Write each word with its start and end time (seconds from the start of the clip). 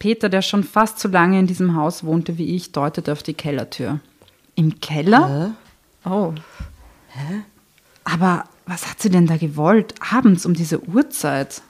Peter, 0.00 0.30
der 0.30 0.40
schon 0.42 0.64
fast 0.64 0.98
so 0.98 1.08
lange 1.08 1.38
in 1.38 1.46
diesem 1.46 1.76
Haus 1.76 2.02
wohnte 2.02 2.38
wie 2.38 2.56
ich, 2.56 2.72
deutete 2.72 3.12
auf 3.12 3.22
die 3.22 3.34
Kellertür. 3.34 4.00
Im 4.56 4.80
Keller? 4.80 5.54
Oh. 6.04 6.32
Hä? 7.08 7.42
Aber 8.04 8.44
was 8.66 8.88
hat 8.88 9.00
sie 9.00 9.10
denn 9.10 9.26
da 9.26 9.36
gewollt? 9.36 9.94
Abends 10.10 10.46
um 10.46 10.54
diese 10.54 10.82
Uhrzeit? 10.88 11.60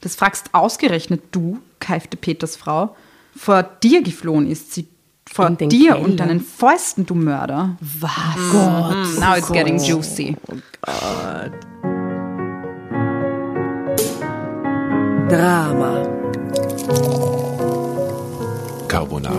Das 0.00 0.16
fragst 0.16 0.50
ausgerechnet 0.52 1.22
du, 1.30 1.60
keifte 1.78 2.16
Peters 2.16 2.56
Frau. 2.56 2.96
Vor 3.36 3.62
dir 3.62 4.02
geflohen 4.02 4.50
ist 4.50 4.74
sie. 4.74 4.88
Vor 5.32 5.48
dir 5.50 5.68
Keller? 5.68 6.00
und 6.00 6.16
deinen 6.18 6.40
Fäusten, 6.40 7.06
du 7.06 7.14
Mörder. 7.14 7.76
Was? 7.80 8.10
Gott. 8.50 9.20
Now 9.20 9.36
it's 9.36 9.52
getting 9.52 9.78
juicy. 9.78 10.36
Drama. 15.28 16.08
Carbonara. 18.92 19.34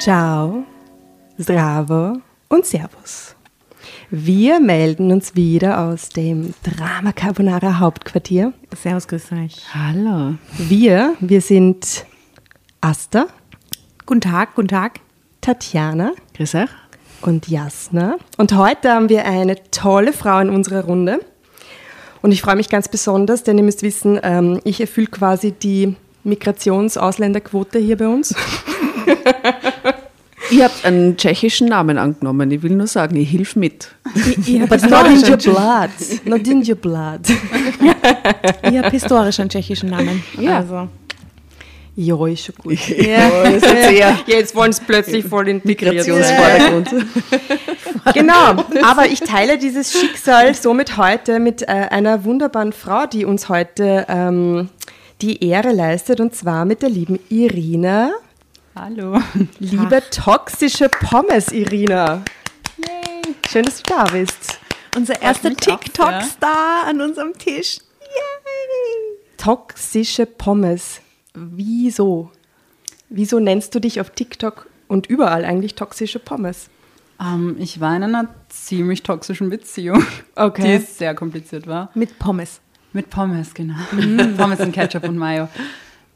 Ciao, 0.00 0.64
Zdravo 1.38 2.16
und 2.48 2.66
Servus. 2.66 3.36
Wir 4.10 4.58
melden 4.58 5.12
uns 5.12 5.36
wieder 5.36 5.78
aus 5.78 6.08
dem 6.08 6.52
Drama 6.64 7.12
Carbonara 7.12 7.78
Hauptquartier. 7.78 8.52
Servus, 8.74 9.06
grüß 9.06 9.30
euch. 9.30 9.54
Hallo. 9.72 10.34
Wir, 10.58 11.14
wir 11.20 11.40
sind 11.40 12.04
Asta, 12.80 13.26
Guten 14.04 14.20
Tag, 14.20 14.56
guten 14.56 14.66
Tag. 14.66 14.98
Tatjana 15.40 16.10
Grüß 16.34 16.56
euch. 16.56 16.70
und 17.22 17.46
Jasna. 17.46 18.16
Und 18.36 18.56
heute 18.56 18.90
haben 18.90 19.10
wir 19.10 19.26
eine 19.26 19.54
tolle 19.70 20.12
Frau 20.12 20.40
in 20.40 20.50
unserer 20.50 20.86
Runde. 20.86 21.20
Und 22.22 22.32
ich 22.32 22.42
freue 22.42 22.56
mich 22.56 22.68
ganz 22.68 22.88
besonders, 22.88 23.42
denn 23.42 23.58
ihr 23.58 23.64
müsst 23.64 23.82
wissen, 23.82 24.18
ähm, 24.22 24.60
ich 24.64 24.80
erfülle 24.80 25.06
quasi 25.06 25.52
die 25.52 25.96
Migrations-Ausländerquote 26.24 27.78
hier 27.78 27.96
bei 27.96 28.08
uns. 28.08 28.34
Ihr 30.50 30.64
habt 30.64 30.84
einen 30.84 31.16
tschechischen 31.16 31.68
Namen 31.68 31.96
angenommen. 31.96 32.50
Ich 32.50 32.62
will 32.62 32.74
nur 32.74 32.88
sagen, 32.88 33.14
ich 33.16 33.30
hilf 33.30 33.54
mit. 33.54 33.88
But 34.68 34.90
not 34.90 35.06
in 35.06 35.30
your 35.30 35.36
blood. 35.36 35.90
Not 36.24 36.46
in 36.48 36.68
your 36.68 36.74
blood. 36.74 37.20
Ich 38.62 38.76
habe 38.76 38.90
historisch 38.90 39.40
einen 39.40 39.48
tschechischen 39.48 39.90
Namen. 39.90 40.22
Ja. 40.38 40.58
Also, 40.58 40.88
Ja, 41.96 42.26
ist 42.26 42.44
schon 42.44 42.54
gut. 42.56 42.78
Ja, 42.88 43.58
sehr 43.58 44.18
Jetzt 44.26 44.54
wollen 44.54 44.72
sie 44.72 44.82
plötzlich 44.86 45.24
voll 45.24 45.48
integriert 45.48 46.04
sein. 46.04 46.14
Migrationsvordergrund. 46.16 47.06
Genau, 48.14 48.64
aber 48.82 49.06
ich 49.06 49.20
teile 49.20 49.58
dieses 49.58 49.92
Schicksal 49.92 50.54
somit 50.54 50.96
heute 50.96 51.38
mit 51.38 51.62
äh, 51.62 51.66
einer 51.66 52.24
wunderbaren 52.24 52.72
Frau, 52.72 53.06
die 53.06 53.26
uns 53.26 53.50
heute 53.50 54.06
ähm, 54.08 54.70
die 55.20 55.44
Ehre 55.46 55.72
leistet, 55.72 56.18
und 56.18 56.34
zwar 56.34 56.64
mit 56.64 56.80
der 56.80 56.88
lieben 56.88 57.20
Irina. 57.28 58.12
Hallo. 58.74 59.20
Liebe 59.58 60.02
toxische 60.10 60.88
Pommes, 60.88 61.52
Irina. 61.52 62.22
Schön, 63.50 63.64
dass 63.64 63.82
du 63.82 63.94
da 63.94 64.04
bist. 64.04 64.58
unser 64.96 65.20
erster. 65.20 65.54
TikTok-Star 65.54 66.86
an 66.88 67.00
unserem 67.02 67.36
Tisch. 67.36 67.80
Toxische 69.36 70.24
Pommes. 70.24 71.00
Wieso? 71.34 72.30
Wieso 73.08 73.38
nennst 73.40 73.74
du 73.74 73.80
dich 73.80 74.00
auf 74.00 74.10
TikTok 74.10 74.66
und 74.88 75.06
überall 75.06 75.44
eigentlich 75.44 75.74
toxische 75.74 76.18
Pommes? 76.18 76.68
Ähm, 77.20 77.56
ich 77.58 77.80
war 77.80 77.96
in 77.96 78.02
einer 78.04 78.28
ziemlich 78.48 79.02
toxischen 79.02 79.50
Beziehung, 79.50 80.04
Okay. 80.36 80.78
die 80.78 80.84
sehr 80.84 81.14
kompliziert 81.14 81.66
war. 81.66 81.90
Mit 81.94 82.18
Pommes. 82.18 82.60
Mit 82.92 83.10
Pommes, 83.10 83.54
genau. 83.54 83.74
Pommes 84.36 84.60
und 84.60 84.72
Ketchup 84.72 85.04
und 85.04 85.16
Mayo. 85.16 85.48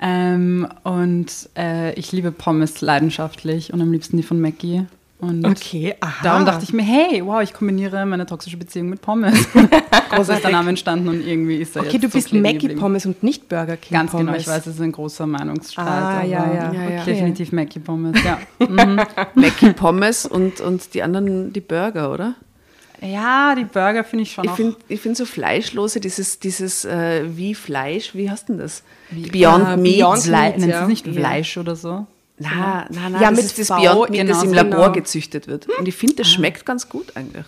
Ähm, 0.01 0.69
und 0.83 1.49
äh, 1.57 1.95
ich 1.95 2.11
liebe 2.13 2.33
Pommes 2.33 2.81
leidenschaftlich 2.81 3.73
und 3.73 3.81
am 3.81 3.93
liebsten 3.93 4.17
die 4.17 4.23
von 4.25 4.41
Mackie. 4.41 4.87
Und 5.21 5.47
Okay, 5.47 5.95
aha. 6.01 6.23
darum 6.23 6.45
dachte 6.45 6.65
ich 6.65 6.73
mir, 6.73 6.83
hey, 6.83 7.25
wow, 7.25 7.41
ich 7.41 7.53
kombiniere 7.55 8.05
meine 8.05 8.27
toxische 8.27 8.57
Beziehung 8.57 8.89
mit 8.91 9.01
Pommes. 9.01 9.47
Groß 10.11 10.29
ist 10.29 10.43
der 10.45 10.51
Name 10.51 10.71
entstanden 10.71 11.09
und 11.09 11.27
irgendwie 11.27 11.57
ist 11.59 11.77
er 11.77 11.83
Okay, 11.83 11.93
jetzt 11.93 12.03
du 12.03 12.09
so 12.09 12.13
bist 12.19 12.29
kleben 12.29 12.43
Mackie. 12.43 12.69
Pommes 12.75 13.07
und 13.07 13.23
nicht 13.23 13.49
Burger 13.49 13.77
King 13.77 13.97
Ganz 13.97 14.11
Pommes. 14.11 14.27
genau, 14.27 14.39
ich 14.39 14.47
weiß, 14.49 14.67
es 14.67 14.75
ist 14.75 14.81
ein 14.83 14.93
großer 14.93 15.27
Meinungsstreit. 15.27 15.87
Ah, 15.87 16.19
aber 16.19 16.27
ja, 16.27 16.53
ja. 16.53 16.73
Ja, 16.73 16.91
ja. 16.91 17.01
Okay. 17.03 17.13
Definitiv 17.13 17.53
Mackie 17.53 17.79
Pommes, 17.79 18.17
ja. 18.25 18.39
Mhm. 18.67 19.01
Mackie 19.35 19.73
Pommes 19.73 20.27
und, 20.27 20.61
und 20.61 20.93
die 20.95 21.03
anderen 21.03 21.53
die 21.53 21.61
Burger, 21.61 22.13
oder? 22.13 22.35
ja, 23.01 23.55
die 23.55 23.65
Burger 23.65 24.03
finde 24.05 24.23
ich 24.23 24.33
schon 24.33 24.45
Ich 24.45 24.51
auch 24.51 24.57
finde 24.57 24.77
ich 24.89 25.01
find 25.01 25.17
so 25.17 25.27
Fleischlose, 25.27 26.01
dieses, 26.01 26.39
dieses 26.39 26.85
äh, 26.87 27.25
wie 27.37 27.55
Fleisch, 27.55 28.15
wie 28.15 28.31
heißt 28.31 28.49
denn 28.49 28.59
das? 28.59 28.83
Beyond 29.11 29.65
Ah, 29.67 29.77
Meat. 29.77 29.99
Beyond 29.99 30.27
Meat, 30.31 30.59
nennt 30.59 30.71
ja. 30.73 30.83
es 30.83 30.89
nicht 30.89 31.07
Ja. 31.07 31.13
Fleisch 31.13 31.57
oder 31.59 31.77
so? 31.77 32.07
Na, 32.39 32.87
na, 32.91 33.09
na, 33.11 33.21
Ja, 33.21 33.31
das 33.31 33.37
mit 33.37 33.45
ist 33.45 33.59
das 33.59 33.69
V, 33.69 33.77
Beyond 33.77 34.11
Meat, 34.11 34.29
das 34.29 34.41
genau, 34.41 34.51
im 34.51 34.55
Labor 34.55 34.85
genau. 34.87 34.93
gezüchtet 34.93 35.47
wird. 35.47 35.69
Und 35.79 35.87
ich 35.87 35.95
finde, 35.95 36.17
das 36.17 36.31
schmeckt 36.31 36.67
ganz 36.67 36.89
gut 36.89 37.17
eigentlich. 37.17 37.45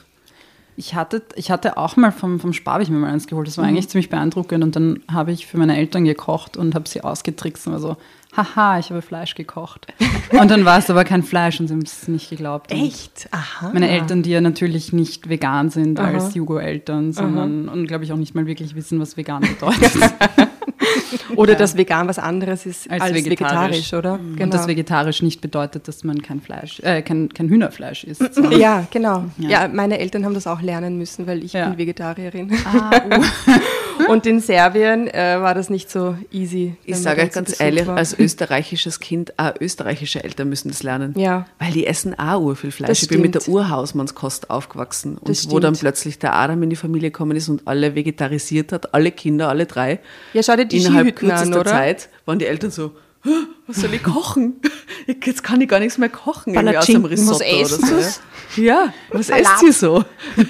Ich 0.78 0.94
hatte, 0.94 1.22
ich 1.36 1.50
hatte 1.50 1.78
auch 1.78 1.96
mal 1.96 2.12
vom, 2.12 2.38
vom 2.38 2.52
Spar, 2.52 2.74
habe 2.74 2.82
ich 2.82 2.90
mir 2.90 2.98
mal 2.98 3.10
eins 3.10 3.26
geholt. 3.26 3.48
Das 3.48 3.56
war 3.56 3.64
eigentlich 3.64 3.88
ziemlich 3.88 4.10
beeindruckend. 4.10 4.62
Und 4.62 4.76
dann 4.76 5.00
habe 5.10 5.32
ich 5.32 5.46
für 5.46 5.56
meine 5.56 5.76
Eltern 5.76 6.04
gekocht 6.04 6.58
und 6.58 6.74
habe 6.74 6.86
sie 6.86 7.00
ausgetrickst 7.00 7.66
und 7.66 7.72
war 7.72 7.80
so, 7.80 7.96
haha, 8.36 8.78
ich 8.78 8.90
habe 8.90 9.00
Fleisch 9.00 9.34
gekocht. 9.34 9.86
und 10.38 10.50
dann 10.50 10.66
war 10.66 10.78
es 10.78 10.90
aber 10.90 11.04
kein 11.04 11.22
Fleisch 11.22 11.58
und 11.60 11.68
sie 11.68 11.74
haben 11.74 11.82
es 11.82 12.08
nicht 12.08 12.28
geglaubt. 12.28 12.70
Echt? 12.70 13.28
Aha. 13.30 13.70
Meine 13.72 13.88
Eltern, 13.88 14.22
die 14.22 14.30
ja 14.30 14.42
natürlich 14.42 14.92
nicht 14.92 15.30
vegan 15.30 15.70
sind 15.70 15.98
als 15.98 16.34
Jugo-Eltern, 16.34 17.14
sondern 17.14 17.70
und 17.70 17.86
glaube 17.86 18.04
ich 18.04 18.12
auch 18.12 18.18
nicht 18.18 18.34
mal 18.34 18.46
wirklich 18.46 18.74
wissen, 18.74 19.00
was 19.00 19.16
vegan 19.16 19.42
bedeutet. 19.42 19.92
Oder 21.36 21.54
dass 21.54 21.76
vegan 21.76 22.08
was 22.08 22.18
anderes 22.18 22.66
ist 22.66 22.90
als, 22.90 23.02
Als 23.02 23.14
vegetarisch. 23.14 23.90
vegetarisch. 23.90 23.92
oder? 23.94 24.14
Und 24.42 24.52
das 24.54 24.66
vegetarisch 24.66 25.22
nicht 25.22 25.40
bedeutet, 25.40 25.88
dass 25.88 26.04
man 26.04 26.22
kein 26.22 26.40
Fleisch, 26.40 26.80
äh, 26.80 27.02
kein, 27.02 27.28
kein 27.28 27.48
Hühnerfleisch 27.48 28.04
isst. 28.04 28.34
So. 28.34 28.50
Ja, 28.50 28.86
genau. 28.90 29.24
Ja. 29.38 29.48
Ja. 29.62 29.68
meine 29.68 29.98
Eltern 29.98 30.24
haben 30.24 30.34
das 30.34 30.46
auch 30.46 30.60
lernen 30.62 30.98
müssen, 30.98 31.26
weil 31.26 31.44
ich 31.44 31.52
Ja. 31.52 31.68
bin 31.68 31.78
Vegetarierin. 31.78 32.52
Ah, 32.64 32.90
uh. 33.18 33.22
Und 34.08 34.26
in 34.26 34.40
Serbien 34.40 35.08
äh, 35.08 35.40
war 35.40 35.54
das 35.54 35.70
nicht 35.70 35.90
so 35.90 36.16
easy. 36.30 36.76
Ich 36.84 36.96
sage 36.96 37.22
euch 37.22 37.30
ganz 37.32 37.60
ehrlich, 37.60 37.86
war. 37.86 37.96
als 37.96 38.18
österreichisches 38.18 39.00
Kind, 39.00 39.38
auch 39.38 39.52
österreichische 39.60 40.22
Eltern 40.22 40.48
müssen 40.48 40.68
das 40.68 40.82
lernen. 40.82 41.14
Ja. 41.16 41.46
Weil 41.58 41.72
die 41.72 41.86
essen 41.86 42.18
auch 42.18 42.40
ur 42.40 42.56
viel 42.56 42.70
Fleisch. 42.70 42.88
Das 42.88 43.02
ich 43.02 43.08
bin 43.08 43.20
mit 43.20 43.34
der. 43.34 43.46
Urhausmannskost 43.48 44.50
aufgewachsen. 44.50 45.18
Und 45.18 45.28
Das 45.28 45.50
wo 45.50 45.58
dann 45.60 45.74
plötzlich 45.76 46.18
der 46.18 46.34
Adam 46.34 46.62
in 46.62 46.70
die 46.70 46.76
Familie 46.76 47.10
gekommen 47.10 47.36
ist 47.36 47.48
und 47.48 47.62
alle 47.66 47.94
vegetarisiert 47.94 48.72
hat, 48.72 48.94
alle 48.94 49.12
Kinder, 49.12 49.48
alle 49.48 49.66
drei. 49.66 50.00
Ja, 50.32 50.42
schau 50.42 50.56
dir 50.56 50.66
die 50.66 50.78
Innerhalb 50.78 51.06
Skihütten 51.08 51.30
an, 51.30 51.36
kürzester 51.38 51.60
oder? 51.60 51.70
Zeit 51.70 52.08
waren 52.24 52.38
die 52.38 52.46
Eltern 52.46 52.70
so, 52.70 52.92
"Hä, 53.22 53.30
was 53.66 53.76
soll 53.76 53.94
ich 53.94 54.02
kochen? 54.02 54.60
Jetzt 55.24 55.42
kann 55.42 55.60
ich 55.60 55.68
gar 55.68 55.78
nichts 55.80 55.98
mehr 55.98 56.08
kochen. 56.08 56.54
Irgendwie 56.54 56.76
aus 56.78 56.86
dem 56.86 57.02
was 57.04 57.10
Risotto 57.10 57.44
essen 57.44 57.84
oder 57.94 58.02
so. 58.02 58.20
Ja, 58.62 58.92
was 59.10 59.28
esst 59.28 59.62
ihr 59.64 59.72
so? 59.72 60.04
Be 60.36 60.46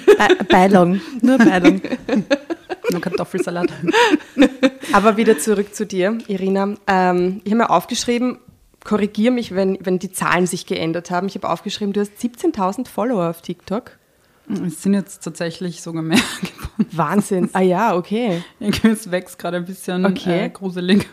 Beilung. 0.49 1.01
Nur 1.21 1.37
Beilung. 1.37 1.81
Nur 2.91 3.01
Kartoffelsalat. 3.01 3.71
Aber 4.93 5.17
wieder 5.17 5.37
zurück 5.39 5.75
zu 5.75 5.85
dir, 5.85 6.17
Irina. 6.27 6.75
Ähm, 6.87 7.41
ich 7.43 7.51
habe 7.51 7.63
mir 7.63 7.69
aufgeschrieben, 7.69 8.39
korrigiere 8.83 9.33
mich, 9.33 9.53
wenn, 9.53 9.77
wenn 9.81 9.99
die 9.99 10.11
Zahlen 10.11 10.47
sich 10.47 10.65
geändert 10.65 11.11
haben. 11.11 11.27
Ich 11.27 11.35
habe 11.35 11.49
aufgeschrieben, 11.49 11.93
du 11.93 11.99
hast 12.01 12.13
17.000 12.21 12.87
Follower 12.87 13.29
auf 13.29 13.41
TikTok. 13.41 13.91
Es 14.65 14.81
sind 14.81 14.93
jetzt 14.93 15.23
tatsächlich 15.23 15.81
sogar 15.81 16.01
mehr 16.01 16.17
geworden. 16.41 16.89
Wahnsinn. 16.93 17.49
ah 17.53 17.59
ja, 17.61 17.95
okay. 17.95 18.43
Es 18.83 19.11
wächst 19.11 19.37
gerade 19.39 19.57
ein 19.57 19.65
bisschen 19.65 20.05
Okay. 20.05 20.45
äh, 20.45 20.49
gruselig. 20.49 21.05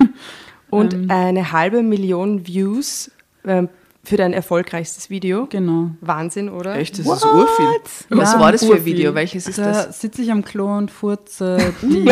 Und 0.70 0.94
Ähm. 0.94 1.10
eine 1.10 1.50
halbe 1.52 1.82
Million 1.82 2.46
Views 2.46 3.10
ähm, 3.44 3.68
für 4.04 4.16
dein 4.16 4.32
erfolgreichstes 4.32 5.10
Video. 5.10 5.46
Genau. 5.50 5.90
Wahnsinn, 6.00 6.48
oder? 6.48 6.76
Echt, 6.76 6.98
das 6.98 7.06
ist 7.06 7.24
urviel. 7.24 7.80
Was 8.10 8.32
Ja, 8.34 8.40
war 8.40 8.52
das 8.52 8.64
für 8.64 8.74
ein. 8.74 8.84
Video? 8.84 9.14
Welches 9.14 9.46
ist 9.48 9.58
da 9.58 9.72
das? 9.72 10.00
sitze 10.00 10.22
ich 10.22 10.30
am 10.30 10.44
Klo 10.44 10.76
und 10.76 10.90
furze 10.90 11.72
die 11.82 12.04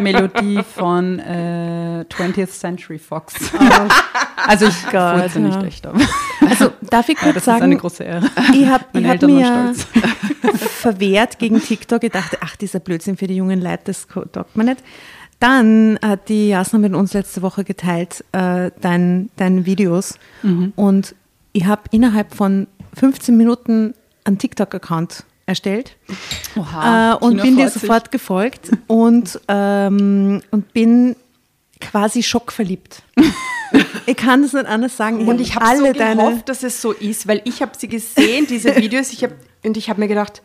Melodie 0.00 0.62
von 0.62 1.18
äh, 1.18 2.04
20th 2.08 2.46
Century 2.48 2.98
Fox. 2.98 3.34
also 4.46 4.66
ich 4.66 4.82
Gott, 4.90 5.20
furze 5.20 5.40
nicht 5.40 5.54
ja. 5.60 5.64
echt, 5.64 5.86
aber 5.86 6.00
Also 6.48 6.70
darf 6.88 7.08
ich 7.08 7.16
ja, 7.18 7.24
kurz 7.24 7.34
das 7.34 7.42
ist 7.44 7.48
eine 7.48 7.58
sagen, 7.60 7.78
große 7.78 8.04
Ehre. 8.04 8.26
ich 8.54 8.66
habe 8.66 8.84
hab 9.08 9.22
mir 9.22 9.74
verwehrt 10.80 11.38
gegen 11.38 11.60
TikTok. 11.60 12.02
Ich 12.04 12.12
dachte, 12.12 12.38
ach, 12.40 12.56
dieser 12.56 12.80
Blödsinn 12.80 13.16
für 13.16 13.26
die 13.26 13.36
jungen 13.36 13.60
Leute, 13.60 13.82
das 13.86 14.06
taugt 14.06 14.56
man 14.56 14.66
nicht. 14.66 14.82
Dann 15.38 15.98
hat 16.02 16.28
die 16.28 16.48
Jasna 16.50 16.78
mit 16.78 16.94
uns 16.94 17.14
letzte 17.14 17.40
Woche 17.40 17.64
geteilt, 17.64 18.22
äh, 18.32 18.70
dein, 18.80 19.30
deine 19.36 19.64
Videos. 19.64 20.18
Und 20.76 21.14
ich 21.52 21.64
habe 21.64 21.82
innerhalb 21.90 22.34
von 22.34 22.66
15 22.94 23.36
Minuten 23.36 23.94
einen 24.24 24.38
TikTok-Account 24.38 25.24
erstellt 25.46 25.96
Oha, 26.56 27.14
äh, 27.14 27.16
und 27.16 27.32
China 27.32 27.42
bin 27.42 27.56
dir 27.56 27.68
sofort 27.68 28.10
gefolgt 28.12 28.70
und, 28.86 29.40
ähm, 29.48 30.42
und 30.50 30.72
bin 30.72 31.16
quasi 31.80 32.22
schockverliebt. 32.22 33.02
ich 34.06 34.16
kann 34.16 34.42
das 34.42 34.52
nicht 34.52 34.66
anders 34.66 34.96
sagen. 34.96 35.26
Und 35.26 35.40
ich 35.40 35.56
habe 35.56 35.76
so 35.76 35.92
deine 35.92 36.22
gehofft, 36.22 36.48
dass 36.48 36.62
es 36.62 36.80
so 36.80 36.92
ist, 36.92 37.26
weil 37.26 37.40
ich 37.44 37.62
habe 37.62 37.72
sie 37.76 37.88
gesehen, 37.88 38.46
diese 38.46 38.76
Videos, 38.76 39.12
ich 39.12 39.24
hab, 39.24 39.32
und 39.64 39.76
ich 39.76 39.88
habe 39.90 40.00
mir 40.00 40.08
gedacht, 40.08 40.42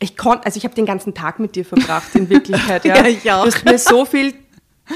ich 0.00 0.16
konnte, 0.16 0.46
also 0.46 0.56
ich 0.56 0.64
habe 0.64 0.74
den 0.74 0.86
ganzen 0.86 1.12
Tag 1.14 1.40
mit 1.40 1.56
dir 1.56 1.64
verbracht 1.64 2.14
in 2.14 2.30
Wirklichkeit. 2.30 2.84
Ja, 2.84 2.96
Ja, 2.96 3.06
ich 3.06 3.30
auch. 3.30 3.44
Du 3.44 3.50
hast 3.52 3.64
mir 3.64 3.78
so 3.78 4.04
viel 4.04 4.32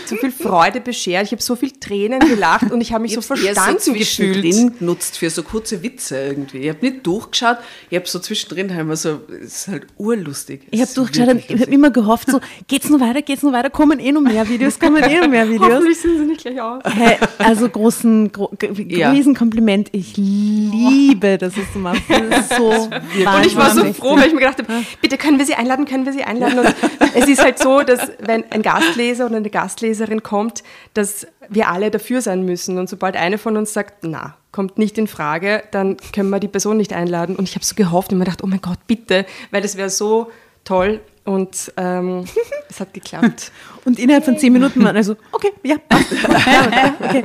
so 0.07 0.17
viel 0.17 0.31
Freude 0.33 0.81
beschert. 0.81 1.25
Ich 1.27 1.33
habe 1.33 1.43
so 1.43 1.57
viel 1.57 1.73
Tränen 1.73 2.21
gelacht 2.21 2.71
und 2.71 2.81
ich 2.81 2.93
habe 2.93 3.03
mich 3.03 3.15
so 3.15 3.21
Ich 3.21 3.45
eher 3.45 3.55
verstanden 3.55 3.81
so 3.81 3.93
gefühlt. 3.93 4.43
zwischendrin 4.43 4.79
genutzt 4.79 5.19
für 5.19 5.31
so 5.31 5.43
kurze 5.43 5.83
Witze 5.83 6.19
irgendwie. 6.21 6.59
Ich 6.59 6.69
habe 6.69 6.79
nicht 6.81 7.07
durchgeschaut, 7.07 7.59
ich 7.91 7.97
habe 7.97 8.09
so 8.09 8.19
zwischendrin 8.19 8.71
halt 8.71 8.81
immer 8.81 8.97
so, 8.97 9.21
es 9.43 9.59
ist 9.59 9.69
halt 9.69 9.87
urlustig. 9.99 10.63
Ich 10.71 10.81
habe 10.81 10.91
durchgeschaut 10.95 11.29
und 11.29 11.39
ich 11.49 11.61
habe 11.61 11.71
immer 11.71 11.91
gehofft, 11.91 12.31
so, 12.31 12.41
geht's 12.69 12.89
noch 12.89 13.01
weiter, 13.01 13.23
geht's 13.23 13.43
noch 13.43 13.53
weiter, 13.53 13.71
kommen 13.71 13.99
eh 13.99 14.13
noch 14.13 14.21
mehr 14.21 14.49
Videos, 14.49 14.79
kommen 14.79 15.03
eh 15.03 15.21
noch 15.21 15.29
mehr 15.29 15.49
Videos. 15.49 15.71
Hoffentlich 15.73 16.01
sind 16.01 16.19
sie 16.19 16.25
nicht 16.25 16.41
gleich 16.43 16.61
aus. 16.61 16.83
Hey, 16.85 17.19
also 17.39 17.69
großen, 17.69 18.33
gro 18.33 18.51
Ja. 18.89 19.11
Riesenkompliment. 19.11 19.89
Ich 19.93 20.17
liebe, 20.17 21.39
dass 21.39 21.57
es 21.57 21.65
du 21.73 21.79
machst. 21.79 22.03
Das 22.09 22.41
ist 22.51 22.57
so 22.57 22.71
Und 22.93 23.47
ich 23.47 23.57
war 23.57 23.71
so 23.75 23.93
froh, 23.93 24.17
weil 24.17 24.29
ich 24.29 24.33
mir 24.35 24.41
gedacht 24.41 24.59
habe, 24.59 24.85
bitte 25.01 25.17
können 25.19 25.39
wir 25.39 25.47
sie 25.47 25.55
einladen, 25.55 25.85
können 25.85 26.05
wir 26.07 26.13
sie 26.13 26.23
einladen. 26.25 26.59
Und 26.61 26.75
es 27.15 27.29
ist 27.29 27.43
halt 27.43 27.59
so, 27.59 27.83
dass 27.83 28.11
wenn 28.21 28.45
ein 28.51 28.63
Gastleser 28.63 29.27
oder 29.27 29.37
eine 29.37 29.51
Gastleserin 29.51 29.82
kommt, 30.23 30.63
dass 30.95 31.27
wir 31.49 31.69
alle 31.69 31.91
dafür 31.91 32.21
sein 32.23 32.45
müssen. 32.45 32.79
Und 32.79 32.89
sobald 32.89 33.17
eine 33.17 33.39
von 33.39 33.57
uns 33.57 33.73
sagt, 33.73 34.05
na, 34.05 34.37
kommt 34.53 34.79
nicht 34.79 34.99
in 34.99 35.07
Frage, 35.07 35.63
dann 35.71 35.97
können 36.13 36.31
wir 36.31 36.41
die 36.41 36.49
Person 36.49 36.77
nicht 36.77 36.93
einladen. 36.93 37.37
Und 37.37 37.49
ich 37.49 37.55
habe 37.55 37.65
so 37.65 37.75
gehofft 37.75 38.13
und 38.13 38.19
mir 38.19 38.25
gedacht, 38.25 38.45
oh 38.45 38.47
mein 38.47 38.61
Gott, 38.61 38.79
bitte, 38.87 39.27
weil 39.51 39.63
das 39.63 39.77
wäre 39.77 39.91
so 39.91 40.31
toll. 40.65 41.01
Und 41.25 41.73
ähm, 41.77 42.25
es 42.69 42.81
hat 42.81 42.95
geklappt. 42.95 43.53
Und 43.85 43.99
innerhalb 43.99 44.25
von 44.25 44.39
zehn 44.39 44.53
Minuten 44.53 44.85
waren 44.85 44.97
also, 44.97 45.17
okay, 45.33 45.53
ja, 45.63 45.77
passt. 45.89 46.13
ja, 46.23 46.95
okay. 47.01 47.25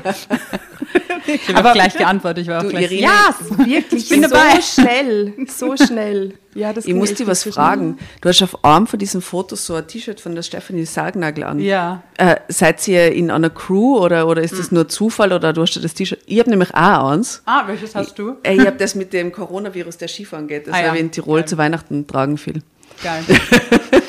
Ich 1.28 1.54
habe 1.54 1.72
gleich 1.74 1.94
geantwortet. 1.94 2.44
Ich 2.44 2.48
war 2.50 2.60
auch 2.60 2.64
Du, 2.64 2.70
gleich, 2.70 2.84
Irene, 2.92 3.02
ja, 3.02 3.36
Wirklich 3.66 4.08
bin 4.10 4.24
so 4.24 4.30
dabei. 4.30 4.62
schnell, 4.62 5.34
so 5.48 5.76
schnell. 5.76 6.34
Ja, 6.56 6.72
das 6.74 6.86
Ich 6.86 6.94
muss 6.94 7.14
dir 7.14 7.28
was 7.28 7.44
fragen. 7.44 7.98
Du 8.22 8.30
hast 8.30 8.42
auf 8.42 8.64
einem 8.64 8.88
von 8.88 8.98
diesen 8.98 9.22
Fotos 9.22 9.66
so 9.66 9.76
ein 9.76 9.86
T-Shirt 9.88 10.20
von 10.22 10.34
der 10.36 10.42
Stefanie 10.42 10.86
Sargnagel 10.86 11.44
an. 11.44 11.60
Ja. 11.60 12.02
Äh, 12.18 12.38
seid 12.48 12.88
ihr 12.88 13.12
in 13.12 13.30
einer 13.30 13.50
Crew 13.50 13.98
oder, 13.98 14.28
oder 14.28 14.42
ist 14.42 14.58
das 14.58 14.72
nur 14.72 14.88
Zufall 14.88 15.34
oder 15.34 15.52
du 15.54 15.62
hast 15.62 15.76
ja 15.76 15.82
das 15.82 15.94
T-Shirt? 15.94 16.20
Ich 16.26 16.40
habe 16.40 16.50
nämlich 16.50 16.74
auch 16.74 17.12
eins. 17.12 17.42
Ah, 17.46 17.64
welches 17.68 17.94
hast 17.94 18.18
du? 18.18 18.38
Äh, 18.44 18.56
Ich 18.56 18.66
habe 18.66 18.78
das 18.78 18.96
mit 18.96 19.12
dem 19.14 19.32
Coronavirus, 19.32 19.98
der 19.98 20.08
Skifahren 20.08 20.48
geht. 20.48 20.68
Das 20.68 20.74
Ah 20.74 20.80
ja. 20.80 20.88
habe 20.88 20.98
ich 20.98 21.04
in 21.04 21.12
Tirol 21.12 21.40
Geil. 21.42 21.48
zu 21.50 21.58
Weihnachten 21.58 22.08
tragen 22.08 22.38
viel. 22.38 22.64
Geil. 23.04 23.24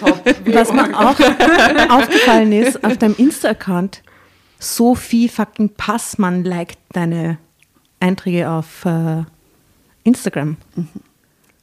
Top. 0.00 0.20
Was 0.46 0.73
mir 0.73 0.99
auch 0.99 1.19
aufgefallen 1.90 2.52
ist, 2.52 2.82
auf 2.85 2.96
deinem 2.96 3.14
Insta-Account, 3.19 4.02
Sophie 4.58 5.28
fucking 5.28 5.70
Passmann 5.70 6.44
liked 6.44 6.78
deine 6.93 7.38
Einträge 8.00 8.50
auf 8.50 8.84
äh, 8.84 9.22
Instagram. 10.05 10.56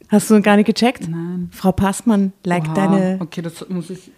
Hast 0.10 0.30
du 0.30 0.42
gar 0.42 0.56
nicht 0.56 0.68
gecheckt? 0.68 1.08
Nein. 1.10 1.50
Frau 1.52 1.72
Passmann 1.72 2.34
liked 2.44 2.70
Oha. 2.70 2.76
deine. 2.76 3.18
Okay, 3.22 3.42
das 3.42 3.68
muss 3.70 3.90
ich. 3.90 4.12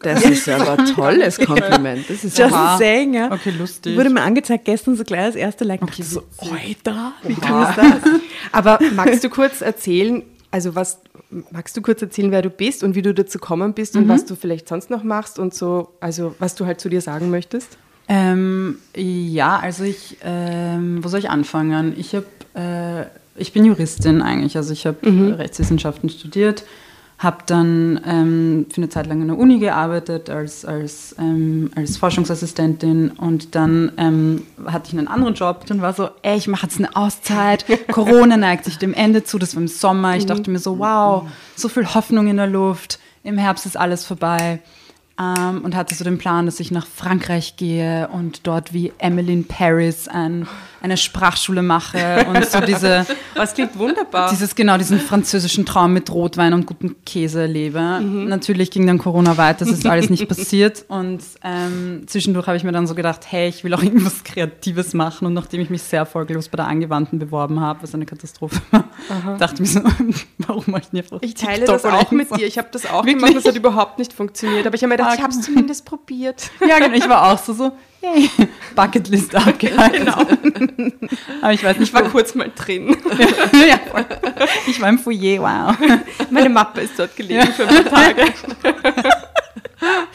Das 0.00 0.24
ist 0.24 0.48
aber 0.48 0.78
ein 0.78 0.86
tolles 0.94 1.38
Kompliment. 1.38 2.08
Das 2.08 2.24
ist 2.24 2.36
Just 2.36 2.54
saying, 2.78 3.14
ja. 3.14 3.30
Okay, 3.30 3.50
lustig. 3.56 3.96
Wurde 3.96 4.10
mir 4.10 4.22
angezeigt 4.22 4.64
gestern 4.64 4.96
so 4.96 5.04
gleich 5.04 5.20
als 5.20 5.36
erste 5.36 5.64
Like. 5.64 5.82
Okay, 5.82 6.02
so. 6.02 6.24
Alter, 6.38 7.12
wie 7.22 7.36
cool 7.48 7.62
ist 7.62 7.76
das? 7.78 8.12
Aber 8.52 8.78
magst 8.96 9.22
du 9.22 9.28
kurz 9.28 9.60
erzählen, 9.60 10.24
also 10.50 10.74
was, 10.74 10.98
magst 11.52 11.76
du 11.76 11.82
kurz 11.82 12.02
erzählen, 12.02 12.32
wer 12.32 12.42
du 12.42 12.50
bist 12.50 12.82
und 12.82 12.96
wie 12.96 13.02
du 13.02 13.14
dazu 13.14 13.38
gekommen 13.38 13.74
bist 13.74 13.96
und 13.96 14.08
was 14.08 14.24
du 14.24 14.34
vielleicht 14.34 14.68
sonst 14.68 14.90
noch 14.90 15.04
machst 15.04 15.38
und 15.38 15.54
so, 15.54 15.94
also 16.00 16.34
was 16.40 16.56
du 16.56 16.66
halt 16.66 16.80
zu 16.80 16.88
dir 16.88 17.00
sagen 17.00 17.30
möchtest? 17.30 17.78
Ähm, 18.14 18.76
ja, 18.94 19.58
also 19.58 19.84
ich, 19.84 20.18
ähm, 20.22 21.02
wo 21.02 21.08
soll 21.08 21.20
ich 21.20 21.30
anfangen? 21.30 21.94
Ich 21.96 22.14
habe, 22.14 22.26
äh, 22.54 23.40
ich 23.40 23.54
bin 23.54 23.64
Juristin 23.64 24.20
eigentlich, 24.20 24.58
also 24.58 24.74
ich 24.74 24.84
habe 24.86 24.98
Rechtswissenschaften 25.38 26.10
studiert, 26.10 26.64
habe 27.16 27.38
dann 27.46 27.98
ähm, 28.04 28.66
für 28.68 28.82
eine 28.82 28.90
Zeit 28.90 29.06
lang 29.06 29.22
in 29.22 29.28
der 29.28 29.38
Uni 29.38 29.60
gearbeitet 29.60 30.28
als, 30.28 30.66
als, 30.66 31.16
ähm, 31.18 31.70
als 31.74 31.96
Forschungsassistentin 31.96 33.12
und 33.12 33.54
dann 33.54 33.92
ähm, 33.96 34.42
hatte 34.66 34.88
ich 34.92 34.98
einen 34.98 35.08
anderen 35.08 35.32
Job. 35.32 35.64
Und 35.70 35.80
war 35.80 35.94
so, 35.94 36.10
ey, 36.20 36.36
ich 36.36 36.48
mache 36.48 36.66
jetzt 36.66 36.76
eine 36.76 36.94
Auszeit, 36.94 37.64
Corona 37.90 38.36
neigt 38.36 38.66
sich 38.66 38.76
dem 38.76 38.92
Ende 38.92 39.24
zu, 39.24 39.38
das 39.38 39.54
war 39.54 39.62
im 39.62 39.68
Sommer, 39.68 40.18
ich 40.18 40.26
dachte 40.26 40.50
mir 40.50 40.58
so, 40.58 40.78
wow, 40.78 41.26
so 41.56 41.70
viel 41.70 41.86
Hoffnung 41.86 42.26
in 42.26 42.36
der 42.36 42.46
Luft, 42.46 42.98
im 43.24 43.38
Herbst 43.38 43.64
ist 43.64 43.78
alles 43.78 44.04
vorbei. 44.04 44.60
Ähm, 45.20 45.62
und 45.62 45.76
hatte 45.76 45.94
so 45.94 46.04
den 46.04 46.18
Plan, 46.18 46.46
dass 46.46 46.60
ich 46.60 46.70
nach 46.70 46.86
Frankreich 46.86 47.56
gehe 47.56 48.08
und 48.08 48.46
dort 48.46 48.72
wie 48.72 48.92
Emily 48.98 49.32
in 49.32 49.46
Paris 49.46 50.08
ein, 50.08 50.48
eine 50.82 50.96
Sprachschule 50.96 51.62
mache 51.62 52.26
und 52.28 52.44
so 52.44 52.60
diese, 52.60 53.06
Was 53.34 53.54
klingt 53.54 53.78
wunderbar. 53.78 54.30
dieses, 54.30 54.54
genau, 54.54 54.76
diesen 54.78 54.98
französischen 55.00 55.64
Traum 55.64 55.92
mit 55.92 56.10
Rotwein 56.12 56.52
und 56.52 56.66
gutem 56.66 56.96
Käse 57.06 57.46
lebe. 57.46 57.80
Natürlich 58.00 58.70
ging 58.70 58.86
dann 58.86 58.98
Corona 58.98 59.36
weiter, 59.36 59.64
es 59.64 59.70
ist 59.72 59.86
alles 59.86 60.10
nicht 60.10 60.28
passiert 60.28 60.84
und 60.88 61.20
ähm, 61.44 62.02
zwischendurch 62.06 62.46
habe 62.46 62.56
ich 62.56 62.64
mir 62.64 62.72
dann 62.72 62.86
so 62.86 62.94
gedacht, 62.94 63.20
hey, 63.28 63.48
ich 63.48 63.64
will 63.64 63.72
auch 63.74 63.82
irgendwas 63.82 64.24
Kreatives 64.24 64.92
machen 64.94 65.26
und 65.26 65.34
nachdem 65.34 65.60
ich 65.60 65.70
mich 65.70 65.82
sehr 65.82 66.00
erfolglos 66.00 66.48
bei 66.48 66.56
der 66.56 66.66
Angewandten 66.66 67.18
beworben 67.18 67.60
habe, 67.60 67.82
was 67.82 67.94
eine 67.94 68.04
Katastrophe 68.06 68.60
war, 68.70 68.84
dachte 69.38 69.62
ich 69.62 69.74
mir 69.74 69.80
so, 69.82 69.88
warum 70.38 70.64
mache 70.66 70.82
ich 70.86 70.92
nicht 70.92 71.04
einfach 71.12 71.22
ich 71.22 71.34
teile 71.34 71.58
TikTok 71.64 71.82
das 71.82 71.84
auch 71.84 72.10
mit 72.10 72.20
irgendwas? 72.22 72.38
dir. 72.38 72.46
Ich 72.46 72.58
habe 72.58 72.68
das 72.72 72.86
auch 72.86 73.04
Wirklich? 73.04 73.16
gemacht, 73.16 73.36
das 73.36 73.44
hat 73.44 73.56
überhaupt 73.56 73.98
nicht 73.98 74.12
funktioniert. 74.12 74.66
Aber 74.66 74.74
ich 74.74 74.82
habe 74.82 74.88
mir 74.88 74.96
gedacht, 74.96 75.12
Ah, 75.12 75.14
ich 75.16 75.22
habe 75.22 75.32
es 75.32 75.40
zumindest 75.42 75.84
probiert. 75.84 76.50
Ja, 76.68 76.78
genau. 76.78 76.96
Ich 76.96 77.08
war 77.08 77.32
auch 77.32 77.38
so, 77.38 77.52
so 77.52 77.72
hey, 78.00 78.28
Bucketlist 78.74 79.34
abgehakt. 79.34 79.92
Genau. 79.96 80.18
Aber 81.42 81.52
ich 81.52 81.62
weiß 81.62 81.76
nicht, 81.78 81.88
Ich 81.88 81.94
war 81.94 82.04
kurz 82.04 82.34
mal 82.34 82.50
drin. 82.54 82.96
ja, 83.68 83.78
ich 84.66 84.80
war 84.80 84.88
im 84.88 84.98
Foyer, 84.98 85.40
wow. 85.42 85.76
Meine 86.30 86.48
Mappe 86.48 86.80
ist 86.82 86.98
dort 86.98 87.14
gelegen 87.16 87.48
für 87.48 87.68
ein 87.68 87.84
paar 87.84 87.92
Tage. 88.14 88.22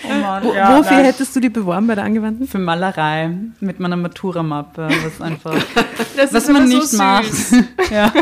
Oh 0.10 0.14
Mann, 0.22 0.44
Wo, 0.46 0.54
ja, 0.54 0.78
wofür 0.78 0.96
nein. 0.96 1.06
hättest 1.06 1.36
du 1.36 1.42
die 1.42 1.50
beworben 1.50 1.88
bei 1.88 1.96
der 1.96 2.06
Angewandten? 2.06 2.48
Für 2.48 2.58
Malerei 2.60 3.30
mit 3.60 3.82
meiner 3.82 3.98
Matura-Mappe, 3.98 4.88
was 5.04 5.22
einfach, 5.22 5.54
Das 6.16 6.34
was 6.34 6.44
ist 6.44 6.54
man 6.54 6.70
nicht 6.70 6.88
so 6.88 6.98
macht. 6.98 7.26
süß. 7.34 7.64
Ja. 7.92 8.14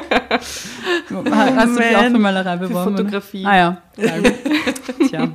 Hast 1.11 1.75
du 1.77 1.81
dich 1.81 1.95
auch 1.95 2.01
für. 2.03 2.09
Malerei 2.17 2.55
beworben? 2.57 2.95
oder? 2.95 2.97
Fotografie. 2.97 3.45
Ah 3.45 3.55
ja. 3.57 3.77
Geil. 3.97 4.33
Tja. 5.07 5.27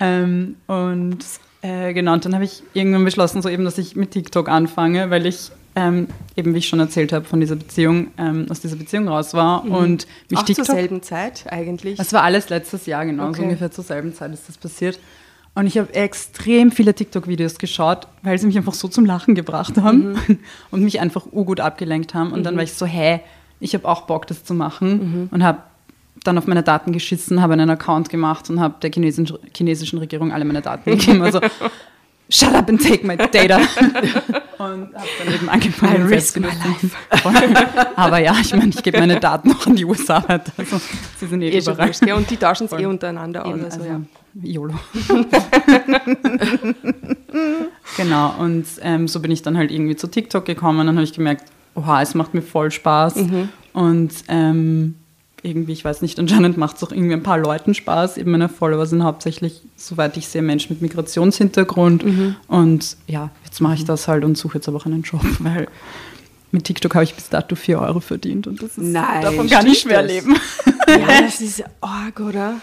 ähm, 0.00 0.56
und 0.66 1.18
äh, 1.60 1.92
genau, 1.92 2.14
und 2.14 2.24
dann 2.24 2.34
habe 2.34 2.44
ich 2.44 2.62
irgendwann 2.72 3.04
beschlossen, 3.04 3.42
so 3.42 3.50
eben, 3.50 3.64
dass 3.66 3.76
ich 3.76 3.96
mit 3.96 4.12
TikTok 4.12 4.48
anfange, 4.48 5.10
weil 5.10 5.26
ich 5.26 5.50
ähm, 5.76 6.08
eben, 6.36 6.54
wie 6.54 6.58
ich 6.58 6.68
schon 6.68 6.80
erzählt 6.80 7.12
habe, 7.12 7.24
von 7.26 7.38
dieser 7.38 7.54
Beziehung, 7.56 8.08
ähm, 8.18 8.46
aus 8.50 8.60
dieser 8.60 8.76
Beziehung 8.76 9.06
raus 9.08 9.34
war 9.34 9.62
und 9.64 10.06
mich 10.30 10.38
Auch 10.38 10.44
zur 10.44 10.54
TikTok 10.56 10.66
selben 10.66 11.02
Zeit 11.02 11.44
eigentlich. 11.50 11.98
das 11.98 12.12
war 12.12 12.22
alles 12.22 12.48
letztes 12.48 12.86
Jahr, 12.86 13.04
genau. 13.06 13.28
Okay. 13.28 13.36
So 13.36 13.42
ungefähr 13.44 13.70
zur 13.70 13.84
selben 13.84 14.14
Zeit 14.14 14.32
ist 14.32 14.48
das 14.48 14.56
passiert. 14.56 14.98
Und 15.54 15.66
ich 15.66 15.78
habe 15.78 15.94
extrem 15.94 16.70
viele 16.70 16.92
TikTok-Videos 16.94 17.58
geschaut, 17.58 18.08
weil 18.22 18.38
sie 18.38 18.46
mich 18.46 18.56
einfach 18.58 18.74
so 18.74 18.88
zum 18.88 19.06
Lachen 19.06 19.34
gebracht 19.34 19.78
haben 19.78 20.12
Mhm. 20.26 20.38
und 20.70 20.82
mich 20.82 21.00
einfach 21.00 21.26
urgut 21.30 21.60
abgelenkt 21.60 22.12
haben. 22.14 22.32
Und 22.32 22.44
dann 22.44 22.56
war 22.56 22.62
ich 22.62 22.74
so, 22.74 22.84
hä, 22.84 23.20
ich 23.60 23.74
habe 23.74 23.86
auch 23.88 24.02
Bock, 24.02 24.26
das 24.26 24.44
zu 24.44 24.52
machen. 24.52 24.90
Mhm. 25.22 25.28
Und 25.30 25.42
habe 25.44 25.62
dann 26.24 26.36
auf 26.36 26.46
meine 26.46 26.62
Daten 26.62 26.92
geschissen, 26.92 27.40
habe 27.40 27.52
einen 27.54 27.70
Account 27.70 28.08
gemacht 28.10 28.50
und 28.50 28.60
habe 28.60 28.74
der 28.82 28.90
chinesischen, 28.92 29.38
chinesischen 29.54 29.98
Regierung 29.98 30.32
alle 30.32 30.44
meine 30.44 30.60
Daten 30.62 30.90
gegeben. 30.98 31.22
Also, 31.22 31.40
shut 32.28 32.54
up 32.54 32.68
and 32.68 32.80
take 32.80 33.06
my 33.06 33.16
data. 33.16 33.58
und 34.58 34.94
habe 34.94 35.08
dann 35.18 35.34
eben 35.34 35.48
angefangen, 35.48 36.08
I 36.08 36.14
risk 36.14 36.38
my 36.38 36.46
life. 36.46 36.90
Aber 37.96 38.18
ja, 38.18 38.36
ich 38.40 38.54
meine, 38.54 38.70
ich 38.70 38.82
gebe 38.82 38.98
meine 38.98 39.20
Daten 39.20 39.48
noch 39.48 39.66
an 39.66 39.76
die 39.76 39.84
USA 39.84 40.22
weiter. 40.28 40.52
Also, 40.56 40.80
sie 41.18 41.26
sind 41.26 41.42
eh, 41.42 41.50
eh 41.50 41.58
überall. 41.58 41.88
wurscht, 41.88 42.00
gell? 42.00 42.14
Und 42.14 42.30
die 42.30 42.36
tauschen 42.36 42.66
es 42.66 42.72
eh 42.72 42.86
untereinander 42.86 43.44
aus. 43.44 43.54
Also, 43.54 43.80
also, 43.80 43.84
ja. 43.84 44.00
YOLO. 44.42 44.74
genau, 47.96 48.34
und 48.38 48.66
ähm, 48.82 49.08
so 49.08 49.20
bin 49.20 49.30
ich 49.30 49.42
dann 49.42 49.56
halt 49.56 49.70
irgendwie 49.70 49.96
zu 49.96 50.08
TikTok 50.08 50.44
gekommen 50.44 50.88
und 50.88 50.96
habe 50.96 51.04
ich 51.04 51.14
gemerkt, 51.14 51.44
oha, 51.74 52.02
es 52.02 52.14
macht 52.14 52.34
mir 52.34 52.42
voll 52.42 52.70
Spaß. 52.70 53.16
Und 53.72 54.12
ähm, 54.28 54.96
irgendwie, 55.46 55.72
ich 55.72 55.84
weiß 55.84 56.02
nicht, 56.02 56.18
anscheinend 56.18 56.56
macht 56.56 56.76
es 56.76 56.82
auch 56.84 56.90
irgendwie 56.92 57.14
ein 57.14 57.22
paar 57.22 57.38
Leuten 57.38 57.72
Spaß. 57.74 58.16
Eben 58.18 58.32
meine 58.32 58.48
Follower 58.48 58.84
sind 58.86 59.02
hauptsächlich, 59.04 59.62
soweit 59.76 60.16
ich 60.16 60.28
sehe, 60.28 60.42
Menschen 60.42 60.72
mit 60.74 60.82
Migrationshintergrund. 60.82 62.04
Und 62.48 62.96
ja, 63.06 63.30
jetzt 63.44 63.60
mache 63.60 63.74
ich 63.74 63.84
das 63.84 64.08
halt 64.08 64.24
und 64.24 64.36
suche 64.36 64.58
jetzt 64.58 64.68
aber 64.68 64.78
auch 64.78 64.86
einen 64.86 65.02
Job, 65.02 65.22
weil 65.38 65.68
mit 66.50 66.64
TikTok 66.64 66.94
habe 66.94 67.04
ich 67.04 67.14
bis 67.14 67.28
dato 67.28 67.54
4 67.54 67.80
Euro 67.80 68.00
verdient 68.00 68.46
und 68.46 68.62
das 68.62 68.70
ist 68.70 68.78
Nein, 68.78 69.22
davon 69.22 69.46
gar 69.48 69.62
nicht 69.62 69.82
schwer 69.82 70.02
das? 70.02 70.12
leben. 70.12 70.36
ja, 70.88 71.20
das 71.22 71.40
ist 71.40 71.64
arg, 71.80 72.20
oder? 72.20 72.60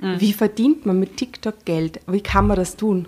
Mhm. 0.00 0.20
Wie 0.20 0.32
verdient 0.32 0.86
man 0.86 0.98
mit 0.98 1.16
TikTok 1.16 1.64
Geld? 1.64 2.00
Wie 2.06 2.20
kann 2.20 2.46
man 2.46 2.56
das 2.56 2.76
tun? 2.76 3.06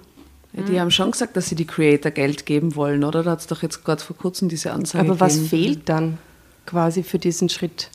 Die 0.54 0.78
haben 0.78 0.90
schon 0.90 1.10
gesagt, 1.10 1.34
dass 1.38 1.48
sie 1.48 1.54
die 1.54 1.66
Creator 1.66 2.10
Geld 2.10 2.44
geben 2.44 2.76
wollen, 2.76 3.04
oder? 3.04 3.22
Da 3.22 3.30
hat 3.30 3.40
es 3.40 3.46
doch 3.46 3.62
jetzt 3.62 3.84
gerade 3.84 4.02
vor 4.02 4.16
kurzem 4.16 4.50
diese 4.50 4.70
Ansage 4.72 5.08
Aber 5.08 5.18
was 5.18 5.34
gegeben. 5.34 5.48
fehlt 5.48 5.88
dann 5.88 6.18
quasi 6.66 7.02
für 7.02 7.18
diesen 7.18 7.48
Schritt? 7.48 7.88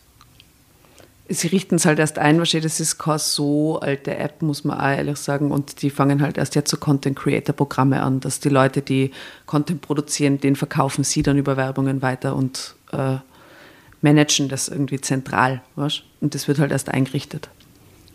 Sie 1.29 1.47
richten 1.47 1.75
es 1.75 1.85
halt 1.85 1.99
erst 1.99 2.19
ein, 2.19 2.37
wahrscheinlich, 2.37 2.71
das 2.71 2.79
ist 2.79 2.97
keine 2.97 3.19
so 3.19 3.79
alte 3.79 4.15
App, 4.17 4.41
muss 4.41 4.63
man 4.63 4.79
auch 4.79 4.89
ehrlich 4.97 5.17
sagen. 5.17 5.51
Und 5.51 5.81
die 5.81 5.89
fangen 5.89 6.21
halt 6.21 6.37
erst 6.37 6.55
jetzt 6.55 6.69
so 6.71 6.77
Content-Creator-Programme 6.77 8.01
an, 8.01 8.21
dass 8.21 8.39
die 8.39 8.49
Leute, 8.49 8.81
die 8.81 9.11
Content 9.45 9.81
produzieren, 9.81 10.39
den 10.39 10.55
verkaufen 10.55 11.03
sie 11.03 11.23
dann 11.23 11.37
über 11.37 11.57
Werbungen 11.57 12.01
weiter 12.01 12.35
und 12.35 12.75
äh, 12.93 13.17
managen 14.01 14.47
das 14.47 14.69
irgendwie 14.69 15.01
zentral. 15.01 15.61
Weißt? 15.75 16.03
Und 16.21 16.33
das 16.33 16.47
wird 16.47 16.59
halt 16.59 16.71
erst 16.71 16.89
eingerichtet. 16.89 17.49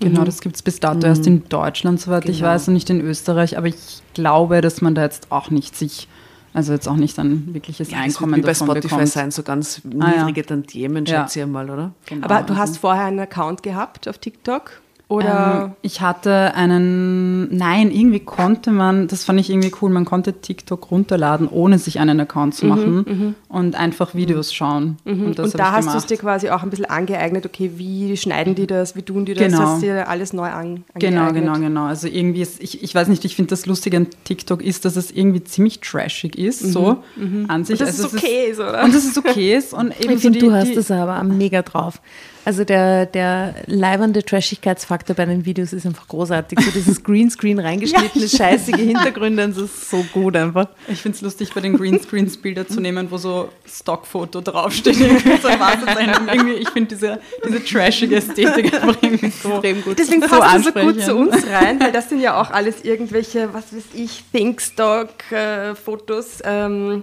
Genau, 0.00 0.25
das 0.25 0.40
gibt 0.40 0.57
es 0.57 0.62
bis 0.62 0.81
dato 0.81 1.07
erst 1.07 1.26
in 1.26 1.49
Deutschland, 1.49 2.00
soweit 2.00 2.28
ich 2.28 2.38
Genau. 2.38 2.49
weiß, 2.49 2.69
und 2.69 2.75
nicht 2.75 2.90
in 2.90 3.00
Österreich. 3.00 3.57
Aber 3.57 3.69
ich 3.69 3.76
glaube, 4.14 4.61
dass 4.61 4.81
man 4.81 4.95
da 4.95 5.02
jetzt 5.02 5.31
auch 5.31 5.50
nicht 5.50 5.76
sich, 5.76 6.09
also 6.54 6.73
jetzt 6.73 6.87
auch 6.88 6.97
nicht 6.97 7.18
ein 7.18 7.54
wirkliches 7.54 7.90
Ja, 7.90 7.99
Einkommen 7.99 8.37
wie 8.37 8.42
bei 8.42 8.52
Spotify 8.54 8.88
bekommt. 8.88 9.09
sein, 9.09 9.30
so 9.30 9.42
ganz 9.42 9.80
Ah, 9.99 10.11
ja. 10.11 10.16
niedrige 10.26 10.44
Tantiemen, 10.44 11.06
Ja. 11.06 11.23
schätze 11.23 11.40
ich 11.40 11.47
mal, 11.47 11.71
oder? 11.71 11.92
Genau, 12.06 12.26
Aber 12.26 12.42
du 12.42 12.56
hast 12.56 12.76
vorher 12.78 13.04
einen 13.06 13.21
Account 13.21 13.62
gehabt 13.62 14.06
auf 14.09 14.18
TikTok? 14.18 14.81
Oder? 15.12 15.62
Ähm, 15.64 15.73
ich 15.83 16.00
hatte 16.00 16.54
einen, 16.54 17.54
nein, 17.54 17.90
irgendwie 17.90 18.21
konnte 18.21 18.71
man, 18.71 19.09
das 19.09 19.25
fand 19.25 19.38
ich 19.40 19.50
irgendwie 19.50 19.73
cool, 19.81 19.90
man 19.90 20.04
konnte 20.04 20.33
TikTok 20.40 20.90
runterladen, 20.90 21.49
ohne 21.49 21.78
sich 21.78 22.00
einen 22.00 22.19
Account 22.21 22.54
zu 22.54 22.66
machen 22.66 23.35
und 23.49 23.75
einfach 23.75 24.14
Videos 24.14 24.52
schauen. 24.54 24.97
Und, 25.04 25.38
das 25.38 25.54
und 25.54 25.61
hab 25.61 25.71
da 25.71 25.73
hast 25.76 25.92
du 25.92 25.99
es 25.99 26.07
dir 26.07 26.16
quasi 26.16 26.49
auch 26.50 26.62
ein 26.62 26.71
bisschen 26.71 26.87
angeeignet, 26.87 27.45
okay, 27.47 27.73
wie 27.76 28.16
schneiden 28.16 28.54
die 28.54 28.66
das, 28.66 28.97
wie 28.97 29.02
tun 29.02 29.25
die 29.25 29.35
das? 29.35 29.45
Genau. 29.47 29.59
Du 29.59 29.64
hast 29.64 29.83
dir 29.83 30.09
alles 30.09 30.33
neu 30.33 30.49
an, 30.49 30.85
Genau, 30.95 31.26
angeeignet. 31.26 31.54
genau, 31.54 31.66
genau. 31.66 31.85
Also 31.87 32.09
irgendwie 32.09 32.42
ist, 32.42 32.62
ich, 32.62 32.83
ich 32.83 32.95
weiß 32.95 33.09
nicht, 33.09 33.25
ich 33.25 33.37
finde 33.37 33.50
das 33.50 33.66
Lustige 33.66 33.97
an 33.99 34.07
TikTok 34.25 34.62
ist, 34.62 34.85
dass 34.85 34.97
es 34.97 35.11
irgendwie 35.11 35.45
ziemlich 35.45 35.81
trashig 35.81 36.37
ist, 36.37 36.61
so 36.61 37.02
an 37.49 37.64
sich. 37.64 37.81
Und 37.81 37.88
das 37.88 38.00
also 38.00 38.07
ist 38.07 38.14
es 38.14 38.19
okay 38.23 38.50
ist, 38.50 38.61
oder? 38.61 38.85
Und 38.85 38.95
dass 38.95 39.04
es 39.04 39.19
okay 39.19 39.54
ist. 39.57 39.75
Und 39.75 39.92
eben 40.00 40.14
Ich 40.14 40.23
so 40.23 40.31
finde, 40.31 40.38
du 40.38 40.52
hast 40.52 40.75
es 40.76 40.90
aber 40.90 41.23
mega 41.25 41.62
drauf. 41.62 42.00
Also 42.44 42.64
der, 42.64 43.06
der 43.06 43.54
leibernde 43.66 44.25
Trashigkeitsfaktor 44.25 45.14
bei 45.14 45.26
den 45.26 45.44
Videos 45.44 45.72
ist 45.72 45.87
einfach 45.87 46.08
großartig. 46.08 46.58
So 46.61 46.72
dieses 46.72 47.04
Greenscreen 47.04 47.61
reingeschnittene, 47.61 48.28
scheißige 48.28 48.76
Hintergründe, 48.76 49.49
das 49.49 49.58
ist 49.58 49.90
so 49.90 50.04
gut 50.12 50.37
einfach. 50.37 50.68
Ich 50.88 51.00
finde 51.00 51.16
es 51.16 51.22
lustig, 51.22 51.54
bei 51.54 51.61
den 51.61 51.76
Greenscreens 51.76 52.37
Bilder 52.37 52.66
zu 52.66 52.80
nehmen, 52.80 53.08
wo 53.11 53.16
so 53.16 53.49
Stockfoto 53.66 54.40
draufsteht. 54.40 54.96
So 55.42 55.49
irgendwie, 55.49 56.52
ich 56.54 56.68
finde 56.70 56.94
diese, 56.94 57.20
diese 57.46 57.62
trashige 57.64 58.16
Ästhetik 58.16 58.75
einfach 58.82 58.96
irgendwie 59.02 59.30
so 59.30 59.52
extrem 59.54 59.82
gut. 59.82 59.99
Deswegen 59.99 60.22
so 60.22 60.28
passt 60.28 60.66
das 60.66 60.75
so 60.75 60.80
gut 60.80 61.02
zu 61.02 61.16
uns 61.16 61.44
rein, 61.46 61.80
weil 61.80 61.92
das 61.92 62.08
sind 62.08 62.20
ja 62.20 62.40
auch 62.40 62.50
alles 62.50 62.84
irgendwelche, 62.84 63.52
was 63.52 63.75
weiß 63.75 63.84
ich, 63.94 64.25
Thinkstock-Fotos. 64.32 66.38
ähm, 66.44 67.02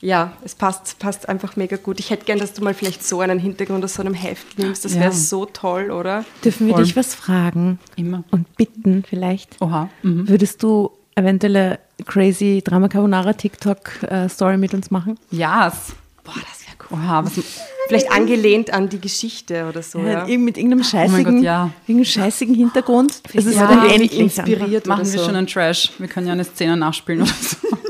ja, 0.00 0.32
es 0.44 0.54
passt, 0.54 0.98
passt 0.98 1.28
einfach 1.28 1.56
mega 1.56 1.76
gut. 1.76 1.98
Ich 2.00 2.10
hätte 2.10 2.24
gern, 2.24 2.38
dass 2.38 2.52
du 2.52 2.62
mal 2.62 2.74
vielleicht 2.74 3.04
so 3.04 3.20
einen 3.20 3.38
Hintergrund 3.38 3.84
aus 3.84 3.94
so 3.94 4.02
einem 4.02 4.14
Heft 4.14 4.58
nimmst. 4.58 4.84
Das 4.84 4.94
wäre 4.94 5.06
Ja. 5.06 5.10
so 5.12 5.44
toll, 5.46 5.90
oder? 5.90 6.24
Dürfen 6.44 6.66
wir 6.68 6.74
Voll. 6.74 6.84
dich 6.84 6.96
was 6.96 7.14
fragen 7.14 7.78
Immer. 7.96 8.22
und 8.30 8.56
bitten 8.56 9.04
vielleicht? 9.08 9.56
Oha. 9.60 9.88
Mhm. 10.02 10.28
Würdest 10.28 10.62
du 10.62 10.90
eventuell 11.16 11.56
eine 11.56 11.78
crazy 12.06 12.62
Drama 12.64 12.88
Carbonara 12.88 13.32
TikTok 13.32 14.02
äh, 14.04 14.28
Story 14.28 14.56
mit 14.56 14.72
uns 14.72 14.90
machen? 14.92 15.18
Ja. 15.32 15.72
Boah, 16.22 16.34
das 16.34 16.66
wäre 16.66 16.76
cool. 16.90 16.98
Oha, 17.04 17.24
was, 17.24 17.32
Vielleicht 17.88 18.12
angelehnt 18.12 18.70
an 18.72 18.88
die 18.90 19.00
Geschichte 19.00 19.66
oder 19.66 19.82
so. 19.82 19.98
Ja. 20.00 20.26
Irgend- 20.28 20.44
Mit 20.44 20.58
irgendeinem 20.58 20.84
scheißigen, 20.84 21.36
Gott, 21.36 21.42
ja. 21.44 21.70
irgendeinem 21.86 22.04
scheißigen 22.04 22.54
Hintergrund. 22.54 23.20
Das 23.34 23.46
ist 23.46 23.56
Ja, 23.56 23.84
endlich 23.86 24.16
inspiriert 24.18 24.86
machen 24.86 25.00
oder 25.00 25.12
wir 25.12 25.18
so. 25.18 25.24
schon 25.24 25.34
einen 25.36 25.46
Trash. 25.46 25.90
Wir 25.98 26.06
können 26.06 26.26
ja 26.26 26.34
eine 26.34 26.44
Szene 26.44 26.76
nachspielen 26.76 27.22
oder 27.22 27.32
so. 27.32 27.56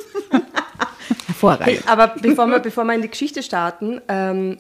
hervorragend. 1.39 1.67
Hey, 1.67 1.81
aber 1.87 2.15
bevor 2.21 2.47
wir, 2.47 2.59
bevor 2.61 2.85
wir 2.85 2.95
in 2.95 3.03
die 3.03 3.09
Geschichte 3.09 3.43
starten, 3.43 4.01
ähm, 4.09 4.59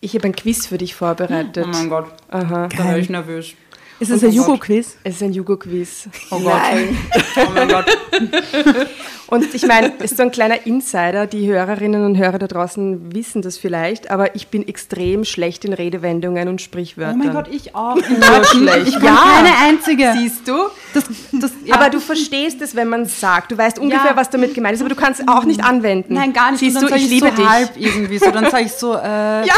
ich 0.00 0.14
habe 0.14 0.26
ein 0.26 0.36
Quiz 0.36 0.66
für 0.66 0.78
dich 0.78 0.94
vorbereitet. 0.94 1.64
Oh 1.66 1.68
mein 1.68 1.88
Gott. 1.88 2.06
Aha. 2.30 2.68
Da 2.68 2.84
wäre 2.84 3.00
ich 3.00 3.10
nervös. 3.10 3.54
Ist 4.00 4.10
es 4.10 4.22
ein 4.22 4.30
Jugo-Quiz? 4.32 4.96
Es 5.02 5.16
ist 5.16 5.22
ein 5.22 5.32
Jugo-Quiz. 5.32 6.08
Oh 6.30 6.38
Gott. 6.38 6.52
Oh 7.36 7.50
mein 7.54 7.68
Gott. 7.68 7.86
Und 9.28 9.54
ich 9.54 9.66
meine, 9.66 9.92
es 9.98 10.12
ist 10.12 10.16
so 10.16 10.22
ein 10.22 10.30
kleiner 10.30 10.66
Insider, 10.66 11.26
die 11.26 11.46
Hörerinnen 11.46 12.02
und 12.04 12.16
Hörer 12.16 12.38
da 12.38 12.46
draußen 12.46 13.14
wissen 13.14 13.42
das 13.42 13.58
vielleicht, 13.58 14.10
aber 14.10 14.34
ich 14.34 14.48
bin 14.48 14.66
extrem 14.66 15.24
schlecht 15.24 15.66
in 15.66 15.74
Redewendungen 15.74 16.48
und 16.48 16.54
Oh 16.54 16.64
Sprichwörtern. 16.64 17.18
mein 17.18 17.32
Gott, 17.32 17.46
ich 17.50 17.74
auch. 17.74 17.96
Nur 17.96 18.44
schlecht. 18.46 18.88
Ich 18.88 18.94
bin 18.98 19.04
keine 19.14 19.54
einzige. 19.66 20.14
Siehst 20.16 20.48
du? 20.48 20.54
Das, 20.94 21.04
das, 21.32 21.52
ja. 21.64 21.74
Aber 21.74 21.90
du 21.90 22.00
verstehst 22.00 22.62
es, 22.62 22.74
wenn 22.74 22.88
man 22.88 23.02
es 23.02 23.20
sagt. 23.20 23.52
Du 23.52 23.58
weißt 23.58 23.78
ungefähr, 23.78 24.12
Ja. 24.12 24.16
was 24.16 24.30
damit 24.30 24.54
gemeint 24.54 24.74
ist, 24.76 24.80
aber 24.80 24.88
du 24.88 24.96
kannst 24.96 25.20
es 25.20 25.28
auch 25.28 25.44
nicht 25.44 25.62
anwenden. 25.62 26.14
Nein, 26.14 26.32
gar 26.32 26.50
nicht. 26.50 26.60
Siehst 26.60 26.76
du, 26.76 26.80
dann 26.80 26.88
sag 26.90 26.98
ich 26.98 27.10
liebe 27.10 27.28
so 27.28 27.34
dich. 27.36 27.48
halb 27.48 27.70
irgendwie 27.76 28.18
so. 28.18 28.30
Dann 28.30 28.50
sage 28.50 28.64
ich 28.64 28.72
so, 28.72 28.94
äh, 28.94 28.98
Ja, 29.46 29.54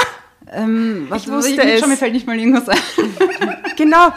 ähm, 0.53 1.07
was 1.09 1.23
Ich 1.25 1.31
wusste 1.31 1.53
ich, 1.53 1.59
es. 1.59 1.81
Schon, 1.81 1.89
mir 1.91 1.97
fällt 1.97 2.13
nicht 2.13 2.27
mal 2.27 2.39
irgendwas 2.39 2.69
ein. 2.69 2.79
genau. 3.77 4.09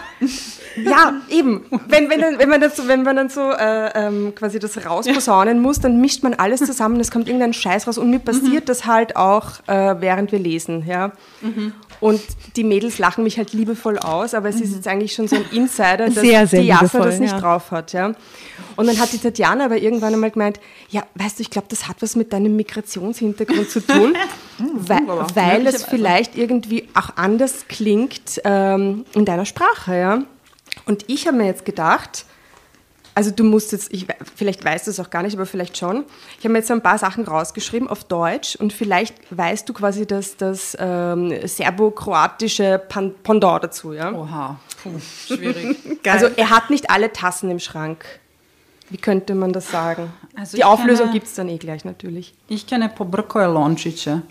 Ja, 0.75 1.13
eben. 1.29 1.65
Wenn, 1.87 2.09
wenn, 2.09 2.19
dann- 2.21 2.39
wenn, 2.39 2.49
man, 2.49 2.59
das 2.59 2.75
so, 2.75 2.87
wenn 2.87 3.03
man 3.03 3.15
dann 3.15 3.29
so 3.29 3.51
äh, 3.51 3.89
ähm, 4.07 4.33
quasi 4.35 4.57
das 4.59 4.85
rausposaunen 4.85 5.61
muss, 5.61 5.79
dann 5.79 6.01
mischt 6.01 6.23
man 6.23 6.33
alles 6.33 6.61
zusammen, 6.61 6.99
es 6.99 7.11
kommt 7.11 7.27
irgendein 7.27 7.53
Scheiß 7.53 7.87
raus. 7.87 7.97
Und 7.99 8.09
mir 8.09 8.19
passiert 8.19 8.69
das 8.69 8.85
halt 8.85 9.15
auch, 9.15 9.51
äh, 9.67 9.95
während 9.99 10.31
wir 10.31 10.39
lesen. 10.39 10.83
Ja? 10.87 11.11
Und 12.03 12.21
die 12.57 12.65
Mädels 12.65 12.99
lachen 12.99 13.23
mich 13.23 13.37
halt 13.37 13.53
liebevoll 13.53 13.97
aus, 13.97 14.33
aber 14.33 14.49
es 14.49 14.59
ist 14.59 14.75
jetzt 14.75 14.89
eigentlich 14.89 15.13
schon 15.13 15.29
so 15.29 15.37
ein 15.37 15.45
Insider, 15.53 16.07
dass 16.07 16.15
Sehr, 16.15 16.45
sehr 16.47 16.59
die 16.59 16.69
liebevoll, 16.69 17.05
das 17.05 17.17
nicht 17.17 17.31
ja. 17.31 17.39
drauf 17.39 17.71
hat. 17.71 17.93
Ja? 17.93 18.11
Und 18.75 18.87
dann 18.87 18.99
hat 18.99 19.13
die 19.13 19.19
Tatjana 19.19 19.63
aber 19.63 19.77
irgendwann 19.77 20.13
einmal 20.13 20.31
gemeint, 20.31 20.59
ja, 20.89 21.03
weißt 21.15 21.39
du, 21.39 21.43
ich 21.43 21.49
glaube, 21.49 21.67
das 21.69 21.87
hat 21.87 22.01
was 22.01 22.17
mit 22.17 22.33
deinem 22.33 22.57
Migrationshintergrund 22.57 23.69
zu 23.69 23.79
tun, 23.79 24.17
weil, 24.57 25.07
weil 25.07 25.65
es 25.65 25.85
vielleicht 25.85 26.35
irgendwie 26.37 26.89
auch 26.93 27.15
anders 27.15 27.69
klingt 27.69 28.41
ähm, 28.43 29.05
in 29.13 29.23
deiner 29.23 29.45
Sprache. 29.45 29.97
Ja? 29.97 30.23
Und 30.85 31.05
ich 31.07 31.25
habe 31.25 31.37
mir 31.37 31.45
jetzt 31.45 31.63
gedacht, 31.63 32.25
also 33.15 33.31
du 33.31 33.43
musst 33.43 33.71
jetzt, 33.71 33.93
ich, 33.93 34.07
vielleicht 34.35 34.63
weißt 34.65 34.87
du 34.87 34.91
es 34.91 34.99
auch 34.99 35.09
gar 35.09 35.23
nicht, 35.23 35.35
aber 35.35 35.45
vielleicht 35.45 35.77
schon. 35.77 36.03
Ich 36.39 36.43
habe 36.45 36.53
mir 36.53 36.59
jetzt 36.59 36.71
ein 36.71 36.81
paar 36.81 36.97
Sachen 36.97 37.25
rausgeschrieben 37.25 37.87
auf 37.87 38.03
Deutsch 38.03 38.55
und 38.55 38.73
vielleicht 38.73 39.15
weißt 39.29 39.67
du 39.69 39.73
quasi 39.73 40.05
das, 40.07 40.35
das 40.37 40.75
ähm, 40.79 41.31
serbo-kroatische 41.47 42.81
Pendant 43.23 43.63
dazu. 43.63 43.93
Ja? 43.93 44.11
Oha. 44.11 44.59
Puh, 44.81 44.99
schwierig. 45.27 45.77
Also 46.09 46.27
er 46.35 46.49
hat 46.49 46.69
nicht 46.69 46.89
alle 46.89 47.11
Tassen 47.13 47.49
im 47.49 47.59
Schrank. 47.59 48.03
Wie 48.89 48.97
könnte 48.97 49.33
man 49.35 49.53
das 49.53 49.71
sagen? 49.71 50.11
Also 50.35 50.57
Die 50.57 50.63
Auflösung 50.63 51.11
gibt 51.11 51.27
es 51.27 51.33
dann 51.35 51.49
eh 51.49 51.57
gleich 51.57 51.85
natürlich. 51.85 52.33
Ich 52.49 52.67
kenne 52.67 52.89
Pobrkoje 52.89 53.47
Lončiće. 53.47 54.21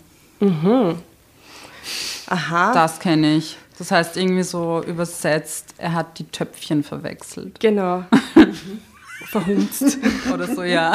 Aha, 2.27 2.73
Das 2.73 2.99
kenne 2.99 3.35
ich. 3.35 3.57
Das 3.77 3.91
heißt 3.91 4.17
irgendwie 4.17 4.43
so 4.43 4.83
übersetzt, 4.85 5.73
er 5.77 5.93
hat 5.93 6.19
die 6.19 6.25
Töpfchen 6.25 6.83
verwechselt. 6.83 7.59
genau. 7.59 8.03
Verhunzt. 9.25 9.97
Oder 10.31 10.47
so, 10.47 10.63
ja. 10.63 10.93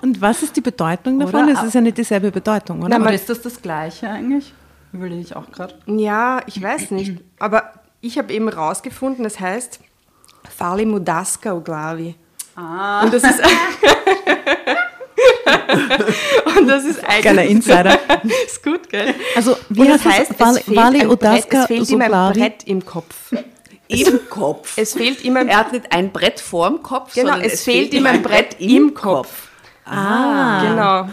Und 0.00 0.20
was 0.20 0.42
ist 0.42 0.56
die 0.56 0.60
Bedeutung 0.62 1.18
davon? 1.18 1.44
Oder? 1.44 1.52
Es 1.52 1.62
ist 1.62 1.74
ja 1.74 1.80
nicht 1.80 1.98
dieselbe 1.98 2.30
Bedeutung, 2.30 2.78
oder? 2.78 2.88
Nein, 2.88 3.02
Aber 3.02 3.12
ist 3.12 3.28
das 3.28 3.42
das 3.42 3.60
Gleiche 3.60 4.08
eigentlich? 4.08 4.54
Überlege 4.92 5.20
ich 5.20 5.36
auch 5.36 5.50
gerade. 5.50 5.74
Ja, 5.86 6.40
ich 6.46 6.62
weiß 6.62 6.92
nicht. 6.92 7.20
Aber 7.38 7.72
ich 8.00 8.16
habe 8.18 8.32
eben 8.32 8.48
rausgefunden, 8.48 9.24
das 9.24 9.40
heißt 9.40 9.80
Fali 10.48 10.86
Mudaska 10.86 11.52
Uglavi. 11.52 12.14
Ah. 12.54 13.02
Und 13.02 13.12
das 13.12 13.24
ist. 13.24 13.42
Und 16.58 16.66
das 16.68 16.84
ist 16.84 17.00
Geiler 17.02 17.40
eigentlich. 17.42 17.50
Insider. 17.50 17.98
ist 18.46 18.62
gut, 18.62 18.88
gell? 18.88 19.14
Also, 19.34 19.56
wie 19.68 19.80
Und 19.80 19.88
das 19.88 20.04
heißt 20.04 20.30
es? 20.32 20.38
Vali- 20.38 20.58
es 20.58 20.64
fehlt, 20.64 20.78
ein 20.78 20.92
Brett, 20.92 21.08
Odaska 21.10 21.60
es 21.62 21.66
fehlt 21.66 21.90
ihm 21.90 22.00
ein 22.00 22.06
Soglavi? 22.10 22.38
Brett 22.40 22.64
im 22.64 22.84
Kopf. 22.84 23.14
Im 23.88 24.20
Kopf. 24.28 24.72
Es 24.76 24.94
fehlt 24.94 25.22
ihm 25.22 25.36
ein 25.36 25.48
Er 25.48 25.58
hat 25.58 25.72
nicht 25.72 25.92
ein 25.92 26.10
Brett 26.12 26.40
vorm 26.40 26.82
Kopf, 26.82 27.14
Genau, 27.14 27.30
sondern 27.32 27.48
es, 27.48 27.62
fehlt 27.62 27.94
ihm 27.94 28.06
ein 28.06 28.22
Brett 28.22 28.56
im 28.58 28.94
Kopf. 28.94 29.48
Ah. 29.84 30.62
Genau. 30.68 31.08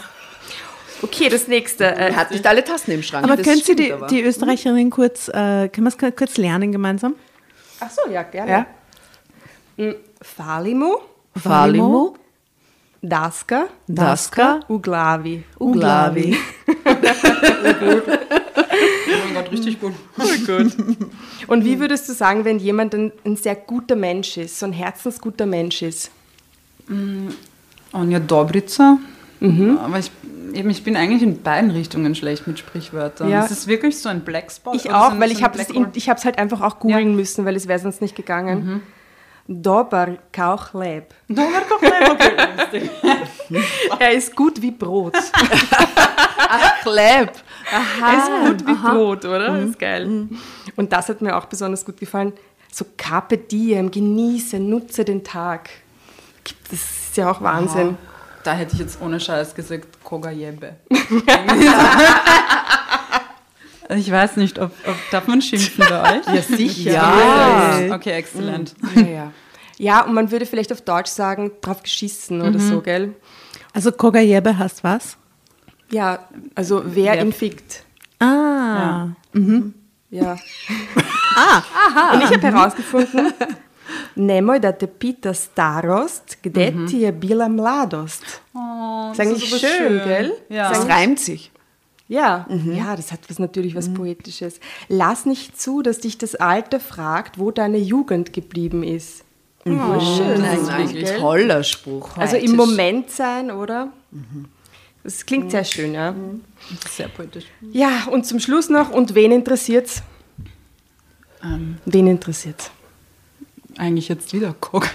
Okay, 1.04 1.30
das 1.30 1.48
nächste. 1.48 1.84
Er 1.86 2.10
Äh, 2.10 2.13
hat 2.13 2.32
nicht 2.32 2.48
alle 2.48 2.63
Tassen 2.63 2.92
im 2.92 3.04
Schrank. 3.04 3.25
Aber 3.25 3.36
das 3.36 3.46
können 3.46 3.62
Sie 3.62 3.75
die, 3.75 3.92
aber. 3.94 4.08
die 4.08 4.22
Österreicherin 4.24 4.90
kurz, 4.90 5.28
äh, 5.28 5.68
können 5.70 5.86
wir 5.86 5.88
es 5.90 6.16
kurz 6.16 6.38
lernen 6.38 6.72
gemeinsam? 6.72 7.16
ach 7.80 7.90
so, 7.92 8.10
ja, 8.10 8.24
gerne. 8.24 8.66
Ja? 9.78 9.86
Mm, 9.86 9.96
Falimu, 10.22 10.96
Daska, 13.03 13.65
Daska, 13.88 14.62
Uglavi. 14.69 15.43
Uglavi. 15.60 16.38
Oh 19.05 19.25
mein 19.25 19.33
Gott, 19.36 19.51
richtig 19.51 19.79
gut. 19.79 19.93
Und 21.48 21.65
wie 21.65 21.79
würdest 21.79 22.10
du 22.10 22.13
sagen, 22.13 22.45
wenn 22.45 22.57
jemand 22.60 22.95
ein, 22.95 23.12
ein 23.25 23.36
sehr 23.36 23.55
guter 23.55 23.95
Mensch 23.95 24.38
ist, 24.38 24.57
so 24.60 24.65
ein 24.65 24.74
herzensguter 24.74 25.45
Mensch 25.45 25.81
ist? 25.81 26.10
Anja 27.91 28.19
Dobrica. 28.19 28.98
Aber 29.41 30.00
ich, 30.00 30.12
eben, 30.53 30.69
ich 30.69 30.83
bin 30.83 30.95
eigentlich 30.95 31.22
in 31.22 31.41
beiden 31.41 31.72
Richtungen 31.72 32.15
schlecht 32.15 32.48
mit 32.48 32.57
Sprichwörtern. 32.60 33.29
Ja. 33.29 33.43
Ist 33.43 33.51
es 33.51 33.67
wirklich 33.67 34.00
so 34.00 34.10
ein 34.10 34.22
Blackspot? 34.22 34.75
Ich 34.75 34.91
auch, 34.91 35.19
weil 35.19 35.29
so 35.29 35.36
ich 35.93 36.10
habe 36.10 36.17
es 36.17 36.25
halt 36.25 36.38
einfach 36.39 36.62
auch 36.62 36.79
googeln 36.79 37.10
Ja. 37.12 37.15
müssen, 37.15 37.45
weil 37.45 37.55
es 37.55 37.67
wäre 37.67 37.79
sonst 37.79 38.01
nicht 38.01 38.15
gegangen. 38.15 38.81
Dobar 39.46 40.18
Kauchleb. 40.32 41.14
Okay, 41.30 42.90
Er 44.00 44.12
ist 44.14 44.34
gut 44.36 44.62
wie 44.62 44.72
Brot. 44.72 45.14
Kleb. 46.82 47.32
er 48.02 48.18
ist 48.18 48.60
gut 48.60 48.68
wie 48.68 48.74
Brot, 48.74 49.26
oder? 49.26 49.58
Das 49.58 49.70
ist 49.70 49.80
geil. 49.80 50.30
Und 50.76 50.94
das 50.94 51.10
hat 51.10 51.22
mir 51.22 51.36
auch 51.36 51.46
besonders 51.46 51.84
gut 51.84 51.98
gefallen. 51.98 52.32
So 52.72 52.86
Carpe 52.98 53.38
Diem, 53.38 53.92
genieße, 53.92 54.60
nutze 54.60 55.04
den 55.04 55.24
Tag. 55.24 55.70
Das 56.72 56.80
ist 56.80 57.18
ja 57.18 57.30
auch 57.30 57.42
Wahnsinn. 57.42 57.98
Da 58.44 58.54
hätte 58.54 58.74
ich 58.74 58.80
jetzt 58.80 59.02
ohne 59.02 59.20
Scheiß 59.20 59.54
gesagt 59.56 60.04
Kogajebe. 60.04 60.76
Ich 63.90 64.12
weiß 64.12 64.38
nicht, 64.38 64.60
ob, 64.60 64.72
ob 64.88 64.96
darf 65.12 65.28
man 65.28 65.42
schimpfen 65.42 65.86
bei 65.90 66.18
euch? 66.20 66.28
Ja, 66.36 66.42
sicher. 66.42 66.92
Ja. 66.92 67.96
Okay, 67.96 68.12
exzellent. 68.12 68.74
Ja, 68.96 69.02
ja. 69.02 69.32
Ja, 69.78 70.02
und 70.06 70.13
man 70.13 70.32
würde 70.32 70.46
vielleicht 70.46 70.72
auf 70.72 70.82
Deutsch 70.82 71.10
sagen, 71.10 71.52
drauf 71.62 71.82
geschissen 71.84 72.42
oder 72.42 72.60
so, 72.60 72.82
gell? 72.82 73.16
Also 73.74 73.92
Kogajebe 73.92 74.58
heißt 74.58 74.84
was? 74.84 75.18
Ja, 75.90 76.28
also 76.56 76.84
wer 76.86 77.13
Wer- 77.13 77.22
ihn 77.22 77.34
fickt. 77.34 77.84
Ah. 78.20 79.08
Ja. 80.10 80.38
ah, 81.36 82.13
Und 82.13 82.22
ich 82.24 82.30
habe 82.30 82.42
herausgefunden, 82.42 83.34
Nemoj 84.16 84.60
da 84.60 84.72
te 84.72 84.88
pita 84.88 85.34
starost, 85.34 86.38
gde 86.44 86.86
ti 86.88 87.00
je 87.02 87.12
bila 87.12 87.50
mladost. 87.50 88.42
Oh, 88.54 89.10
ist 89.12 89.20
eigentlich 89.20 89.50
schön, 89.60 90.02
gell? 90.04 90.34
Ja. 90.50 90.70
Das 90.70 90.88
reimt 90.88 91.20
sich. 91.20 91.52
Ja, 92.13 92.46
ja, 92.72 92.96
das 92.96 93.12
hat 93.12 93.22
was 93.27 93.39
natürlich 93.39 93.74
was 93.74 93.91
Poetisches. 93.91 94.60
Lass 94.88 95.25
nicht 95.25 95.60
zu, 95.60 95.82
dass 95.82 96.00
dich 96.00 96.20
das 96.20 96.36
Alter 96.36 96.79
fragt, 96.79 97.39
wo 97.39 97.50
deine 97.50 97.79
Jugend 97.79 98.34
geblieben 98.34 98.84
ist. 98.84 99.24
Voll 99.63 100.01
schön 100.01 100.41
Das 100.41 100.60
ist 100.62 100.70
eigentlich, 100.70 101.05
gell? 101.05 101.20
toller 101.20 101.63
Spruch. 101.63 102.15
Also 102.17 102.38
im 102.38 102.55
Moment 102.55 103.10
sein, 103.10 103.50
oder? 103.50 103.91
Das 105.03 105.25
klingt 105.25 105.50
sehr 105.50 105.63
schön, 105.63 105.96
ja. 105.96 106.13
Sehr 106.89 107.08
poetisch. 107.08 107.46
Ja, 107.72 108.08
und 108.12 108.27
zum 108.27 108.39
Schluss 108.39 108.70
noch, 108.70 108.91
und 108.91 109.15
wen 109.15 109.32
interessiert's? 109.32 110.03
Ähm, 111.43 111.77
Wen 111.86 112.08
interessiert's? 112.08 112.70
eigentlich 113.77 114.08
jetzt 114.08 114.32
wieder 114.34 114.53
Coca. 114.60 114.89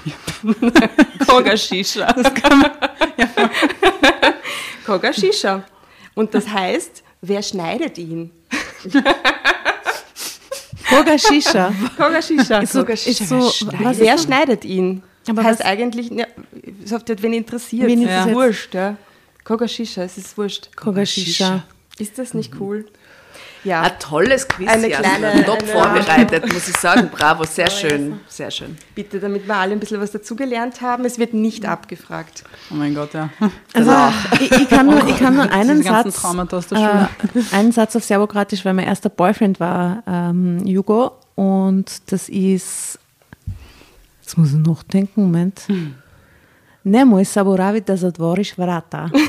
Koga 1.26 1.56
Shisha. 1.56 2.14
Koga 4.86 5.12
Shisha. 5.12 5.64
Und 6.14 6.32
das 6.34 6.48
heißt, 6.48 7.02
wer 7.20 7.42
schneidet 7.42 7.98
ihn? 7.98 8.30
Koga 10.88 11.18
Shisha. 11.18 11.72
Koga 11.96 12.22
Shisha. 12.22 12.60
Ist 12.60 12.72
so, 12.72 12.80
Koga 12.80 12.92
ist 12.94 13.28
so, 13.28 13.36
was 13.80 13.98
wer 13.98 14.14
ist 14.14 14.24
schneidet 14.24 14.64
ihn? 14.64 15.02
Aber 15.28 15.44
heißt 15.44 15.60
was- 15.60 15.66
eigentlich, 15.66 16.10
ja, 16.10 16.26
es 16.84 16.92
hat 16.92 17.22
wen 17.22 17.34
interessiert. 17.34 17.86
Wen 17.88 18.02
ist 18.02 18.08
interessiert. 18.08 18.34
wurscht. 18.36 18.74
Ja. 18.74 18.96
Koga 19.44 19.68
Shisha, 19.68 20.02
es 20.02 20.16
ist 20.18 20.36
wurscht. 20.38 20.74
Koga 20.76 21.04
Shisha. 21.04 21.64
Ist 21.98 22.18
das 22.18 22.32
nicht 22.32 22.54
cool? 22.60 22.86
Ja. 23.64 23.82
Ein 23.82 23.98
tolles 23.98 24.46
Quiz, 24.46 24.68
Eine 24.68 24.88
kleine- 24.88 25.44
top 25.44 25.58
eine- 25.62 25.66
vorbereitet, 25.68 26.52
muss 26.52 26.68
ich 26.68 26.76
sagen. 26.76 27.08
Bravo, 27.12 27.44
sehr 27.44 27.68
schön, 27.70 28.20
sehr 28.28 28.50
schön. 28.50 28.76
Bitte, 28.94 29.18
damit 29.18 29.46
wir 29.46 29.56
alle 29.56 29.72
ein 29.72 29.80
bisschen 29.80 30.00
was 30.00 30.12
dazugelernt 30.12 30.80
haben. 30.80 31.04
Es 31.04 31.18
wird 31.18 31.34
nicht 31.34 31.66
abgefragt. 31.66 32.44
Oh 32.70 32.74
mein 32.74 32.94
Gott, 32.94 33.14
ja. 33.14 33.30
Also, 33.74 33.92
ich, 34.40 34.50
ich, 34.52 34.68
kann 34.68 34.86
nur, 34.86 35.06
ich 35.08 35.18
kann 35.18 35.34
nur 35.34 35.50
einen 35.50 35.82
Satz, 35.82 36.22
äh, 36.72 37.06
einen 37.52 37.72
Satz 37.72 37.96
auf 37.96 38.04
Serbokratisch, 38.04 38.64
weil 38.64 38.74
mein 38.74 38.86
erster 38.86 39.08
Boyfriend 39.08 39.58
war 39.60 40.02
ähm, 40.06 40.64
Jugo 40.66 41.12
und 41.34 41.90
das 42.12 42.28
ist, 42.28 42.98
jetzt 44.22 44.38
muss 44.38 44.50
ich 44.52 44.58
noch 44.58 44.82
denken, 44.84 45.22
Moment. 45.24 45.62
Nemoj 46.84 47.24
zaboraviti, 47.24 47.86
da 47.86 47.96
zatvoriš 47.96 48.56
vrata. 48.56 49.10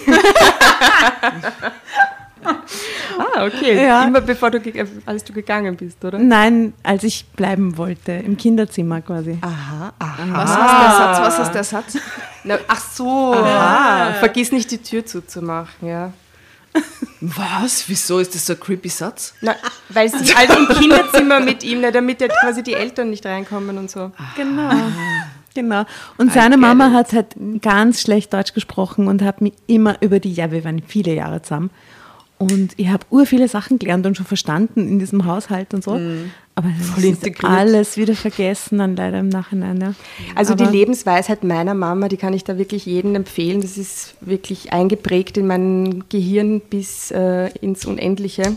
Ah, 2.43 3.45
okay. 3.45 3.85
Ja. 3.85 4.05
Immer 4.05 4.21
bevor 4.21 4.51
du, 4.51 4.59
als 5.05 5.23
du 5.23 5.33
gegangen 5.33 5.75
bist, 5.75 6.03
oder? 6.05 6.17
Nein, 6.19 6.73
als 6.83 7.03
ich 7.03 7.25
bleiben 7.35 7.77
wollte, 7.77 8.13
im 8.13 8.37
Kinderzimmer 8.37 9.01
quasi. 9.01 9.37
Aha, 9.41 9.93
aha. 9.99 10.27
Was 10.31 10.57
heißt 10.57 10.81
der 10.81 10.91
Satz? 10.91 11.19
Was 11.19 11.39
heißt 11.39 11.55
der 11.55 11.63
Satz? 11.63 11.97
Na, 12.43 12.57
ach 12.67 12.81
so. 12.81 13.33
Aha. 13.33 14.13
Vergiss 14.13 14.51
nicht, 14.51 14.71
die 14.71 14.77
Tür 14.77 15.05
zuzumachen, 15.05 15.87
ja. 15.87 16.13
Was? 17.21 17.89
Wieso 17.89 18.19
ist 18.19 18.33
das 18.35 18.45
so 18.45 18.53
ein 18.53 18.59
creepy 18.59 18.89
Satz? 18.89 19.33
Na, 19.41 19.55
weil 19.89 20.09
sie 20.09 20.33
also 20.35 20.53
im 20.53 20.67
Kinderzimmer 20.67 21.39
mit 21.39 21.63
ihm, 21.63 21.81
damit 21.91 22.21
ja 22.21 22.27
quasi 22.27 22.63
die 22.63 22.73
Eltern 22.73 23.09
nicht 23.09 23.25
reinkommen 23.25 23.77
und 23.77 23.91
so. 23.91 24.11
Genau. 24.37 24.71
Genau. 25.55 25.83
Und 26.17 26.31
seine 26.31 26.55
get 26.55 26.61
Mama 26.61 26.91
hat 26.91 27.11
halt 27.11 27.35
ganz 27.61 28.01
schlecht 28.01 28.33
Deutsch 28.33 28.53
gesprochen 28.53 29.07
und 29.07 29.21
hat 29.23 29.41
mich 29.41 29.53
immer 29.67 30.01
über 30.01 30.19
die, 30.19 30.31
ja, 30.31 30.51
wir 30.51 30.63
waren 30.63 30.81
viele 30.85 31.13
Jahre 31.13 31.41
zusammen. 31.41 31.71
Und 32.39 32.71
ich 32.77 32.87
habe 32.87 33.05
ur 33.11 33.25
viele 33.25 33.47
Sachen 33.49 33.77
gelernt 33.79 34.05
und 34.07 34.15
schon 34.17 34.25
verstanden 34.25 34.87
in 34.87 34.97
diesem 34.97 35.25
Haushalt 35.25 35.73
und 35.73 35.83
so. 35.83 35.99
Aber 36.55 36.69
das 36.95 37.03
ist 37.03 37.43
alles 37.43 37.97
wieder 37.97 38.15
vergessen 38.15 38.79
dann 38.79 38.95
leider 38.95 39.19
im 39.19 39.27
Nachhinein. 39.29 39.79
Ja. 39.79 39.93
Also 40.35 40.55
die 40.55 40.63
Aber- 40.63 40.71
Lebensweisheit 40.71 41.43
meiner 41.43 41.73
Mama, 41.73 42.07
die 42.07 42.15
kann 42.17 42.33
ich 42.33 42.45
da 42.45 42.57
wirklich 42.57 42.85
jedem 42.85 43.13
empfehlen. 43.15 43.61
Das 43.61 43.77
ist 43.77 44.15
wirklich 44.21 44.71
eingeprägt 44.73 45.37
in 45.37 45.47
mein 45.47 46.05
Gehirn 46.09 46.61
bis 46.61 47.11
äh, 47.11 47.49
ins 47.59 47.85
Unendliche. 47.85 48.55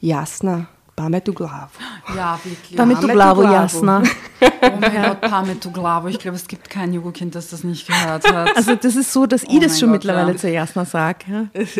Jasna, 0.00 0.66
pametu 0.96 1.32
glavu. 1.32 1.68
Ja, 2.16 2.38
wirklich. 2.42 2.76
Pametu 2.76 3.08
Glavo 3.08 3.40
Glavo. 3.40 3.54
Jasna. 3.54 4.02
Oh 4.40 4.78
mein 4.80 5.02
Gott, 5.02 5.20
Pametu 5.20 5.70
Glavo. 5.70 6.08
Ich 6.08 6.18
glaube, 6.18 6.36
es 6.36 6.46
gibt 6.46 6.68
kein 6.68 6.92
Jugendkind, 6.92 7.34
das 7.34 7.50
das 7.50 7.64
nicht 7.64 7.86
gehört 7.86 8.30
hat. 8.30 8.56
Also 8.56 8.74
das 8.74 8.96
ist 8.96 9.12
so, 9.12 9.26
dass 9.26 9.42
ich 9.42 9.48
Oh 9.50 9.60
das 9.60 9.72
mein 9.72 9.80
schon 9.80 9.88
Gott, 9.88 9.98
mittlerweile 9.98 10.32
ja. 10.32 10.36
zu 10.36 10.50
Jasna 10.50 10.84
sage. 10.84 11.24
Ja. 11.28 11.46
Das 11.52 11.68
ist 11.70 11.78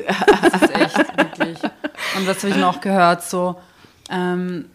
echt, 0.75 1.17
wirklich. 1.17 1.59
Und 2.17 2.27
was 2.27 2.39
habe 2.39 2.49
ich 2.49 2.57
noch 2.57 2.81
gehört? 2.81 3.23
So, 3.23 3.57
ähm, 4.11 4.67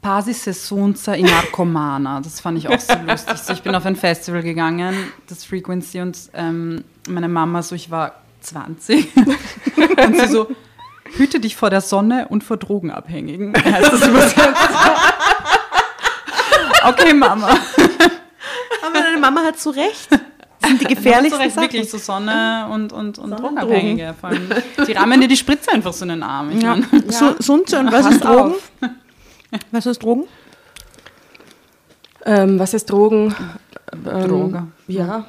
Pasi 0.00 0.32
se 0.32 0.52
sunza 0.52 1.14
in 1.14 1.26
Narcomana. 1.26 2.20
Das 2.20 2.40
fand 2.40 2.58
ich 2.58 2.68
auch 2.68 2.78
so 2.78 2.94
lustig. 3.06 3.36
So, 3.38 3.52
ich 3.52 3.62
bin 3.62 3.74
auf 3.74 3.84
ein 3.84 3.96
Festival 3.96 4.42
gegangen, 4.42 4.94
das 5.28 5.44
Frequency, 5.44 6.00
und 6.00 6.16
ähm, 6.34 6.84
meine 7.08 7.28
Mama 7.28 7.62
so, 7.62 7.74
ich 7.74 7.90
war 7.90 8.14
20. 8.40 9.16
Und 9.16 10.20
sie 10.20 10.28
so, 10.28 10.48
hüte 11.16 11.40
dich 11.40 11.56
vor 11.56 11.70
der 11.70 11.80
Sonne 11.80 12.26
und 12.28 12.44
vor 12.44 12.56
Drogenabhängigen. 12.56 13.54
Okay, 16.84 17.12
Mama. 17.12 17.48
Aber 17.48 19.00
deine 19.00 19.18
Mama 19.20 19.42
hat 19.42 19.58
so 19.58 19.70
recht. 19.70 20.08
Das 20.60 20.70
sind 20.70 20.80
die 20.80 20.86
Gefährlich 20.94 21.32
gefährlichsten 21.32 21.40
recht, 21.42 21.54
Sachen. 21.54 21.62
wirklich 21.64 21.90
so 21.90 21.98
Sonne 21.98 22.68
und, 22.72 22.92
und, 22.92 23.18
und 23.18 23.30
Drogenabhängige. 23.32 24.14
Vor 24.20 24.30
allem, 24.30 24.48
die 24.86 24.92
rammen 24.92 25.20
dir 25.20 25.28
die 25.28 25.36
Spritze 25.36 25.72
einfach 25.72 25.92
so 25.92 26.04
in 26.04 26.10
den 26.10 26.22
Arm. 26.22 26.50
Ich 26.56 26.62
Ja. 26.62 26.76
meine, 26.76 27.12
So, 27.12 27.34
Sunze 27.38 27.78
und 27.78 27.92
was 27.92 28.06
ist 28.10 28.24
Drogen? 28.24 28.54
Was 29.70 29.86
ist 29.86 30.02
Drogen? 30.02 30.24
Ähm, 32.24 32.58
was 32.58 32.74
heißt 32.74 32.90
Drogen? 32.90 33.34
Ähm, 33.92 34.28
Droge. 34.28 34.66
Ja. 34.88 35.24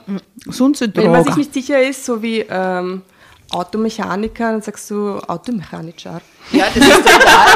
Sunze 0.48 0.90
Wenn 0.94 1.12
man 1.12 1.24
sich 1.24 1.26
Drogen. 1.34 1.40
nicht 1.40 1.54
sicher 1.54 1.82
ist, 1.82 2.06
so 2.06 2.22
wie 2.22 2.40
ähm, 2.50 3.04
Automechaniker, 3.52 4.52
dann 4.52 4.62
sagst 4.62 4.90
du 4.92 5.20
Automechaniker. 5.28 6.22
Ja, 6.52 6.66
das 6.74 6.76
ist 6.88 6.96
total. 7.06 7.48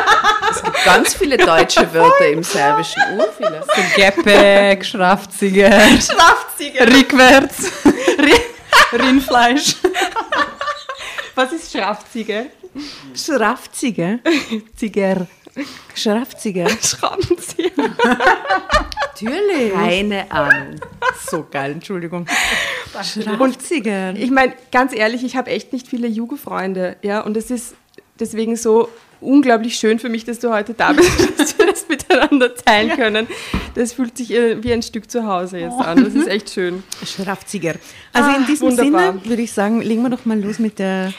Es 0.52 0.64
gibt 0.64 0.84
ganz 0.86 1.14
viele 1.16 1.38
deutsche 1.38 1.92
Wörter 1.94 2.28
im 2.28 2.44
Serbischen. 2.44 3.02
Oh, 3.18 3.24
viele. 3.38 3.64
Gepäck, 3.96 4.86
Schrafziger, 4.86 5.72
Strafzieger. 6.00 6.88
rückwärts, 6.88 7.72
Ri- 8.18 8.98
Rindfleisch. 9.00 9.76
Was 11.36 11.52
ist 11.54 11.70
Strafzieger? 11.70 12.46
Schraffzige. 13.16 14.20
Ziger. 14.76 15.28
Schraffzige. 15.96 16.68
Schraubenzieher. 16.82 17.72
Natürlich. 19.02 19.74
Keine 19.74 20.32
Ahnung. 20.32 20.76
So 21.30 21.46
geil, 21.50 21.72
Entschuldigung. 21.74 22.26
Schraffzige. 23.04 24.14
Ich 24.18 24.32
meine, 24.32 24.54
ganz 24.72 24.94
ehrlich, 24.94 25.24
ich 25.24 25.36
habe 25.36 25.52
echt 25.52 25.74
nicht 25.74 25.88
viele 25.88 26.08
Jugendfreunde, 26.08 26.98
ja, 27.02 27.22
und 27.22 27.38
es 27.38 27.52
ist 27.52 27.76
deswegen 28.20 28.56
so 28.56 28.90
unglaublich 29.22 29.76
schön 29.76 30.00
für 30.00 30.10
mich, 30.10 30.26
dass 30.26 30.40
du 30.40 30.52
heute 30.52 30.74
da 30.74 30.92
bist, 30.94 31.12
dass 31.40 31.58
wir 31.58 31.68
das 31.68 31.88
miteinander 31.88 32.54
teilen 32.56 32.90
können. 32.96 33.28
Das 33.76 33.94
fühlt 33.94 34.18
sich 34.18 34.32
äh, 34.34 34.62
wie 34.64 34.74
ein 34.74 34.82
Stück 34.84 35.10
zu 35.10 35.26
Hause 35.26 35.60
jetzt 35.60 35.80
an. 35.80 36.04
Das 36.04 36.14
ist 36.14 36.28
echt 36.28 36.50
schön. 36.50 36.84
Schraffziger. 37.06 37.76
Also 38.12 38.30
Ah, 38.30 38.36
in 38.38 38.46
diesem 38.46 38.68
wunderbar. 38.70 39.14
Sinne 39.14 39.26
würde 39.26 39.42
ich 39.42 39.52
sagen, 39.54 39.82
legen 39.82 40.02
wir 40.04 40.10
doch 40.10 40.26
mal 40.26 40.40
los 40.40 40.60
mit 40.60 40.78
der 40.78 41.14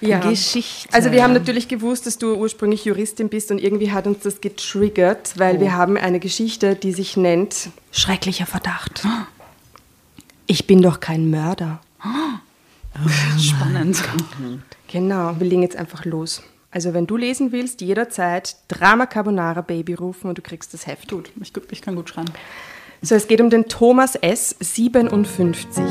Ja. 0.00 0.18
Geschichte. 0.20 0.92
Also 0.92 1.12
wir 1.12 1.22
haben 1.22 1.34
natürlich 1.34 1.68
gewusst, 1.68 2.06
dass 2.06 2.16
du 2.16 2.34
ursprünglich 2.34 2.84
Juristin 2.84 3.28
bist 3.28 3.50
und 3.50 3.58
irgendwie 3.58 3.92
hat 3.92 4.06
uns 4.06 4.20
das 4.20 4.40
getriggert, 4.40 5.34
weil 5.36 5.60
wir 5.60 5.74
haben 5.74 5.96
eine 5.96 6.20
Geschichte, 6.20 6.74
die 6.74 6.92
sich 6.92 7.16
nennt 7.16 7.70
Schrecklicher 7.92 8.46
Verdacht. 8.46 9.04
Ich 10.46 10.66
bin 10.66 10.82
doch 10.82 10.98
kein 10.98 11.30
Mörder. 11.30 11.80
Spannend. 13.38 14.02
Genau, 14.88 15.36
wir 15.38 15.46
legen 15.46 15.62
jetzt 15.62 15.76
einfach 15.76 16.04
los. 16.04 16.42
Also 16.72 16.92
wenn 16.92 17.06
du 17.06 17.16
lesen 17.16 17.52
willst, 17.52 17.80
jederzeit 17.80 18.56
Drama 18.66 19.06
Carbonara 19.06 19.60
Baby 19.60 19.94
rufen 19.94 20.28
und 20.28 20.38
du 20.38 20.42
kriegst 20.42 20.74
das 20.74 20.88
Heft. 20.88 21.10
Gut, 21.10 21.30
ich, 21.40 21.52
ich 21.70 21.82
kann 21.82 21.94
gut 21.94 22.08
schreien. 22.08 22.30
So, 23.02 23.14
es 23.14 23.28
geht 23.28 23.40
um 23.40 23.48
den 23.48 23.66
Thomas 23.66 24.14
S., 24.14 24.56
57. 24.60 25.84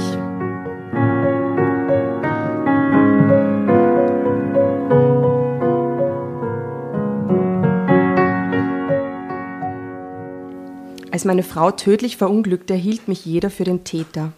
Als 11.20 11.26
meine 11.26 11.44
Frau 11.44 11.72
tödlich 11.72 12.16
verunglückte, 12.16 12.76
hielt 12.76 13.10
mich 13.10 13.26
jeder 13.26 13.50
für 13.50 13.66
den 13.66 13.84
Täter. 13.84 14.32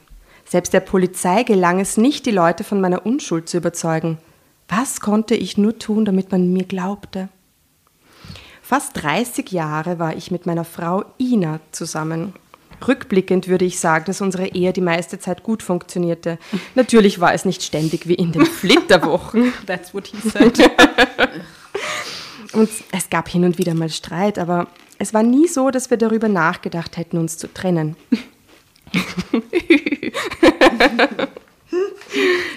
Selbst 0.45 0.73
der 0.73 0.79
Polizei 0.79 1.43
gelang 1.43 1.79
es 1.79 1.95
nicht, 1.95 2.25
die 2.25 2.31
Leute 2.31 2.63
von 2.63 2.81
meiner 2.81 3.05
Unschuld 3.05 3.47
zu 3.47 3.57
überzeugen. 3.57 4.17
Was 4.67 4.99
konnte 4.99 5.35
ich 5.35 5.59
nur 5.59 5.77
tun, 5.77 6.05
damit 6.05 6.31
man 6.31 6.51
mir 6.51 6.63
glaubte? 6.63 7.29
Fast 8.63 8.99
30 9.03 9.51
Jahre 9.51 9.99
war 9.99 10.15
ich 10.15 10.31
mit 10.31 10.47
meiner 10.47 10.65
Frau 10.65 11.05
Ina 11.19 11.59
zusammen. 11.71 12.33
Rückblickend 12.87 13.47
würde 13.47 13.65
ich 13.65 13.79
sagen, 13.79 14.05
dass 14.05 14.19
unsere 14.19 14.47
Ehe 14.47 14.73
die 14.73 14.81
meiste 14.81 15.19
Zeit 15.19 15.43
gut 15.43 15.61
funktionierte. 15.61 16.39
Natürlich 16.73 17.19
war 17.19 17.35
es 17.35 17.45
nicht 17.45 17.61
ständig 17.61 18.07
wie 18.07 18.15
in 18.15 18.31
den 18.31 18.45
Flitterwochen. 18.47 19.53
That's 19.67 19.93
what 19.93 20.07
he 20.07 20.17
said. 20.27 20.57
Und 22.53 22.69
es 22.91 23.09
gab 23.09 23.29
hin 23.29 23.43
und 23.45 23.57
wieder 23.57 23.73
mal 23.73 23.89
Streit, 23.89 24.37
aber 24.37 24.67
es 24.97 25.13
war 25.13 25.23
nie 25.23 25.47
so, 25.47 25.69
dass 25.71 25.89
wir 25.89 25.97
darüber 25.97 26.27
nachgedacht 26.27 26.97
hätten, 26.97 27.17
uns 27.17 27.37
zu 27.37 27.51
trennen. 27.51 27.95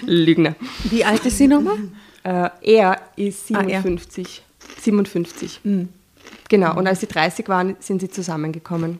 Lügner. 0.05 0.55
Wie 0.85 1.05
alt 1.05 1.25
ist 1.25 1.37
sie 1.37 1.47
nochmal? 1.47 1.77
Äh, 2.23 2.49
er 2.61 2.99
ist 3.15 3.51
Ah, 3.53 3.61
er. 3.61 3.81
57. 3.81 4.43
57. 4.81 5.61
Genau, 6.49 6.77
und 6.77 6.87
als 6.87 6.99
sie 6.99 7.07
30 7.07 7.47
waren, 7.47 7.75
sind 7.79 8.01
sie 8.01 8.09
zusammengekommen. 8.09 8.99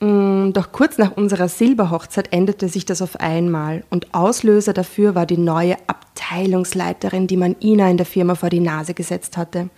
Mm, 0.00 0.52
Doch 0.52 0.70
kurz 0.72 0.98
nach 0.98 1.16
unserer 1.16 1.48
Silberhochzeit 1.48 2.32
änderte 2.32 2.68
sich 2.68 2.84
das 2.84 3.02
auf 3.02 3.20
einmal 3.20 3.84
und 3.90 4.14
Auslöser 4.14 4.72
dafür 4.72 5.14
war 5.14 5.26
die 5.26 5.38
neue 5.38 5.76
Abteilungsleiterin, 5.88 7.26
die 7.26 7.36
man 7.36 7.56
Ina 7.60 7.90
in 7.90 7.96
der 7.96 8.06
Firma 8.06 8.34
vor 8.34 8.50
die 8.50 8.60
Nase 8.60 8.94
gesetzt 8.94 9.36
hatte. 9.36 9.70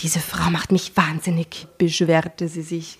Diese 0.00 0.20
Frau 0.20 0.50
macht 0.50 0.72
mich 0.72 0.96
wahnsinnig, 0.96 1.66
beschwerte 1.76 2.48
sie 2.48 2.62
sich. 2.62 2.98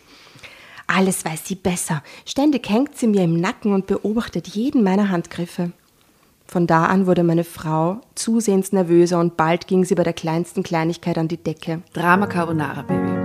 Alles 0.87 1.25
weiß 1.25 1.47
sie 1.47 1.55
besser. 1.55 2.03
Ständig 2.27 2.69
hängt 2.69 2.99
sie 2.99 3.07
mir 3.07 3.23
im 3.23 3.41
Nacken 3.41 3.73
und 3.73 3.87
beobachtet 3.87 4.49
jeden 4.49 4.83
meiner 4.83 5.09
Handgriffe. 5.09 5.73
Von 6.47 6.67
da 6.67 6.85
an 6.85 7.07
wurde 7.07 7.23
meine 7.23 7.45
Frau 7.45 8.03
zusehends 8.15 8.73
nervöser 8.73 9.19
und 9.19 9.39
bald 9.39 9.67
ging 9.67 9.87
sie 9.87 9.95
bei 9.95 10.03
der 10.03 10.13
kleinsten 10.13 10.63
Kleinigkeit 10.63 11.17
an 11.17 11.29
die 11.29 11.39
Decke. 11.39 11.81
Drama 11.95 12.27
Carbonara, 12.27 12.83
Baby. 12.83 13.22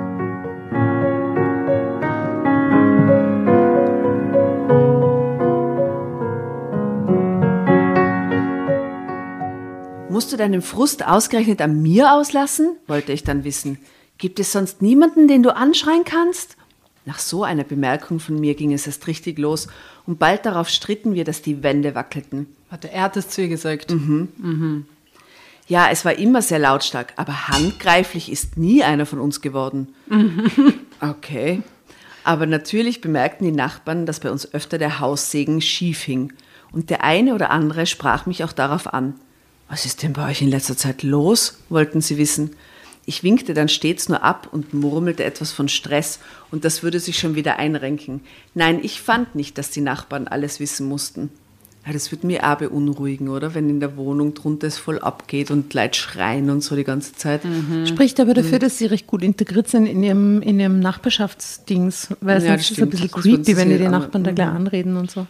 Musst 10.18 10.34
du 10.34 10.38
deinen 10.38 10.64
Frust 10.64 11.06
ausgerechnet 11.06 11.62
an 11.62 11.80
mir 11.84 12.12
auslassen? 12.12 12.76
wollte 12.88 13.14
ich 13.14 13.24
dann 13.24 13.44
wissen. 13.44 13.78
Gibt 14.18 14.40
es 14.40 14.52
sonst 14.52 14.82
niemanden, 14.82 15.28
den 15.28 15.44
du 15.44 15.56
anschreien 15.56 16.06
kannst? 16.06 16.58
Nach 17.06 17.20
so 17.20 17.44
einer 17.44 17.64
Bemerkung 17.64 18.20
von 18.20 18.40
mir 18.40 18.56
ging 18.56 18.74
es 18.74 18.88
erst 18.88 19.06
richtig 19.06 19.38
los 19.38 19.68
und 20.08 20.18
bald 20.18 20.48
darauf 20.48 20.70
stritten 20.70 21.14
wir, 21.14 21.24
dass 21.24 21.44
die 21.44 21.62
Wände 21.62 21.94
wackelten. 21.94 22.48
Warte, 22.72 22.92
er 22.92 23.04
hat 23.04 23.16
es 23.16 23.30
zu 23.30 23.44
ihr 23.44 23.48
gesagt. 23.48 23.94
Ja, 25.68 25.88
es 25.92 26.04
war 26.04 26.16
immer 26.16 26.42
sehr 26.42 26.58
lautstark, 26.58 27.14
aber 27.16 27.50
handgreiflich 27.50 28.32
ist 28.32 28.58
nie 28.58 28.82
einer 28.82 29.06
von 29.06 29.20
uns 29.20 29.42
geworden. 29.42 29.94
Okay. 31.00 31.62
Aber 32.24 32.48
natürlich 32.48 33.02
bemerkten 33.02 33.46
die 33.46 33.52
Nachbarn, 33.56 34.08
dass 34.08 34.20
bei 34.20 34.32
uns 34.32 34.52
öfter 34.52 34.80
der 34.80 35.00
Haussegen 35.00 35.62
schief 35.62 36.02
hing. 36.02 36.34
Und 36.72 36.90
der 36.90 37.04
eine 37.04 37.36
oder 37.36 37.52
andere 37.52 37.86
sprach 37.86 38.26
mich 38.26 38.44
auch 38.44 38.52
darauf 38.52 38.92
an. 38.92 39.14
Was 39.70 39.86
ist 39.86 40.04
denn 40.04 40.14
bei 40.14 40.30
euch 40.30 40.42
in 40.42 40.50
letzter 40.50 40.78
Zeit 40.78 41.04
los? 41.04 41.60
wollten 41.70 42.02
sie 42.02 42.18
wissen. 42.18 42.52
Ich 43.06 43.24
winkte 43.24 43.54
dann 43.54 43.70
stets 43.70 44.10
nur 44.10 44.22
ab 44.24 44.50
und 44.52 44.74
murmelte 44.74 45.24
etwas 45.24 45.54
von 45.54 45.70
Stress 45.70 46.20
und 46.52 46.66
das 46.66 46.84
würde 46.84 47.00
sich 47.00 47.18
schon 47.18 47.36
wieder 47.36 47.58
einrenken. 47.58 48.22
Nein, 48.54 48.80
ich 48.84 49.02
fand 49.02 49.34
nicht, 49.34 49.58
dass 49.58 49.72
die 49.72 49.82
Nachbarn 49.82 50.28
alles 50.28 50.60
wissen 50.60 50.88
mussten. 50.90 51.30
Ja, 51.86 51.94
das 51.94 52.12
würde 52.12 52.28
mir 52.28 52.44
auch 52.44 52.58
beunruhigen, 52.58 53.30
oder? 53.30 53.56
Wenn 53.56 53.70
in 53.70 53.80
der 53.80 53.96
Wohnung 53.96 54.34
drunter 54.34 54.68
es 54.68 54.78
voll 54.78 55.00
abgeht 55.00 55.52
und 55.52 55.74
Leute 55.74 55.98
schreien 55.98 56.50
und 56.50 56.62
so 56.62 56.76
die 56.76 56.84
ganze 56.84 57.14
Zeit. 57.14 57.44
Spricht 57.86 58.20
aber 58.20 58.34
dafür, 58.34 58.60
dass 58.60 58.78
sie 58.78 58.88
recht 58.88 59.08
gut 59.08 59.24
integriert 59.24 59.70
sind 59.70 59.86
in 59.86 60.04
ihrem, 60.04 60.42
in 60.42 60.60
ihrem 60.60 60.82
Nachbarschaftsdings. 60.82 62.10
Weil 62.20 62.44
Ja, 62.44 62.50
sonst 62.50 62.72
ist 62.72 62.78
es 62.78 62.84
ein 62.84 62.90
bisschen 62.90 63.12
creepy, 63.12 63.56
wenn 63.56 63.70
die 63.70 63.78
die 63.78 63.88
Nachbarn 63.88 64.26
da 64.26 64.32
gleich 64.32 64.50
anreden 64.50 64.98
und 64.98 65.10
so. 65.10 65.28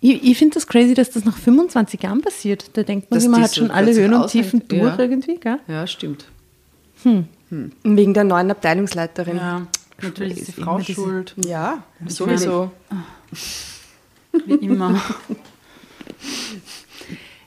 Ich, 0.00 0.22
ich 0.22 0.36
finde 0.38 0.54
das 0.54 0.66
crazy, 0.66 0.94
dass 0.94 1.10
das 1.10 1.24
nach 1.24 1.36
25 1.36 2.02
Jahren 2.02 2.20
passiert. 2.20 2.70
Da 2.76 2.82
denkt 2.82 3.10
man 3.10 3.16
Dass 3.16 3.22
sich, 3.24 3.30
man 3.32 3.42
hat 3.42 3.50
so 3.50 3.60
schon 3.62 3.70
alle 3.70 3.94
Höhen 3.94 4.12
und. 4.14 4.28
Tiefen 4.30 4.62
durch 4.68 4.82
Ja. 4.82 4.98
irgendwie, 4.98 5.36
gell? 5.38 5.58
Ja, 5.68 5.86
stimmt. 5.86 6.26
Wegen 7.82 8.14
der 8.14 8.24
neuen 8.24 8.50
Abteilungsleiterin. 8.50 9.36
Ja, 9.36 9.66
natürlich 10.02 10.38
ist 10.38 10.48
die. 10.56 10.62
Frau 10.62 10.80
schuld, 10.80 11.34
Ja, 11.44 11.82
sowieso. 12.06 12.70
wie 14.46 14.54
immer. 14.54 15.00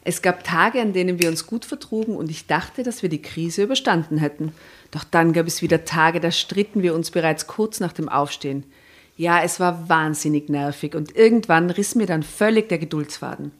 Es 0.03 0.21
gab 0.21 0.43
Tage, 0.45 0.79
an 0.81 0.93
denen 0.93 1.19
wir 1.19 1.27
uns 1.27 1.45
gut 1.47 1.65
vertrugen 1.65 2.15
und 2.15 2.29
ich 2.31 2.47
dachte, 2.47 2.83
dass 2.83 3.01
wir 3.01 3.10
die 3.10 3.21
Krise 3.21 3.63
überstanden 3.63 4.17
hätten. 4.17 4.53
Doch 4.91 5.03
dann 5.03 5.33
gab 5.33 5.47
es 5.47 5.62
wieder 5.62 5.83
Tage, 5.83 6.21
da 6.21 6.31
stritten 6.31 6.81
wir 6.81 6.95
uns 6.95 7.12
bereits 7.12 7.45
kurz 7.47 7.81
nach 7.81 7.91
dem 7.91 8.07
Aufstehen. 8.07 8.63
Ja, 9.17 9.41
es 9.43 9.60
war 9.60 9.89
wahnsinnig 9.89 10.47
nervig 10.47 10.95
und 10.95 11.15
irgendwann 11.15 11.71
riss 11.71 11.95
mir 11.95 12.06
dann 12.06 12.21
völlig 12.23 12.69
der 12.69 12.77
Geduldsfaden. 12.77 13.51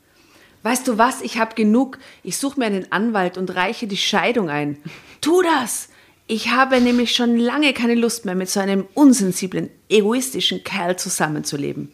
Weißt 0.62 0.88
du 0.88 0.98
was, 0.98 1.22
ich 1.22 1.40
habe 1.40 1.56
genug. 1.56 1.98
Ich 2.24 2.38
suche 2.38 2.60
mir 2.60 2.68
einen 2.68 2.92
Anwalt 2.92 3.38
und 3.38 3.56
reiche 3.56 3.88
die 3.88 3.98
Scheidung 3.98 4.50
ein. 4.50 4.78
Tu 5.20 5.42
das! 5.42 5.90
Ich 6.30 6.50
habe 6.52 6.82
nämlich 6.82 7.16
schon 7.16 7.38
lange 7.38 7.74
keine 7.74 7.96
Lust 7.96 8.26
mehr, 8.26 8.36
mit 8.36 8.50
so 8.50 8.60
einem 8.60 8.86
unsensiblen, 8.94 9.70
egoistischen 9.88 10.64
Kerl 10.64 10.98
zusammenzuleben. 10.98 11.90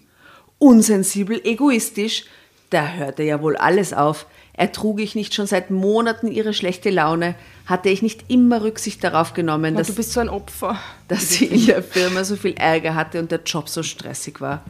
Unsensibel, 0.58 1.39
egoistisch, 1.43 2.26
da 2.71 2.88
hörte 2.88 3.21
ja 3.21 3.43
wohl 3.43 3.56
alles 3.56 3.93
auf. 3.93 4.26
Ertrug 4.54 4.99
ich 4.99 5.13
nicht 5.13 5.36
schon 5.36 5.45
seit 5.45 5.69
Monaten 5.69 6.32
ihre 6.32 6.54
schlechte 6.54 6.89
Laune? 6.89 7.36
Hatte 7.65 7.89
ich 7.89 8.02
nicht 8.02 8.26
immer 8.30 8.62
Rücksicht 8.62 9.04
darauf 9.04 9.34
genommen, 9.34 9.76
dass, 9.76 9.88
so 9.88 10.19
ein 10.19 10.30
Opfer. 10.30 10.78
dass 11.08 11.30
sie 11.30 11.45
in 11.45 11.65
der 11.65 11.82
Firma 11.82 12.23
so 12.26 12.36
viel 12.36 12.54
Ärger 12.54 12.95
hatte 12.95 13.19
und 13.19 13.32
der 13.32 13.41
Job 13.45 13.69
so 13.69 13.84
stressig 13.84 14.41
war? 14.41 14.63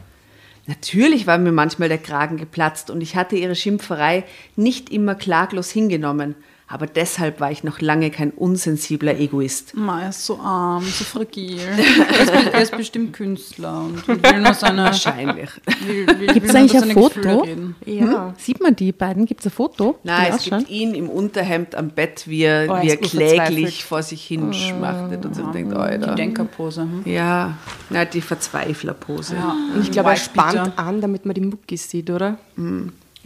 Natürlich 0.66 1.26
war 1.26 1.36
mir 1.38 1.52
manchmal 1.52 1.88
der 1.88 1.98
Kragen 1.98 2.36
geplatzt 2.36 2.90
und 2.90 3.00
ich 3.00 3.16
hatte 3.16 3.36
ihre 3.36 3.54
Schimpferei 3.54 4.24
nicht 4.56 4.90
immer 4.90 5.14
klaglos 5.14 5.70
hingenommen. 5.70 6.36
Aber 6.66 6.86
deshalb 6.86 7.40
war 7.40 7.50
ich 7.50 7.62
noch 7.62 7.80
lange 7.82 8.10
kein 8.10 8.30
unsensibler 8.30 9.20
Egoist. 9.20 9.76
Ma, 9.76 10.00
er 10.02 10.08
ist 10.08 10.24
so 10.24 10.38
arm, 10.38 10.82
so 10.82 11.04
fragil. 11.04 11.58
Er 11.60 12.20
ist, 12.20 12.30
er 12.54 12.62
ist 12.62 12.76
bestimmt 12.76 13.12
Künstler 13.12 13.82
und 13.82 14.08
will 14.08 14.40
nur 14.40 14.54
seine. 14.54 14.84
Wahrscheinlich. 14.84 15.50
Will 15.84 16.06
nur 16.06 16.54
eigentlich 16.54 16.74
ein 16.74 16.80
seine 16.80 16.94
Foto? 16.94 17.20
Gefühle 17.20 17.42
reden. 17.42 17.76
Ja. 17.84 18.34
Sieht 18.38 18.62
man 18.62 18.74
die 18.74 18.92
beiden? 18.92 19.26
Gibt 19.26 19.40
es 19.40 19.46
ein 19.46 19.50
Foto? 19.52 19.98
Nein, 20.04 20.32
es 20.34 20.44
gibt 20.44 20.70
ihn 20.70 20.94
im 20.94 21.10
Unterhemd 21.10 21.74
am 21.74 21.90
Bett, 21.90 22.24
wie 22.26 22.42
er, 22.42 22.66
Oh, 22.70 22.82
wie 22.82 22.88
er 22.88 22.96
kläglich 22.96 23.84
vor 23.84 24.02
sich 24.02 24.24
hin 24.24 24.54
schmachtet 24.54 25.24
und 25.26 25.36
so 25.36 25.42
denkt, 25.52 25.74
Alter. 25.74 26.10
Die 26.12 26.14
Denkerpose. 26.14 26.82
Hm? 26.82 27.02
Ja, 27.04 27.58
na, 27.90 28.06
die 28.06 28.22
Verzweiflerpose. 28.22 29.36
Und 29.74 29.82
ich 29.82 29.90
glaube, 29.90 30.10
er 30.10 30.16
spannt 30.16 30.78
an, 30.78 31.02
damit 31.02 31.26
man 31.26 31.34
die 31.34 31.42
Muckis 31.42 31.90
sieht, 31.90 32.08
oder? 32.10 32.38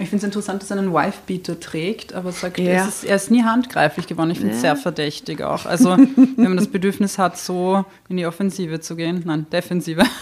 Ich 0.01 0.11
finde 0.11 0.19
es 0.19 0.25
interessant, 0.25 0.63
dass 0.63 0.71
er 0.71 0.79
einen 0.79 0.93
Wife-Beater 0.93 1.59
trägt, 1.59 2.13
aber 2.15 2.31
sagt, 2.31 2.59
Ja. 2.59 2.65
er, 2.71 2.89
ist, 2.89 3.03
er 3.05 3.17
ist 3.17 3.33
nie 3.33 3.43
handgreiflich 3.43 4.07
geworden. 4.07 4.31
Ich 4.31 4.39
finde 4.39 4.55
es 4.55 4.61
sehr 4.61 4.77
verdächtig 4.77 5.43
auch. 5.43 5.67
Also, 5.67 5.91
wenn 5.97 6.35
man 6.37 6.57
das 6.57 6.69
Bedürfnis 6.69 7.19
hat, 7.19 7.37
so 7.37 7.85
in 8.09 8.17
die 8.17 8.25
Offensive 8.27 8.79
zu 8.81 8.95
gehen, 8.95 9.23
nein, 9.25 9.47
Defensive. 9.53 10.03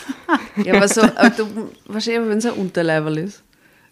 Ja, 0.64 0.74
aber 0.74 0.88
so, 0.88 1.02
aber 1.02 1.28
du, 1.30 1.46
wahrscheinlich, 1.86 2.30
wenn 2.30 2.38
es 2.38 2.46
ein 2.46 2.52
Unterleiberl 2.54 3.18
ist, 3.18 3.42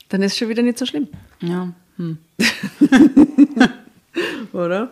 dann 0.09 0.23
ist 0.23 0.33
es 0.33 0.39
schon 0.39 0.49
wieder 0.49 0.63
nicht 0.63 0.79
so 0.79 0.87
schlimm, 0.87 1.09
Ja. 1.41 1.69
Hm. 1.99 2.17
oder? 4.55 4.89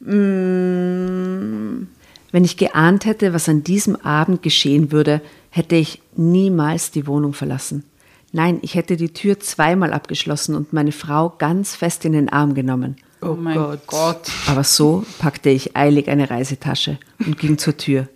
Mm, 0.00 1.86
Wenn 2.32 2.44
ich 2.44 2.56
geahnt 2.56 3.04
hätte, 3.04 3.32
was 3.32 3.48
an 3.48 3.62
diesem 3.62 3.94
Abend 3.96 4.42
geschehen 4.42 4.90
würde, 4.90 5.20
hätte 5.50 5.76
ich 5.76 6.02
niemals 6.16 6.90
die 6.90 7.06
Wohnung 7.06 7.32
verlassen. 7.32 7.84
Nein, 8.32 8.58
ich 8.62 8.74
hätte 8.74 8.96
die 8.96 9.12
Tür 9.12 9.38
zweimal 9.40 9.92
abgeschlossen 9.92 10.54
und 10.54 10.72
meine 10.72 10.92
Frau 10.92 11.30
ganz 11.36 11.76
fest 11.76 12.04
in 12.04 12.12
den 12.12 12.30
Arm 12.30 12.54
genommen. 12.54 12.96
Oh, 13.20 13.34
mein 13.34 13.78
Gott. 13.86 14.30
Aber 14.46 14.64
so 14.64 15.04
packte 15.18 15.50
ich 15.50 15.76
eilig 15.76 16.08
eine 16.08 16.30
Reisetasche 16.30 16.98
und 17.24 17.38
ging 17.38 17.58
zur 17.58 17.76
Tür. 17.76 18.08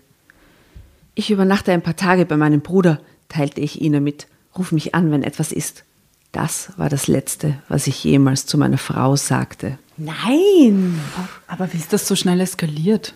Ich 1.14 1.31
übernachte 1.31 1.70
ein 1.72 1.83
paar 1.83 1.96
Tage 1.96 2.26
bei 2.26 2.37
meinem 2.37 2.61
Bruder, 2.61 3.00
teilte 3.29 3.61
ich 3.61 3.81
Ina 3.83 4.00
mit. 4.00 4.26
Ruf 4.57 4.72
mich 4.72 4.94
an, 4.94 5.11
wenn 5.12 5.22
etwas 5.22 5.52
ist. 5.52 5.85
Das 6.33 6.72
war 6.76 6.88
das 6.88 7.07
Letzte, 7.09 7.62
was 7.68 7.87
ich 7.87 8.02
jemals 8.02 8.46
zu 8.46 8.59
meiner 8.59 8.79
Frau 8.79 9.16
sagte. 9.16 9.79
Nein! 9.96 10.98
Aber 11.46 11.72
wie 11.72 11.79
ist 11.79 11.92
das 11.92 12.09
so 12.09 12.16
schnell 12.16 12.40
eskaliert? 12.40 13.14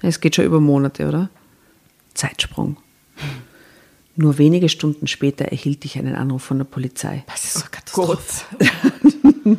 Es 0.00 0.20
geht 0.20 0.36
schon 0.36 0.44
über 0.44 0.60
Monate, 0.60 1.08
oder? 1.08 1.28
Zeitsprung. 2.14 2.76
Nur 4.16 4.38
wenige 4.38 4.68
Stunden 4.68 5.06
später 5.06 5.46
erhielt 5.46 5.84
ich 5.84 5.98
einen 5.98 6.14
Anruf 6.14 6.42
von 6.42 6.58
der 6.58 6.64
Polizei. 6.64 7.24
Das 7.26 7.44
ist 7.44 7.54
so 7.54 7.64
Katastrophe. 7.70 8.44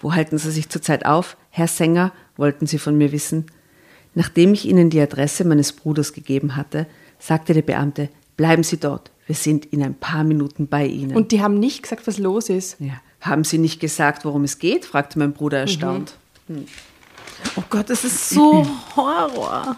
Wo 0.00 0.14
halten 0.14 0.38
Sie 0.38 0.50
sich 0.50 0.68
zurzeit 0.68 1.06
auf? 1.06 1.36
Herr 1.50 1.68
Sänger, 1.68 2.12
wollten 2.36 2.66
Sie 2.66 2.78
von 2.78 2.96
mir 2.96 3.12
wissen. 3.12 3.46
Nachdem 4.14 4.52
ich 4.54 4.66
Ihnen 4.66 4.90
die 4.90 5.00
Adresse 5.00 5.44
meines 5.44 5.72
Bruders 5.72 6.12
gegeben 6.12 6.56
hatte, 6.56 6.86
sagte 7.18 7.54
der 7.54 7.62
Beamte, 7.62 8.08
bleiben 8.36 8.62
Sie 8.62 8.78
dort, 8.78 9.10
wir 9.26 9.34
sind 9.34 9.66
in 9.66 9.82
ein 9.82 9.94
paar 9.94 10.24
Minuten 10.24 10.68
bei 10.68 10.86
Ihnen. 10.86 11.16
Und 11.16 11.32
die 11.32 11.42
haben 11.42 11.58
nicht 11.58 11.82
gesagt, 11.82 12.06
was 12.06 12.18
los 12.18 12.48
ist. 12.48 12.76
ja, 12.80 13.00
haben 13.20 13.44
Sie 13.44 13.58
nicht 13.58 13.80
gesagt, 13.80 14.24
worum 14.24 14.44
es 14.44 14.58
geht? 14.58 14.84
fragte 14.84 15.18
mein 15.18 15.32
Bruder 15.32 15.58
erstaunt. 15.58 16.14
Hm. 16.46 16.66
Oh 17.56 17.62
Gott, 17.68 17.90
das 17.90 18.04
ist 18.04 18.30
so 18.30 18.66
Horror. 18.96 19.76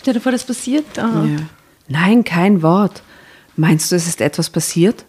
Stell 0.00 0.14
dir 0.14 0.20
vor, 0.20 0.32
das 0.32 0.44
passiert 0.44 0.86
da. 0.94 1.24
Ja. 1.24 1.36
Nein, 1.88 2.24
kein 2.24 2.62
Wort. 2.62 3.02
Meinst 3.56 3.90
du, 3.90 3.96
es 3.96 4.06
ist 4.06 4.20
etwas 4.20 4.50
passiert? 4.50 5.04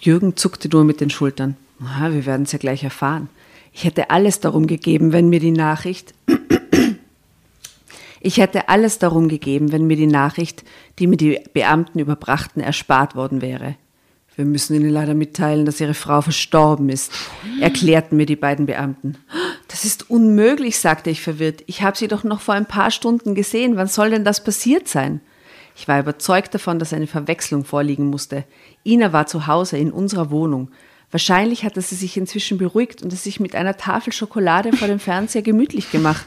Jürgen 0.00 0.36
zuckte 0.36 0.68
nur 0.68 0.84
mit 0.84 1.00
den 1.00 1.10
Schultern. 1.10 1.56
Na, 1.78 2.12
wir 2.12 2.26
werden 2.26 2.42
es 2.42 2.52
ja 2.52 2.58
gleich 2.58 2.84
erfahren. 2.84 3.28
Ich 3.72 3.84
hätte 3.84 4.10
alles 4.10 4.40
darum 4.40 4.66
gegeben, 4.66 5.12
wenn 5.12 5.28
mir 5.28 5.40
die 5.40 5.52
Nachricht. 5.52 6.14
Ich 8.18 8.38
hätte 8.38 8.68
alles 8.68 8.98
darum 8.98 9.28
gegeben, 9.28 9.70
wenn 9.70 9.86
mir 9.86 9.94
die 9.96 10.08
Nachricht, 10.08 10.64
die 10.98 11.06
mir 11.06 11.16
die 11.16 11.38
Beamten 11.52 12.00
überbrachten, 12.00 12.60
erspart 12.60 13.14
worden 13.14 13.40
wäre. 13.40 13.76
Wir 14.34 14.44
müssen 14.44 14.74
Ihnen 14.74 14.90
leider 14.90 15.14
mitteilen, 15.14 15.64
dass 15.64 15.80
Ihre 15.80 15.94
Frau 15.94 16.22
verstorben 16.22 16.88
ist, 16.88 17.12
erklärten 17.60 18.16
mir 18.16 18.26
die 18.26 18.34
beiden 18.34 18.66
Beamten. 18.66 19.16
Das 19.68 19.84
ist 19.84 20.10
unmöglich, 20.10 20.80
sagte 20.80 21.10
ich 21.10 21.20
verwirrt. 21.20 21.62
Ich 21.66 21.82
habe 21.82 21.96
sie 21.96 22.08
doch 22.08 22.24
noch 22.24 22.40
vor 22.40 22.54
ein 22.54 22.66
paar 22.66 22.90
Stunden 22.90 23.36
gesehen. 23.36 23.76
Wann 23.76 23.86
soll 23.86 24.10
denn 24.10 24.24
das 24.24 24.42
passiert 24.42 24.88
sein? 24.88 25.20
Ich 25.76 25.86
war 25.88 26.00
überzeugt 26.00 26.54
davon, 26.54 26.78
dass 26.78 26.92
eine 26.94 27.06
Verwechslung 27.06 27.64
vorliegen 27.64 28.06
musste. 28.06 28.44
Ina 28.84 29.12
war 29.12 29.26
zu 29.26 29.46
Hause 29.46 29.76
in 29.76 29.92
unserer 29.92 30.30
Wohnung. 30.30 30.70
Wahrscheinlich 31.10 31.64
hatte 31.64 31.80
sie 31.82 31.94
sich 31.94 32.16
inzwischen 32.16 32.58
beruhigt 32.58 33.02
und 33.02 33.12
es 33.12 33.22
sich 33.22 33.38
mit 33.38 33.54
einer 33.54 33.76
Tafel 33.76 34.12
Schokolade 34.12 34.72
vor 34.72 34.88
dem 34.88 34.98
Fernseher 34.98 35.42
gemütlich 35.42 35.90
gemacht. 35.92 36.24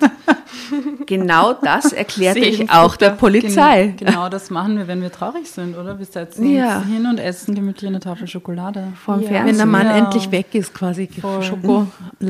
genau 1.06 1.54
das 1.54 1.92
erklärte 1.92 2.40
ich 2.40 2.70
auch 2.70 2.96
der 2.96 3.10
Polizei. 3.12 3.88
Gen 3.98 4.08
genau 4.08 4.30
das 4.30 4.50
machen 4.50 4.78
wir, 4.78 4.88
wenn 4.88 5.02
wir 5.02 5.12
traurig 5.12 5.50
sind, 5.50 5.78
oder? 5.78 6.00
Wir 6.00 6.06
setzen 6.06 6.50
Ja. 6.52 6.78
uns 6.80 6.88
hin 6.88 7.06
und 7.08 7.18
essen 7.20 7.56
gemütlich 7.56 7.90
eine 7.90 8.00
Tafel 8.00 8.28
Schokolade. 8.28 8.94
Vor 9.04 9.16
dem 9.18 9.24
Wenn 9.24 9.30
Fernsehen. 9.30 9.58
der 9.58 9.66
Mann 9.66 9.88
Ja. 9.88 9.98
endlich 9.98 10.32
weg 10.32 10.54
ist, 10.54 10.74
quasi 10.74 11.08
Voll. 11.08 11.44
Schoko. 11.44 11.78
Und 11.80 11.92
dann 12.20 12.28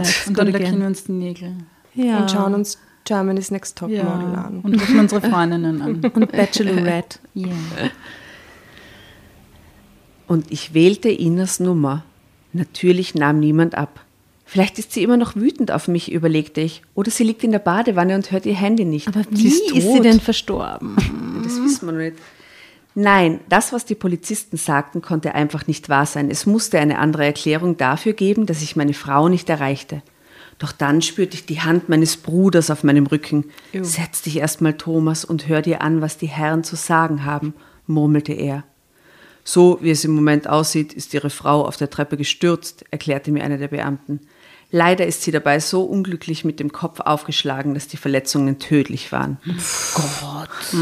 lackieren 0.48 0.56
again. 0.56 0.80
wir 0.80 0.88
uns 0.88 1.04
die 1.04 1.12
Nägel. 1.12 1.54
Ja. 1.94 2.20
Und 2.20 2.32
schauen 2.32 2.54
uns 2.56 2.78
Germany's 3.10 3.50
Next 3.50 3.76
Top 3.76 3.90
Ja. 3.90 4.04
Model 4.04 4.36
an. 4.36 4.60
Und 4.62 4.76
rufen 4.76 5.00
unsere 5.00 5.22
Freundinnen 5.22 5.82
an. 5.82 6.12
Und 6.14 6.32
Bachelorette. 6.32 7.18
Yeah. 7.36 7.50
Und 10.28 10.52
ich 10.52 10.76
wählte 10.76 11.10
Inas 11.10 11.60
Nummer. 11.60 12.06
Natürlich 12.54 13.16
nahm 13.16 13.40
niemand 13.40 13.74
ab. 13.74 14.06
Vielleicht 14.46 14.78
ist 14.78 14.94
sie 14.94 15.02
immer 15.02 15.18
noch 15.18 15.36
wütend 15.36 15.72
auf 15.72 15.88
mich, 15.88 16.12
überlegte 16.12 16.62
ich. 16.62 16.84
Oder 16.94 17.10
sie 17.10 17.24
liegt 17.24 17.44
in 17.44 17.52
der 17.52 17.60
Badewanne 17.60 18.14
und 18.14 18.32
hört 18.32 18.46
ihr 18.46 18.56
Handy 18.56 18.86
nicht. 18.86 19.08
Aber 19.08 19.24
sie 19.32 19.44
wie 19.44 19.48
ist, 19.48 19.72
ist, 19.72 19.92
sie 19.92 20.02
denn 20.02 20.20
verstorben? 20.20 20.96
Das 21.44 21.60
wissen 21.64 21.88
wir 21.88 21.94
nicht. 21.94 22.18
Nein, 22.94 23.40
das, 23.50 23.74
was 23.74 23.86
die 23.86 23.96
Polizisten 23.96 24.58
sagten, 24.58 25.02
konnte 25.02 25.34
einfach 25.34 25.66
nicht 25.66 25.90
wahr 25.90 26.06
sein. 26.06 26.30
Es 26.30 26.46
musste 26.46 26.78
eine 26.78 27.00
andere 27.00 27.26
Erklärung 27.26 27.78
dafür 27.78 28.14
geben, 28.14 28.46
dass 28.46 28.62
ich 28.62 28.76
meine 28.76 28.94
Frau 28.94 29.30
nicht 29.30 29.50
erreichte. 29.50 30.04
Doch 30.60 30.74
dann 30.74 31.02
spürte 31.02 31.36
ich 31.36 31.46
die 31.46 31.62
Hand 31.62 31.90
meines 31.90 32.18
Bruders 32.18 32.70
auf 32.70 32.84
meinem 32.84 33.08
Rücken. 33.08 33.46
Setz 33.82 34.22
dich 34.22 34.38
erstmal, 34.38 34.74
Thomas, 34.74 35.26
und 35.26 35.48
hör 35.48 35.62
dir 35.62 35.82
an, 35.82 36.02
was 36.02 36.18
die 36.18 36.28
Herren 36.28 36.64
zu 36.64 36.76
sagen 36.76 37.26
haben, 37.26 37.54
murmelte 37.88 38.34
er. 38.34 38.64
So 39.46 39.80
wie 39.82 39.90
es 39.90 40.04
im 40.04 40.12
Moment 40.12 40.48
aussieht, 40.48 40.94
ist 40.94 41.14
ihre 41.14 41.30
Frau 41.30 41.66
auf 41.66 41.78
der 41.78 41.90
Treppe 41.90 42.18
gestürzt, 42.18 42.86
erklärte 42.92 43.32
mir 43.32 43.44
einer 43.44 43.58
der 43.58 43.70
Beamten. 43.70 44.20
Leider 44.70 45.08
ist 45.08 45.24
sie 45.24 45.32
dabei 45.32 45.60
so 45.60 45.84
unglücklich 45.84 46.46
mit 46.46 46.60
dem 46.60 46.72
Kopf 46.72 47.00
aufgeschlagen, 47.00 47.74
dass 47.74 47.88
die 47.88 47.98
Verletzungen 47.98 48.60
tödlich 48.60 49.12
waren. 49.12 49.38
Gott. 49.96 50.74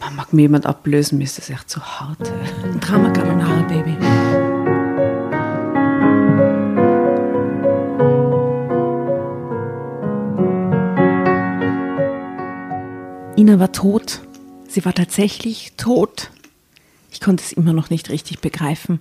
Man 0.00 0.16
mag 0.16 0.32
mir 0.32 0.42
jemand 0.42 0.64
ablösen, 0.64 1.18
mir 1.18 1.24
ist 1.24 1.38
das 1.38 1.50
echt 1.50 1.68
zu 1.68 1.82
hart. 1.82 2.32
Drama 2.80 3.10
Carbonara, 3.10 3.62
Baby. 3.62 4.51
Ina 13.42 13.58
war 13.58 13.72
tot. 13.72 14.20
Sie 14.68 14.84
war 14.84 14.94
tatsächlich 14.94 15.72
tot. 15.76 16.30
Ich 17.10 17.20
konnte 17.20 17.42
es 17.42 17.50
immer 17.50 17.72
noch 17.72 17.90
nicht 17.90 18.08
richtig 18.08 18.38
begreifen. 18.38 19.00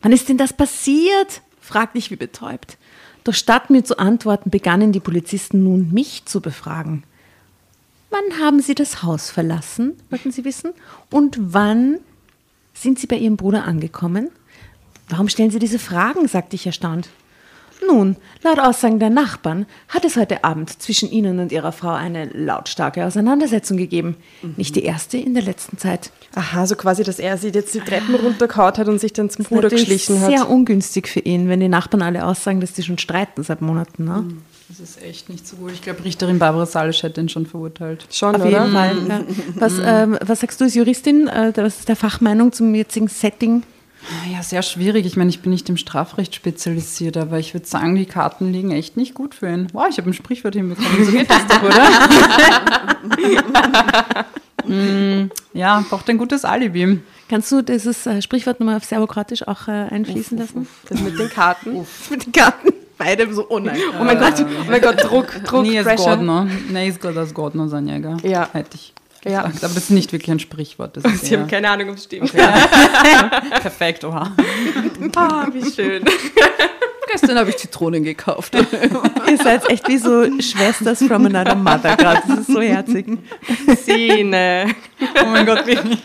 Wann 0.00 0.12
ist 0.12 0.28
denn 0.28 0.38
das 0.38 0.52
passiert? 0.52 1.42
fragte 1.60 1.98
ich 1.98 2.12
wie 2.12 2.16
betäubt. 2.16 2.78
Doch 3.24 3.34
statt 3.34 3.70
mir 3.70 3.82
zu 3.82 3.98
antworten, 3.98 4.50
begannen 4.50 4.92
die 4.92 5.00
Polizisten 5.00 5.64
nun 5.64 5.92
mich 5.92 6.24
zu 6.24 6.40
befragen. 6.40 7.02
Wann 8.10 8.38
haben 8.40 8.62
Sie 8.62 8.76
das 8.76 9.02
Haus 9.02 9.32
verlassen, 9.32 9.94
wollten 10.08 10.30
Sie 10.30 10.44
wissen? 10.44 10.72
Und 11.10 11.36
wann 11.40 11.98
sind 12.74 13.00
Sie 13.00 13.08
bei 13.08 13.16
Ihrem 13.16 13.36
Bruder 13.36 13.64
angekommen? 13.64 14.30
Warum 15.08 15.28
stellen 15.28 15.50
Sie 15.50 15.58
diese 15.58 15.80
Fragen? 15.80 16.28
sagte 16.28 16.54
ich 16.54 16.64
erstaunt. 16.64 17.08
Nun, 17.86 18.16
laut 18.42 18.58
Aussagen 18.58 18.98
der 18.98 19.10
Nachbarn 19.10 19.66
hat 19.88 20.04
es 20.04 20.16
heute 20.16 20.44
Abend 20.44 20.82
zwischen 20.82 21.10
Ihnen 21.10 21.38
und 21.38 21.52
Ihrer 21.52 21.72
Frau 21.72 21.90
eine 21.92 22.26
lautstarke 22.26 23.04
Auseinandersetzung 23.04 23.76
gegeben. 23.76 24.16
Nicht 24.56 24.76
die 24.76 24.84
erste 24.84 25.18
in 25.18 25.34
der 25.34 25.42
letzten 25.42 25.78
Zeit. 25.78 26.10
Aha, 26.34 26.66
so 26.66 26.74
quasi, 26.76 27.02
dass 27.04 27.18
er 27.18 27.36
sie 27.38 27.48
jetzt 27.48 27.74
die 27.74 27.80
Treppen 27.80 28.14
runtergehauen 28.14 28.74
hat 28.76 28.88
und 28.88 29.00
sich 29.00 29.12
dann 29.12 29.30
zum 29.30 29.44
Bruder 29.44 29.68
geschlichen 29.68 30.20
hat. 30.20 30.30
sehr 30.30 30.48
ungünstig 30.48 31.08
für 31.08 31.20
ihn, 31.20 31.48
wenn 31.48 31.60
die 31.60 31.68
Nachbarn 31.68 32.02
alle 32.02 32.24
aussagen, 32.24 32.60
dass 32.60 32.74
sie 32.74 32.82
schon 32.82 32.98
streiten 32.98 33.42
seit 33.42 33.60
Monaten. 33.62 34.04
Ne? 34.04 34.24
Das 34.68 34.80
ist 34.80 35.02
echt 35.02 35.28
nicht 35.28 35.46
so 35.46 35.56
gut. 35.56 35.72
Ich 35.72 35.82
glaube, 35.82 36.04
Richterin 36.04 36.38
Barbara 36.38 36.66
Salisch 36.66 37.02
hätte 37.02 37.20
ihn 37.20 37.28
schon 37.28 37.46
verurteilt. 37.46 38.06
Schon, 38.10 38.34
Auf 38.34 38.40
oder? 38.40 38.50
jeden 38.50 38.72
Fall. 38.72 38.96
Ja. 39.08 39.20
Was, 39.56 39.74
ähm, 39.84 40.18
was 40.24 40.40
sagst 40.40 40.60
du 40.60 40.64
als 40.64 40.74
Juristin? 40.74 41.28
Äh, 41.28 41.52
was 41.56 41.80
ist 41.80 41.88
der 41.88 41.96
Fachmeinung 41.96 42.52
zum 42.52 42.74
jetzigen 42.74 43.08
Setting? 43.08 43.62
Ja, 44.30 44.42
sehr 44.42 44.62
schwierig. 44.62 45.06
Ich 45.06 45.16
meine, 45.16 45.30
ich 45.30 45.40
bin 45.40 45.52
nicht 45.52 45.68
im 45.68 45.76
Strafrecht 45.76 46.34
spezialisiert, 46.34 47.16
aber 47.16 47.38
ich 47.38 47.54
würde 47.54 47.66
sagen, 47.66 47.94
die 47.94 48.06
Karten 48.06 48.52
liegen 48.52 48.70
echt 48.70 48.96
nicht 48.96 49.14
gut 49.14 49.34
für 49.34 49.48
ihn. 49.48 49.68
Wow, 49.72 49.86
ich 49.88 49.98
habe 49.98 50.10
ein 50.10 50.14
Sprichwort 50.14 50.54
hinbekommen. 50.54 51.04
So 51.04 51.12
geht 51.12 51.30
das 51.30 51.46
doch, 51.46 51.62
oder? 51.62 51.88
Mm, 54.66 55.30
ja, 55.52 55.84
braucht 55.90 56.08
ein 56.08 56.16
gutes 56.16 56.44
Alibi. 56.44 56.98
Kannst 57.28 57.52
du 57.52 57.60
dieses 57.62 58.06
äh, 58.06 58.22
Sprichwort 58.22 58.60
nochmal 58.60 58.76
auf 58.76 58.84
Serbokratisch 58.84 59.46
auch 59.46 59.68
äh, 59.68 59.72
einfließen 59.72 60.38
lassen? 60.38 60.66
Das 60.88 61.00
mit 61.00 61.18
den 61.18 61.28
Karten. 61.28 61.86
Mit 62.10 62.24
den 62.24 62.32
Karten. 62.32 62.72
Beide 62.96 63.32
so, 63.34 63.46
oh 63.48 63.58
nein. 63.58 63.76
Oh 64.00 64.04
mein 64.04 64.18
Gott, 64.18 64.34
oh 64.40 64.70
mein 64.70 64.80
Gott, 64.80 65.02
Druck, 65.02 65.44
Druck, 65.44 65.62
Nie 65.62 65.76
ist 65.76 65.84
Pressure. 65.84 66.16
Gordner. 66.16 66.48
Nee, 66.70 66.94
als 67.04 67.34
Gordner 67.34 67.68
sein 67.68 67.88
Jäger. 67.88 68.16
Ja. 68.22 68.48
Hätte 68.52 68.76
ich 68.76 68.94
Ja. 69.24 69.42
gesagt. 69.42 69.64
Aber 69.64 69.74
das 69.74 69.84
ist 69.84 69.90
nicht 69.90 70.12
wirklich 70.12 70.30
ein 70.30 70.38
Sprichwort. 70.38 70.96
Das 70.96 71.04
ist 71.12 71.26
Sie 71.26 71.34
haben 71.34 71.42
eher 71.42 71.48
keine 71.48 71.70
Ahnung, 71.70 71.90
ob 71.90 71.96
es 71.96 72.04
stimmt. 72.04 72.32
perfekt, 73.62 74.04
oha. 74.04 74.32
Ah, 75.16 75.46
wie 75.52 75.64
schön. 75.70 76.04
Gestern 77.10 77.38
habe 77.38 77.50
ich 77.50 77.56
Zitronen 77.58 78.02
gekauft. 78.02 78.54
Ihr 79.28 79.36
seid 79.36 79.68
echt 79.70 79.86
wie 79.88 79.98
so 79.98 80.24
Schwesters 80.40 81.02
from 81.04 81.26
another 81.26 81.54
mother 81.54 81.96
gerade. 81.96 82.22
Das 82.26 82.38
ist 82.40 82.46
so 82.48 82.60
herzig. 82.60 83.06
Sine. 83.84 84.74
Oh 85.22 85.26
mein 85.26 85.46
Gott, 85.46 85.66
wirklich. 85.66 86.02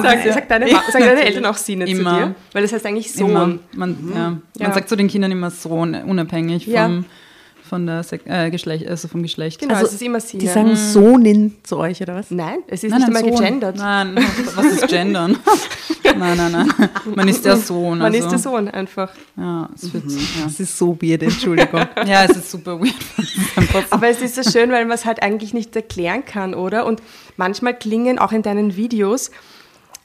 Sag, 0.00 0.18
sag, 0.24 0.48
deine, 0.48 0.68
sagen 0.68 1.04
deine 1.04 1.24
Eltern 1.24 1.46
auch 1.46 1.56
Sine 1.56 1.86
Immer. 1.86 2.10
zu 2.10 2.16
dir? 2.26 2.34
Weil 2.52 2.62
das 2.62 2.72
heißt 2.72 2.86
eigentlich 2.86 3.12
Sohn. 3.12 3.30
Immer. 3.30 3.58
Man, 3.74 4.12
ja. 4.14 4.20
man 4.30 4.42
Ja. 4.58 4.72
sagt 4.72 4.88
zu 4.88 4.96
den 4.96 5.08
Kindern 5.08 5.32
immer 5.32 5.50
Sohn, 5.50 5.94
unabhängig 5.94 6.66
Ja. 6.66 6.84
vom, 6.84 7.04
von 7.66 7.86
der 7.86 8.02
Sek 8.02 8.22
äh, 8.26 8.50
Geschlecht, 8.50 8.86
also 8.88 9.08
vom 9.08 9.22
Geschlecht. 9.22 9.60
Genau, 9.60 9.74
Also, 9.74 9.86
es 9.88 9.92
ist 9.94 10.02
immer 10.02 10.20
Sine. 10.20 10.40
Die 10.42 10.48
sagen 10.48 10.74
Sohnin 10.76 11.56
zu 11.62 11.76
euch, 11.78 12.00
oder 12.00 12.14
was? 12.14 12.30
nein, 12.30 12.60
es 12.68 12.82
ist 12.84 12.90
Nein, 12.90 13.00
nicht 13.00 13.08
nein, 13.12 13.16
einmal 13.24 13.32
Sohn. 13.36 13.44
gegendert. 13.44 13.76
Nein, 13.76 14.16
was 14.54 14.66
ist 14.66 14.88
gendern? 14.88 15.38
nein, 16.18 16.36
nein, 16.36 16.52
nein. 16.52 16.88
Man 17.14 17.28
ist 17.28 17.44
der 17.44 17.56
Sohn. 17.58 17.98
Man 17.98 18.06
also, 18.14 18.18
ist 18.24 18.30
der 18.30 18.38
Sohn 18.38 18.68
einfach. 18.68 19.10
Ja, 19.36 19.68
es 19.74 19.92
wird, 19.92 20.04
Das 20.44 20.60
ist 20.60 20.78
so 20.78 20.96
weird, 21.02 21.22
Entschuldigung. 21.22 21.80
ja. 21.96 22.04
ja, 22.06 22.24
es 22.24 22.36
ist 22.36 22.50
super 22.50 22.80
weird. 22.80 22.94
Aber 23.90 24.08
es 24.08 24.20
ist 24.22 24.34
so 24.36 24.42
schön, 24.50 24.70
weil 24.70 24.84
man 24.84 24.94
es 24.94 25.04
halt 25.04 25.22
eigentlich 25.22 25.52
nicht 25.54 25.74
erklären 25.76 26.24
kann, 26.24 26.54
oder? 26.54 26.86
Und 26.86 27.02
manchmal 27.36 27.74
klingen 27.74 28.18
auch 28.18 28.32
in 28.32 28.42
deinen 28.42 28.76
Videos, 28.76 29.30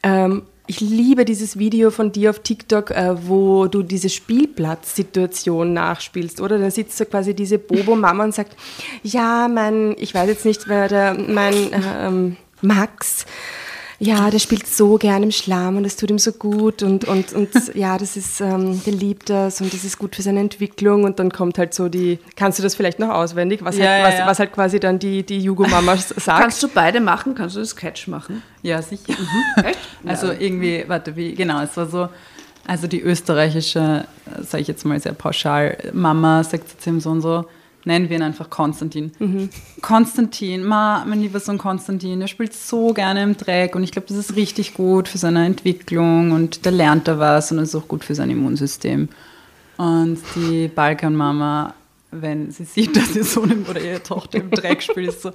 ähm, 0.04 0.44
ich 0.72 0.80
liebe 0.80 1.26
dieses 1.26 1.60
Video 1.60 1.92
von 1.92 2.14
dir 2.14 2.30
auf 2.30 2.40
TikTok, 2.40 2.92
äh, 2.92 3.28
wo 3.28 3.68
du 3.68 3.84
diese 3.84 4.08
Spielplatzsituation 4.08 5.74
nachspielst, 5.74 6.40
oder? 6.40 6.58
Da 6.60 6.72
sitzt 6.72 6.98
so 6.98 7.04
quasi 7.04 7.34
diese 7.34 7.60
Bobo-Mama 7.60 8.24
und 8.24 8.34
sagt, 8.34 8.56
ja, 9.04 9.50
mein, 9.50 9.98
ich 10.00 10.16
weiß 10.16 10.30
jetzt 10.30 10.46
nicht, 10.46 10.70
wer 10.70 10.88
der, 10.88 11.14
mein 11.14 11.56
ähm, 11.74 12.38
Max, 12.62 13.26
ja, 14.04 14.32
der 14.32 14.40
spielt 14.40 14.66
so 14.66 14.98
gern 14.98 15.22
im 15.22 15.30
Schlamm 15.30 15.78
und 15.78 15.84
das 15.84 15.96
tut 15.96 16.10
ihm 16.10 16.18
so 16.18 16.32
gut 16.32 16.82
und, 16.82 17.06
und, 17.06 17.34
und 17.34 17.50
ja, 17.76 18.00
das 18.00 18.18
ist, 18.18 18.42
ähm, 18.42 18.82
der 18.84 18.94
liebt 18.94 19.30
das 19.30 19.62
und 19.62 19.72
das 19.72 19.84
ist 19.84 20.00
gut 20.00 20.16
für 20.16 20.24
seine 20.24 20.40
Entwicklung 20.40 21.04
und 21.04 21.20
dann 21.20 21.32
kommt 21.32 21.60
halt 21.60 21.76
so 21.76 21.88
die, 21.88 22.18
kannst 22.36 22.58
du 22.58 22.64
das 22.64 22.74
vielleicht 22.74 22.98
noch 22.98 23.10
auswendig, 23.10 23.64
was, 23.64 23.78
Ja, 23.78 23.86
halt, 23.86 24.02
ja, 24.02 24.08
was, 24.08 24.18
ja. 24.18 24.26
was 24.26 24.40
halt 24.40 24.54
quasi 24.54 24.80
dann 24.80 24.98
die, 24.98 25.24
die 25.24 25.38
Jugo-Mama 25.38 25.98
sagt? 26.18 26.42
Kannst 26.42 26.64
du 26.64 26.68
beide 26.68 27.00
machen? 27.00 27.36
Kannst 27.36 27.56
du 27.56 27.60
das 27.60 27.70
Sketch 27.70 28.08
machen? 28.08 28.42
Ja, 28.64 28.82
sicher. 28.82 29.14
Echt? 29.64 29.78
Also 30.04 30.32
irgendwie, 30.32 30.84
warte, 30.88 31.16
wie, 31.16 31.36
genau, 31.36 31.62
es 31.62 31.78
war 31.78 31.86
so, 31.86 32.10
also 32.66 32.88
die 32.88 33.02
österreichische, 33.02 34.06
sage 34.42 34.62
ich 34.64 34.68
jetzt 34.68 34.84
mal 34.84 35.00
sehr 35.00 35.14
pauschal, 35.14 35.78
Mama 35.94 36.44
sagt 36.44 36.70
zu 36.82 36.90
dem 36.90 37.00
Sohn 37.00 37.22
so, 37.22 37.46
nennen 37.86 38.10
wir 38.10 38.18
ihn 38.18 38.24
einfach 38.24 38.50
Konstantin. 38.50 39.12
Konstantin, 39.82 40.64
Ma, 40.64 41.04
mein 41.06 41.22
lieber 41.22 41.40
Sohn 41.40 41.58
Konstantin, 41.58 42.20
der 42.20 42.28
spielt 42.28 42.54
so 42.54 42.94
gerne 42.94 43.24
im 43.24 43.38
Dreck 43.38 43.76
und 43.76 43.84
ich 43.84 43.92
glaube, 43.92 44.08
das 44.08 44.18
ist 44.18 44.36
richtig 44.36 44.74
gut 44.74 45.08
für 45.08 45.18
seine 45.18 45.46
Entwicklung 45.46 46.32
und 46.32 46.66
da 46.66 46.70
lernt 46.70 47.08
er 47.08 47.20
was 47.20 47.52
und 47.52 47.58
das 47.58 47.70
ist 47.70 47.76
auch 47.76 47.88
gut 47.88 48.04
für 48.04 48.16
sein 48.16 48.30
Immunsystem. 48.30 49.10
Und 49.78 50.20
die 50.36 50.68
Balkanmama 50.68 51.74
wenn 52.12 52.52
sie 52.52 52.66
sieht, 52.66 52.96
dass 52.96 53.16
ihr 53.16 53.24
Sohn 53.24 53.66
oder 53.70 53.80
ihre 53.80 54.04
Tochter 54.04 54.40
im 54.40 54.52
Dreck 54.52 54.84
spielt, 54.84 55.10
ist 55.10 55.22
so, 55.22 55.32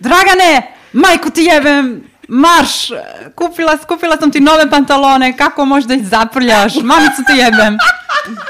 Dragane, 0.00 0.64
majku 0.92 1.30
ti 1.30 1.44
jebem, 1.46 2.02
marš, 2.28 2.92
kupila, 3.36 3.76
kupila 3.86 4.18
sam 4.18 4.32
ti 4.32 4.40
nove 4.40 4.66
pantalone, 4.70 5.36
kako 5.36 5.64
možda 5.64 5.94
ih 5.94 6.06
zaprljaš, 6.08 6.80
mamicu 6.82 7.22
ti 7.26 7.38
jebem. 7.38 7.78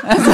Also, 0.07 0.30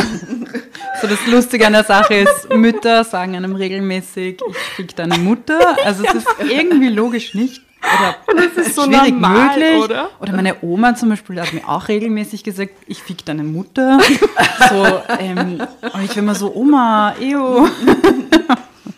so 1.00 1.06
das 1.06 1.26
Lustige 1.26 1.66
an 1.66 1.72
der 1.72 1.84
Sache 1.84 2.14
ist, 2.14 2.48
Mütter 2.54 3.04
sagen 3.04 3.34
einem 3.36 3.54
regelmäßig, 3.54 4.40
ich 4.48 4.56
fick 4.76 4.96
deine 4.96 5.18
Mutter. 5.18 5.58
Also 5.84 6.04
es 6.04 6.14
ist 6.14 6.26
irgendwie 6.50 6.88
logisch 6.88 7.34
nicht. 7.34 7.62
Oder 8.28 8.46
Das 8.56 8.66
ist 8.66 8.74
so 8.74 8.82
schwierig 8.84 9.12
normal, 9.12 9.56
möglich. 9.56 9.82
oder? 9.84 10.10
Oder 10.20 10.32
meine 10.34 10.56
Oma 10.60 10.94
zum 10.94 11.08
Beispiel 11.08 11.40
hat 11.40 11.52
mir 11.54 11.66
auch 11.66 11.88
regelmäßig 11.88 12.44
gesagt, 12.44 12.72
ich 12.86 13.02
fick 13.02 13.24
deine 13.24 13.42
Mutter. 13.42 13.98
So, 14.68 15.00
ähm, 15.18 15.62
und 15.94 16.04
ich 16.04 16.10
bin 16.10 16.24
immer 16.24 16.34
so, 16.34 16.54
Oma, 16.54 17.14
ew. 17.18 17.66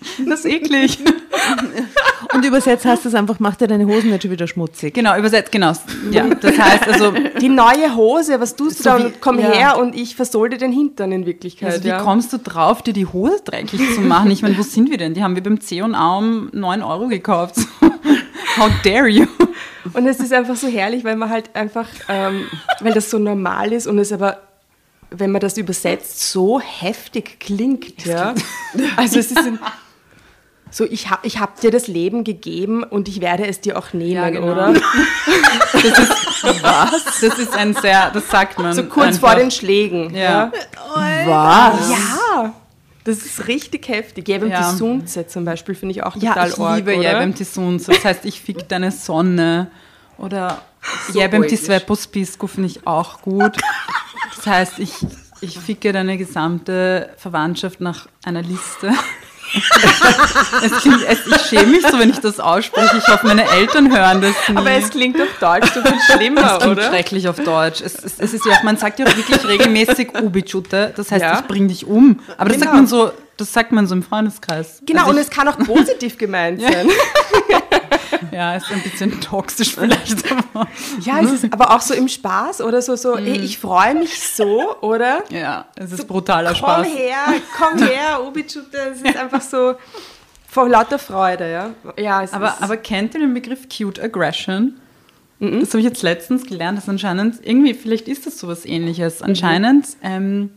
Das 0.27 0.41
ist 0.41 0.47
eklig. 0.47 0.99
Und 2.35 2.45
übersetzt 2.45 2.85
heißt 2.85 3.05
das 3.05 3.15
einfach, 3.15 3.39
mach 3.41 3.57
dir 3.57 3.67
deine 3.67 3.87
Hosen 3.87 4.11
nicht 4.11 4.23
schon 4.23 4.31
wieder 4.31 4.47
schmutzig. 4.47 4.95
Genau, 4.95 5.17
übersetzt, 5.19 5.53
genau. 5.53 5.73
Ja, 6.11 6.27
das 6.29 6.59
heißt 6.59 6.89
also, 6.89 7.13
Die 7.41 7.49
neue 7.49 7.95
Hose, 7.95 8.41
was 8.41 8.57
tust 8.57 8.79
du 8.81 8.83
So 8.85 8.91
da? 8.91 8.99
wie- 8.99 9.05
Und 9.07 9.21
komm 9.21 9.39
ja. 9.39 9.51
her 9.51 9.79
und 9.79 9.95
ich 9.95 10.15
versolde 10.17 10.57
den 10.57 10.73
Hintern 10.73 11.13
in 11.13 11.27
Wirklichkeit. 11.27 11.73
also 11.73 11.85
wie 11.85 11.89
ja. 11.89 12.01
kommst 12.03 12.33
du 12.33 12.39
drauf, 12.39 12.83
dir 12.83 12.93
die 12.95 13.07
Hose 13.07 13.41
dreckig 13.45 13.81
zu 13.95 14.01
machen? 14.01 14.31
Ich 14.31 14.43
meine, 14.43 14.57
wo 14.57 14.63
sind 14.63 14.91
wir 14.91 14.97
denn? 14.99 15.15
Die 15.15 15.23
haben 15.23 15.35
wir 15.35 15.43
beim 15.43 15.61
C&A 15.61 16.17
um 16.19 16.49
9 16.53 16.83
Euro 16.83 17.09
gekauft. 17.09 17.57
How 18.59 18.71
dare 18.85 19.09
you? 19.09 19.27
Und 19.93 20.07
es 20.07 20.21
ist 20.21 20.33
einfach 20.33 20.57
so 20.57 20.69
herrlich, 20.69 21.05
weil 21.05 21.17
man 21.17 21.29
halt 21.29 21.55
einfach, 21.55 21.89
ähm, 22.09 22.47
weil 22.81 22.93
das 22.93 23.11
so 23.11 23.19
normal 23.19 23.73
ist 23.73 23.87
und 23.87 23.99
es 23.99 24.13
aber, 24.13 24.39
wenn 25.11 25.31
man 25.33 25.41
das 25.41 25.59
übersetzt, 25.59 26.31
so 26.31 26.61
heftig 26.61 27.41
klingt. 27.41 28.07
Ja? 28.07 28.35
Also 28.97 29.19
es 29.19 29.31
ist 29.31 29.39
ein, 29.39 29.59
so, 30.73 30.85
ich 30.85 31.11
habe 31.11 31.27
ich 31.27 31.39
hab 31.39 31.61
dir 31.61 31.71
das 31.71 31.87
Leben 31.87 32.25
gegeben 32.25 32.83
und 32.83 33.07
ich 33.07 33.21
werde 33.21 33.47
es 33.47 33.61
dir 33.61 33.79
auch 33.79 33.93
nehmen, 33.93 34.13
Ja, 34.13 34.31
genau. 34.31 34.53
oder? 34.53 34.75
Was? 36.63 37.21
Das 37.21 37.39
ist 37.39 37.55
ein 37.55 37.75
sehr, 37.75 38.11
das 38.11 38.29
sagt 38.31 38.59
man. 38.59 38.73
So 38.75 38.85
kurz 38.85 39.07
einfach. 39.17 39.21
vor 39.31 39.35
den 39.39 39.51
Schlägen. 39.51 40.15
Ja. 40.15 40.51
Was? 40.95 41.91
Ja. 41.91 42.55
Das 43.05 43.19
ist 43.19 43.49
richtig 43.49 43.89
heftig. 43.89 44.29
Jebem 44.29 44.51
Ja. 44.51 44.71
die 44.73 44.77
Sunze 44.79 45.27
zum 45.27 45.45
Beispiel 45.45 45.75
finde 45.75 45.93
ich 45.93 46.03
auch 46.05 46.17
Ja, 46.17 46.35
total 46.35 46.49
ich 46.49 46.59
arg, 46.59 46.77
liebe 46.77 46.97
oder? 46.99 47.13
Jebem 47.19 47.35
die 47.35 47.45
Sunze. 47.45 47.93
Das 47.93 48.05
heißt, 48.05 48.25
ich 48.25 48.41
fick 48.41 48.69
deine 48.69 48.91
Sonne. 48.93 49.71
Oder 50.19 50.63
Jebem 51.13 51.43
die 51.43 51.49
poetisch. 51.49 51.67
Svepospisku 51.67 52.47
finde 52.47 52.69
ich 52.69 52.87
auch 52.87 53.21
gut. 53.23 53.57
Das 54.37 54.47
heißt, 54.47 54.79
ich, 54.79 54.95
ich 55.41 55.59
ficke 55.59 55.93
deine 55.93 56.17
gesamte 56.17 57.11
Verwandtschaft 57.17 57.81
nach 57.81 58.07
einer 58.25 58.43
Liste. 58.43 58.93
es 60.65 60.73
klingt, 60.83 61.03
es, 61.09 61.19
ich 61.27 61.43
schäme 61.49 61.67
mich 61.67 61.87
so, 61.87 61.99
wenn 61.99 62.11
ich 62.11 62.19
das 62.21 62.41
ausspreche. 62.41 62.97
Ich 62.99 63.07
hoffe, 63.09 63.27
meine 63.27 63.49
Eltern 63.51 63.95
hören 63.95 64.23
das 64.23 64.35
nie. 64.49 64.57
Aber 64.57 64.71
es 64.71 64.91
klingt 64.91 65.21
auf 65.21 65.29
Deutsch 65.41 65.73
so 65.73 65.83
viel 65.83 66.01
schlimmer, 66.01 66.59
klingt 66.59 66.73
oder? 66.79 66.89
schrecklich 66.89 67.29
auf 67.29 67.37
Deutsch. 67.41 67.81
Es, 67.81 67.95
es, 68.03 68.15
es 68.19 68.35
ist 68.35 68.47
ja 68.47 68.55
auch, 68.55 68.63
man 68.63 68.77
sagt 68.77 68.99
ja 68.99 69.07
auch 69.07 69.17
wirklich 69.17 69.47
regelmäßig 69.47 70.15
Ubichute. 70.21 70.93
Das 70.97 71.11
heißt, 71.11 71.23
Ja. 71.23 71.41
ich 71.41 71.47
bring 71.47 71.69
dich 71.69 71.87
um. 71.87 72.21
Aber 72.39 72.49
das 72.49 72.59
Genau. 72.59 72.65
sagt 72.67 72.75
man 72.77 72.87
so, 72.87 73.11
das 73.37 73.53
sagt 73.53 73.73
man 73.73 73.87
so 73.87 73.95
im 73.95 74.03
Freundeskreis. 74.03 74.83
Genau, 74.87 75.03
Also 75.03 75.13
und 75.13 75.19
es 75.19 75.31
kann 75.31 75.49
auch 75.49 75.59
positiv 75.59 76.17
gemeint 76.19 76.61
sein. 76.63 76.89
Ja, 78.33 78.57
ist 78.57 78.71
ein 78.71 78.83
bisschen 78.83 79.21
toxisch 79.21 79.75
vielleicht. 79.75 80.25
Ja, 81.01 81.21
es 81.21 81.33
ist 81.33 81.53
aber 81.53 81.75
auch 81.75 81.81
so 81.81 81.95
im 81.95 82.09
Spaß 82.09 82.61
oder 82.61 82.83
so, 82.83 82.97
so 82.97 83.17
ey, 83.17 83.39
ich 83.39 83.59
freue 83.59 83.95
mich 83.95 84.19
so, 84.21 84.77
oder? 84.81 85.23
ja, 85.31 85.67
es 85.77 85.93
ist 85.93 86.07
brutaler 86.07 86.51
Komm 86.51 86.59
Spaß. 86.59 86.87
her, 86.89 87.19
komm 87.57 87.79
her, 87.87 88.23
Obichute, 88.25 88.77
es 88.93 89.03
ist 89.03 89.17
einfach 89.17 89.41
so 89.41 89.75
vor 90.49 90.69
lauter 90.69 90.99
Freude, 90.99 91.51
ja. 91.51 91.71
Ja, 91.99 92.25
Aber, 92.33 92.55
aber 92.61 92.77
kennt 92.77 93.15
ihr 93.15 93.21
den 93.21 93.35
Begriff 93.35 93.69
Cute 93.69 94.01
Aggression? 94.01 94.75
Das 95.41 95.71
habe 95.71 95.79
ich 95.79 95.85
jetzt 95.85 96.03
letztens 96.03 96.47
gelernt, 96.47 96.79
dass 96.79 96.89
anscheinend, 96.89 97.45
irgendwie, 97.45 97.75
vielleicht 97.75 98.07
ist 98.07 98.27
das 98.27 98.39
sowas 98.39 98.65
ähnliches. 98.65 99.23
Anscheinend, 99.23 99.87
ähm, 100.03 100.51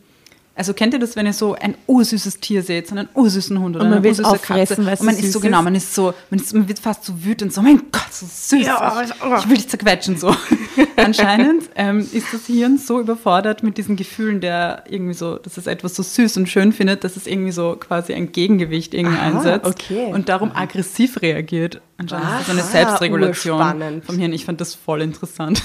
also 0.56 0.72
kennt 0.72 0.94
ihr 0.94 0.98
das, 0.98 1.16
wenn 1.16 1.26
ihr 1.26 1.34
so 1.34 1.54
ein 1.54 1.76
ursüßes 1.86 2.40
Tier 2.40 2.62
seht, 2.62 2.88
so 2.88 2.96
einen 2.96 3.08
ursüßen 3.14 3.58
Hund 3.60 3.76
oder 3.76 3.84
Und 3.84 3.90
man 3.90 3.98
eine 3.98 4.08
ursüße 4.08 4.38
Katze. 4.38 4.76
Und 4.76 5.02
man 5.02 5.16
ist 5.16 5.32
so, 5.32 5.40
genau, 5.40 5.60
man 5.60 5.74
ist 5.74 5.94
so, 5.94 6.14
man, 6.30 6.40
ist, 6.40 6.54
man 6.54 6.66
wird 6.66 6.78
fast 6.78 7.04
so 7.04 7.12
wütend, 7.22 7.52
so, 7.52 7.60
mein 7.60 7.82
Gott, 7.92 8.10
so 8.10 8.26
süß, 8.26 8.66
Ja, 8.66 9.02
ich, 9.02 9.10
ich 9.10 9.48
will 9.50 9.56
dich 9.56 9.68
zerquetschen, 9.68 10.16
so. 10.16 10.34
Anscheinend 10.96 11.64
ähm, 11.74 12.00
ist 12.00 12.32
das 12.32 12.46
Hirn 12.46 12.78
so 12.78 13.00
überfordert 13.00 13.62
mit 13.62 13.76
diesen 13.76 13.96
Gefühlen, 13.96 14.40
der 14.40 14.84
irgendwie 14.88 15.12
so, 15.12 15.36
dass 15.36 15.58
es 15.58 15.66
etwas 15.66 15.94
so 15.94 16.02
süß 16.02 16.38
und 16.38 16.48
schön 16.48 16.72
findet, 16.72 17.04
dass 17.04 17.16
es 17.16 17.26
irgendwie 17.26 17.52
so 17.52 17.76
quasi 17.78 18.14
ein 18.14 18.32
Gegengewicht 18.32 18.94
irgendwie 18.94 19.18
Aha, 19.18 19.36
einsetzt 19.36 19.66
okay. 19.66 20.10
und 20.12 20.30
darum 20.30 20.52
aggressiv 20.54 21.20
reagiert. 21.20 21.82
Anscheinend 21.98 22.26
ist 22.28 22.40
das 22.40 22.50
eine 22.50 22.60
Aha, 22.60 22.68
Selbstregulation 22.68 23.58
urspannend. 23.58 24.04
vom 24.04 24.18
Hirn. 24.18 24.32
Ich 24.32 24.44
fand 24.44 24.60
das 24.60 24.74
voll 24.74 25.00
interessant. 25.00 25.62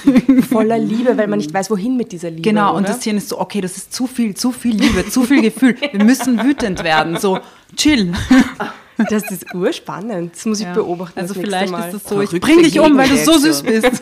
voller 0.50 0.78
Liebe, 0.78 1.18
weil 1.18 1.28
man 1.28 1.38
nicht 1.38 1.52
weiß, 1.54 1.70
wohin 1.70 1.96
mit 1.96 2.12
dieser 2.12 2.30
Liebe. 2.30 2.42
genau, 2.42 2.70
oder? 2.70 2.78
und 2.78 2.88
das 2.88 3.02
Hirn 3.02 3.18
ist 3.18 3.28
so, 3.28 3.38
okay, 3.38 3.60
das 3.60 3.76
ist 3.76 3.92
zu 3.92 4.06
viel, 4.06 4.34
zu 4.34 4.52
viel 4.52 4.81
Liebe, 4.82 5.08
zu 5.08 5.24
viel 5.24 5.42
Gefühl. 5.42 5.76
Wir 5.92 6.04
müssen 6.04 6.42
wütend 6.42 6.82
werden, 6.84 7.16
so 7.18 7.38
chill. 7.76 8.12
das 9.10 9.30
ist 9.30 9.54
urspannend. 9.54 10.34
Das 10.34 10.44
muss 10.46 10.60
ich 10.60 10.66
Ja. 10.66 10.72
beobachten. 10.74 11.18
Also 11.18 11.34
das 11.34 11.42
vielleicht 11.42 11.72
ist 11.72 11.92
das 11.94 12.04
so, 12.04 12.20
ich 12.20 12.30
bring 12.40 12.62
dich 12.62 12.78
um, 12.78 12.96
weil 12.96 13.08
du 13.08 13.16
so 13.16 13.38
süß 13.38 13.62
bist. 13.62 14.00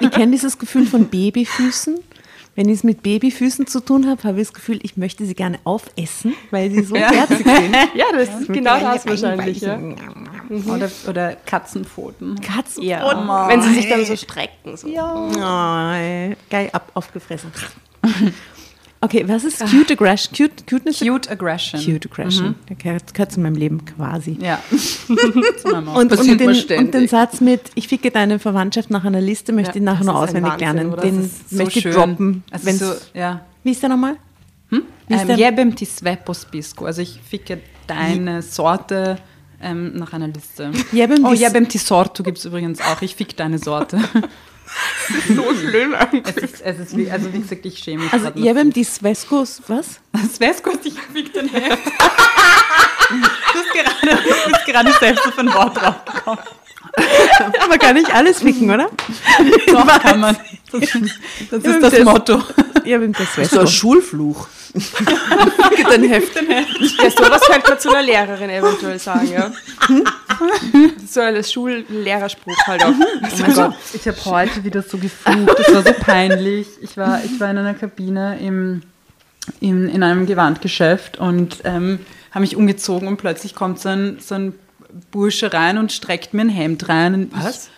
Ich 0.00 0.10
kenne 0.10 0.32
dieses 0.32 0.58
Gefühl 0.58 0.86
von 0.86 1.06
Babyfüßen. 1.08 1.98
Wenn 2.54 2.68
ich 2.68 2.74
es 2.78 2.84
mit 2.84 3.02
Babyfüßen 3.02 3.66
zu 3.66 3.80
tun 3.80 4.06
habe, 4.10 4.22
habe 4.24 4.38
ich 4.38 4.46
das 4.48 4.52
Gefühl, 4.54 4.78
ich 4.82 4.98
möchte 4.98 5.24
sie 5.24 5.34
gerne 5.34 5.58
aufessen, 5.64 6.34
weil 6.50 6.70
sie 6.70 6.82
so 6.82 6.94
herzig 6.96 7.38
sind. 7.38 7.74
Ja, 7.94 8.04
das 8.12 8.28
ist 8.40 8.52
genau 8.52 8.78
das 8.78 9.06
wahrscheinlich. 9.06 9.62
Ja. 9.62 9.78
Oder, 10.66 10.90
oder 11.08 11.36
Katzenpfoten. 11.46 12.38
Katzen. 12.42 12.82
Ja. 12.82 13.48
Wenn 13.48 13.62
sie 13.62 13.72
sich 13.74 13.88
dann 13.88 14.04
so 14.04 14.14
strecken. 14.16 14.76
So. 14.76 14.86
Oh, 14.88 15.30
geil, 16.50 16.68
ab, 16.72 16.90
aufgefressen. 16.92 17.50
Okay, 19.04 19.24
was 19.26 19.42
ist 19.42 19.58
cute 19.58 19.90
aggression? 19.90 20.32
Cute, 20.34 20.64
cuteness? 20.64 21.00
Cute 21.00 21.28
Aggression. 21.28 21.80
Cute 21.80 22.06
aggression. 22.06 22.54
Der 22.68 22.76
gehört, 22.76 23.32
zu 23.32 23.40
meinem 23.40 23.56
Leben 23.56 23.84
quasi. 23.84 24.38
Ja. 24.40 24.62
Und, 25.94 26.12
und, 26.12 26.40
den, 26.40 26.78
und 26.78 26.94
den 26.94 27.08
Satz 27.08 27.40
mit, 27.40 27.62
ich 27.74 27.88
ficke 27.88 28.10
deine 28.10 28.38
Verwandtschaft 28.38 28.90
nach 28.90 29.04
einer 29.04 29.20
Liste, 29.20 29.52
möchte 29.52 29.72
Ja, 29.72 29.76
ich 29.76 29.82
nachher 29.82 30.04
noch 30.04 30.14
auswendig 30.14 30.52
Wahnsinn, 30.52 30.74
lernen. 30.74 30.92
oder? 30.92 31.02
Den 31.02 31.28
so 31.50 31.56
möchte 31.56 31.78
ich 31.80 31.94
droppen. 31.94 32.44
Also 32.50 32.70
so, 32.70 32.94
ja. 33.14 33.44
Wie 33.64 33.72
ist 33.72 33.82
der 33.82 33.88
nochmal? 33.88 34.16
Wie 34.70 35.14
ist 35.14 35.28
Ähm? 35.28 35.38
Jebem 35.38 35.74
ti 35.74 35.84
svepospisku. 35.84 36.86
Also 36.86 37.02
ich 37.02 37.20
ficke 37.28 37.60
deine 37.86 38.42
Sorte 38.42 39.18
ähm, 39.60 39.96
nach 39.96 40.12
einer 40.12 40.28
Liste. 40.28 40.70
Jebem 40.92 41.24
oh, 41.24 41.32
Jebem 41.32 41.68
ti 41.68 41.78
sortu 41.78 42.22
gibt 42.22 42.38
es 42.38 42.44
übrigens 42.44 42.80
auch. 42.80 43.02
Ich 43.02 43.14
fick 43.14 43.36
deine 43.36 43.58
Sorte. 43.58 43.98
So 45.36 45.54
schlimm 45.54 45.94
es 46.24 46.36
ist, 46.36 46.60
es 46.62 46.78
ist 46.78 46.96
wie, 46.96 47.10
also 47.10 47.32
wie 47.32 47.40
gesagt, 47.40 47.64
ich 47.66 47.78
schäme 47.78 48.04
mich 48.04 48.12
Also 48.12 48.26
grad 48.26 48.36
Jebem 48.36 48.72
die 48.72 48.84
Sveskos, 48.84 49.60
was? 49.68 50.00
Das 50.12 50.38
ich 50.84 50.94
fick 51.12 51.32
dein 51.34 51.48
Heft. 51.48 51.78
du, 51.86 53.58
hast 53.58 53.72
gerade, 53.72 54.22
du 54.22 54.50
bist 54.52 54.66
gerade 54.66 54.92
selbst 54.98 55.26
auf 55.26 55.38
ein 55.38 55.52
Wort 55.52 55.76
draufgekommen. 55.76 56.38
Aber 57.60 57.78
kann 57.78 57.96
ich 57.96 58.12
alles 58.12 58.40
ficken, 58.42 58.70
oder? 58.70 58.88
Doch, 59.66 60.02
kann 60.02 60.20
man. 60.20 60.36
Das, 60.70 60.80
das 61.50 61.64
ist 61.64 61.82
das 61.82 61.92
das- 61.94 62.04
Motto. 62.04 62.42
Jebem 62.84 63.12
die 63.12 63.22
So 63.24 63.40
ein 63.40 63.46
Sveskos. 63.46 63.72
Schulfluch. 63.74 64.46
Ficke 64.78 65.84
dein 65.84 66.04
Heft. 66.04 66.34
Ja, 66.34 67.10
sowas 67.10 67.42
könnte 67.42 67.70
man 67.70 67.78
zu 67.78 67.90
einer 67.90 68.02
Lehrerin 68.02 68.48
eventuell 68.48 68.98
sagen, 68.98 69.30
ja. 69.30 69.52
So 71.06 71.20
ein 71.20 71.44
Schullehrerspruch 71.44 72.56
halt 72.66 72.84
auch. 72.84 72.88
Oh 72.88 73.36
mein 73.40 73.54
Gott, 73.54 73.74
ich 73.92 74.08
habe 74.08 74.24
heute 74.24 74.64
wieder 74.64 74.82
so 74.82 74.96
geflucht. 74.96 75.58
Das 75.58 75.74
war 75.74 75.82
so 75.82 75.92
peinlich. 76.00 76.68
Ich 76.80 76.96
war, 76.96 77.22
ich 77.22 77.38
war 77.38 77.50
in 77.50 77.58
einer 77.58 77.74
Kabine 77.74 78.38
im, 78.40 78.82
im, 79.60 79.88
in 79.88 80.02
einem 80.02 80.26
Gewandgeschäft 80.26 81.18
und 81.18 81.58
ähm, 81.64 82.00
habe 82.30 82.40
mich 82.40 82.56
umgezogen 82.56 83.08
und 83.08 83.18
plötzlich 83.18 83.54
kommt 83.54 83.78
so 83.78 83.90
ein, 83.90 84.18
so 84.20 84.34
ein 84.34 84.54
Bursche 85.10 85.52
rein 85.52 85.76
und 85.76 85.92
streckt 85.92 86.32
mir 86.32 86.42
ein 86.42 86.48
Hemd 86.48 86.88
rein. 86.88 87.14
Und 87.14 87.32
Was? 87.34 87.64
Ich, 87.64 87.72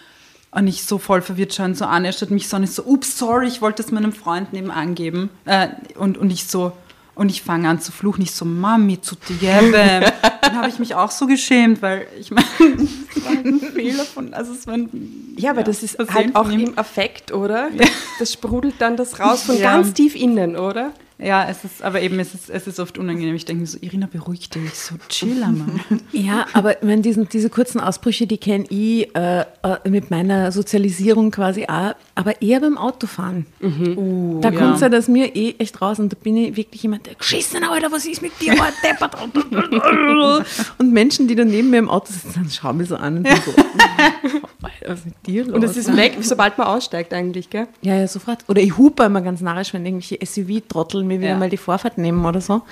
und 0.57 0.69
ich 0.69 0.85
so 0.85 0.99
voll 0.99 1.23
verwirrt 1.23 1.53
schauen 1.53 1.75
so 1.75 1.85
an. 1.85 2.05
Er 2.05 2.13
schaut 2.13 2.31
mich 2.31 2.49
so 2.49 2.57
an, 2.57 2.63
ich 2.63 2.71
so, 2.71 2.85
ups, 2.85 3.19
sorry, 3.19 3.49
ich 3.49 3.61
wollte 3.61 3.83
es 3.83 3.91
meinem 3.91 4.13
Freund 4.13 4.53
nebenan 4.53 4.95
geben. 4.95 5.31
Äh, 5.45 5.69
und, 5.97 6.17
und 6.17 6.31
ich 6.31 6.47
so, 6.47 6.73
und 7.15 7.31
ich 7.31 7.43
fange 7.43 7.69
an 7.69 7.81
zu 7.81 7.93
fluchen. 7.93 8.23
Ich 8.23 8.33
so, 8.33 8.45
Mami, 8.45 9.01
zu 9.01 9.15
dir. 9.29 9.61
Dann 10.43 10.57
habe 10.57 10.69
ich 10.69 10.79
mich 10.79 10.95
auch 10.95 11.11
so 11.11 11.27
geschämt, 11.27 11.81
weil 11.83 12.07
ich 12.19 12.31
meine, 12.31 12.47
es 13.17 13.25
war 13.25 13.33
ein 13.33 13.61
Fehler 13.61 14.05
von, 14.05 14.35
also 14.35 14.53
es 14.53 14.67
war 14.67 14.75
ein, 14.75 15.35
Ja, 15.37 15.51
aber 15.51 15.63
das 15.63 15.83
ist 15.83 15.99
halt 16.13 16.35
auch 16.37 16.49
im 16.51 16.77
Affekt, 16.79 17.33
oder? 17.33 17.69
Das 18.19 18.33
sprudelt 18.33 18.75
dann 18.79 18.97
das 18.97 19.19
raus 19.21 19.43
von 19.45 19.57
Ja. 19.57 19.73
ganz 19.77 19.95
tief 19.95 20.15
innen, 20.15 20.57
oder? 20.57 20.93
Ja, 21.19 21.47
es 21.49 21.65
ist, 21.65 21.83
aber 21.83 22.01
eben, 22.03 22.19
es 22.19 22.35
ist, 22.35 22.51
es 22.51 22.67
ist 22.67 22.81
oft 22.81 22.99
unangenehm. 22.99 23.37
Ich 23.37 23.45
denke 23.45 23.61
mir 23.61 23.67
so, 23.69 23.79
Irina, 23.81 24.09
beruhig 24.11 24.51
dich, 24.51 24.75
so 24.75 24.97
chill 25.09 25.37
mal. 25.37 25.55
Ja, 26.13 26.47
aber 26.55 26.77
meine, 26.83 27.03
diesen, 27.03 27.29
diese 27.29 27.51
kurzen 27.51 27.81
Ausbrüche, 27.81 28.27
die 28.27 28.39
kenne 28.39 28.65
ich 28.69 29.15
äh, 29.15 29.41
äh, 29.41 29.89
mit 29.89 30.11
meiner 30.11 30.51
Sozialisierung 30.51 31.31
quasi 31.31 31.67
auch, 31.67 31.95
aber 32.17 32.43
eher 32.43 32.61
beim 32.61 32.77
Autofahren. 32.77 33.47
Uh, 33.63 34.41
Da 34.41 34.51
kommt 34.51 34.75
es 34.77 34.81
ja 34.81 34.89
das 34.89 35.07
mir 35.09 35.35
eh 35.37 35.55
echt 35.59 35.81
raus 35.81 36.01
und 36.01 36.13
da 36.13 36.17
bin 36.21 36.37
ich 36.37 36.57
wirklich 36.57 36.83
jemand, 36.83 37.07
der 37.07 37.15
geschissen, 37.15 37.63
Alter, 37.63 37.93
was 37.93 38.07
ist 38.07 38.21
mit 38.21 38.33
dir, 38.41 38.55
deppert. 38.83 39.15
Und 40.79 40.93
Menschen, 40.93 41.29
die 41.29 41.35
dann 41.35 41.49
neben 41.49 41.71
mir 41.71 41.79
im 41.79 41.89
Auto 41.89 42.13
sitzen, 42.13 42.33
dann 42.35 42.51
schauen 42.51 42.77
mich 42.79 42.89
so 42.89 42.97
an 42.97 43.19
und 43.19 43.29
so, 43.29 43.33
Alter, 43.53 44.44
was 44.65 44.99
ist 44.99 45.05
mit 45.07 45.15
dir 45.27 45.45
los? 45.45 45.55
Und 45.55 45.63
es 45.65 45.77
ist 45.77 45.97
weg, 45.97 46.17
sobald 46.23 46.57
man 46.59 46.67
aussteigt 46.67 47.13
eigentlich, 47.13 47.51
gell? 47.51 47.67
Ja, 47.83 47.95
ja, 47.97 48.09
sofort. 48.09 48.45
Oder 48.49 48.61
ich 48.63 48.77
hupe 48.77 49.05
immer 49.05 49.21
ganz 49.21 49.41
narrisch, 49.41 49.73
wenn 49.75 49.85
irgendwelche 49.87 50.19
SUV-Trottel 50.25 51.05
mir 51.05 51.19
wieder 51.21 51.31
Ja. 51.31 51.39
mal 51.39 51.51
die 51.51 51.57
Vorfahrt 51.57 51.99
nehmen 51.99 52.25
oder 52.25 52.41
so. 52.41 52.63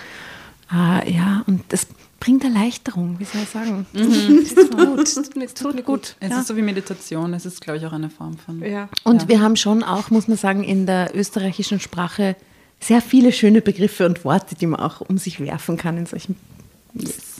Ah, 0.69 1.03
ja, 1.07 1.43
und 1.47 1.63
das 1.69 1.87
bringt 2.19 2.45
Erleichterung, 2.45 3.17
wie 3.19 3.25
soll 3.25 3.43
ich 3.43 3.49
sagen. 3.51 3.87
Das 3.93 4.55
tut 4.55 4.77
gut. 4.77 5.17
Das 5.43 5.55
tut 5.55 5.85
gut. 5.85 6.17
Es 6.21 6.31
ja. 6.31 6.41
ist 6.41 6.47
so 6.47 6.57
wie 6.57 6.63
Meditation, 6.63 7.35
es 7.35 7.45
ist, 7.45 7.61
glaube 7.61 7.79
ich, 7.79 7.87
auch 7.87 7.93
eine 7.93 8.11
Form 8.11 8.39
von. 8.39 8.63
Ja. 8.63 8.89
Und 9.05 9.23
Ja. 9.23 9.29
wir 9.29 9.41
haben 9.41 9.57
schon 9.57 9.83
auch, 9.83 10.11
muss 10.11 10.29
man 10.29 10.37
sagen, 10.37 10.65
in 10.65 10.87
der 10.87 11.15
österreichischen 11.15 11.81
Sprache 11.81 12.37
sehr 12.81 13.01
viele 13.03 13.33
schöne 13.33 13.61
Begriffe 13.61 14.07
und 14.07 14.25
Worte, 14.25 14.55
die 14.55 14.67
man 14.67 14.81
auch 14.81 15.01
um 15.03 15.19
sich 15.19 15.41
werfen 15.41 15.77
kann 15.77 15.99
in 15.99 16.07
solchen 16.07 16.37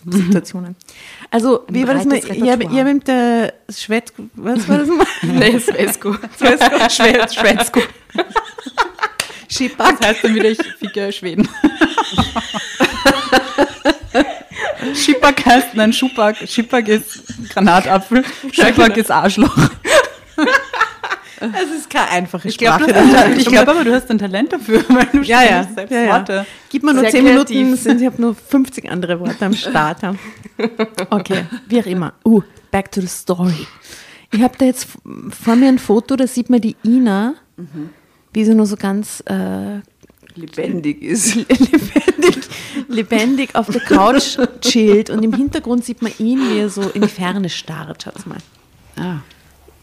Situationen. 0.07 0.77
Also, 1.31 1.65
wie 1.69 1.87
war 1.87 1.95
das 1.95 2.05
mal? 2.05 2.17
habe 2.17 2.29
Repertoire. 2.29 2.79
hab 2.79 2.95
mit 2.95 3.09
der 3.09 3.55
Schwed... 3.71 4.13
Was 4.35 4.69
war 4.69 4.79
das 4.79 4.89
mal? 4.89 5.07
Nee, 5.23 5.59
Svesko. 5.59 6.15
Schwed, 6.91 7.33
Schwedsko. 7.33 7.81
Schipak. 9.49 9.99
Das 9.99 10.09
heißt 10.09 10.25
dann 10.25 10.35
wieder, 10.35 10.51
ich 10.51 10.59
ficke 10.79 11.13
Schweden. 11.13 11.49
Schippak 14.95 15.45
heißt, 15.47 15.75
nein, 15.75 15.93
Schupak. 15.93 16.37
Schippak 16.47 16.89
ist 16.89 17.23
Granatapfel, 17.51 18.25
Schippak 18.51 18.97
ist 18.97 19.11
Arschloch. 19.11 19.57
Es 21.43 21.79
ist 21.79 21.91
keine 21.91 22.09
einfache 22.11 22.49
Ich 22.49 22.59
glaube 22.59 22.85
Sprache. 22.85 23.35
glaub 23.45 23.69
aber, 23.69 23.85
du 23.85 23.93
hast 23.95 24.11
ein 24.11 24.19
Talent 24.19 24.53
dafür, 24.53 24.85
weil 24.89 25.07
du 25.13 25.23
Ja, 25.23 25.43
ja. 25.43 25.65
selbst 25.75 25.93
ja, 25.93 26.03
ja. 26.03 26.13
Worte. 26.13 26.47
Gib 26.71 26.83
mir 26.83 26.95
nur 26.95 27.09
zehn. 27.09 27.25
Minuten, 27.25 27.77
sind, 27.77 28.01
ich 28.01 28.07
habe 28.07 28.21
nur 28.21 28.35
50 28.35 28.91
andere 28.91 29.19
Worte 29.21 29.45
am 29.47 29.55
Start. 29.55 29.99
Okay, 31.11 31.47
wie 31.69 31.81
auch 31.81 31.87
immer. 31.87 32.13
Uh, 32.25 32.43
back 32.71 32.93
to 32.93 33.01
the 33.01 33.09
story. 33.09 33.67
Ich 34.31 34.43
habe 34.43 34.55
da 34.59 34.65
jetzt 34.67 34.87
vor 35.43 35.57
mir 35.57 35.69
ein 35.69 35.79
Foto, 35.79 36.15
da 36.17 36.27
sieht 36.27 36.51
man 36.51 36.61
die 36.61 36.77
Ina, 36.85 37.35
wie 38.33 38.45
sie 38.45 38.55
nur 38.55 38.67
so 38.67 38.77
ganz 38.77 39.23
äh, 39.27 39.81
Lebendig 40.35 41.03
ist. 41.03 41.35
lebendig, 41.35 42.39
lebendig 42.89 43.55
auf 43.55 43.69
der 43.69 43.81
Couch 43.83 44.39
chillt 44.61 45.11
und 45.11 45.23
im 45.23 45.33
Hintergrund 45.35 45.85
sieht 45.85 46.01
man 46.03 46.13
ihn, 46.19 46.39
wie 46.51 46.59
er 46.61 46.69
so 46.71 46.83
in 46.83 47.03
die 47.03 47.09
Ferne 47.09 47.49
starrt. 47.51 48.05
Schaut 48.05 48.27
mal. 48.27 48.39
Ah. 48.97 49.19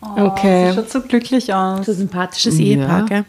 Okay. 0.01 0.69
Sie 0.69 0.75
schaut 0.75 0.89
so 0.89 1.01
glücklich 1.01 1.53
aus. 1.53 1.85
So 1.85 1.91
ein 1.91 1.97
sympathisches 1.97 2.57
Ja. 2.57 2.65
Ehepaar, 2.65 3.05
gell? 3.05 3.25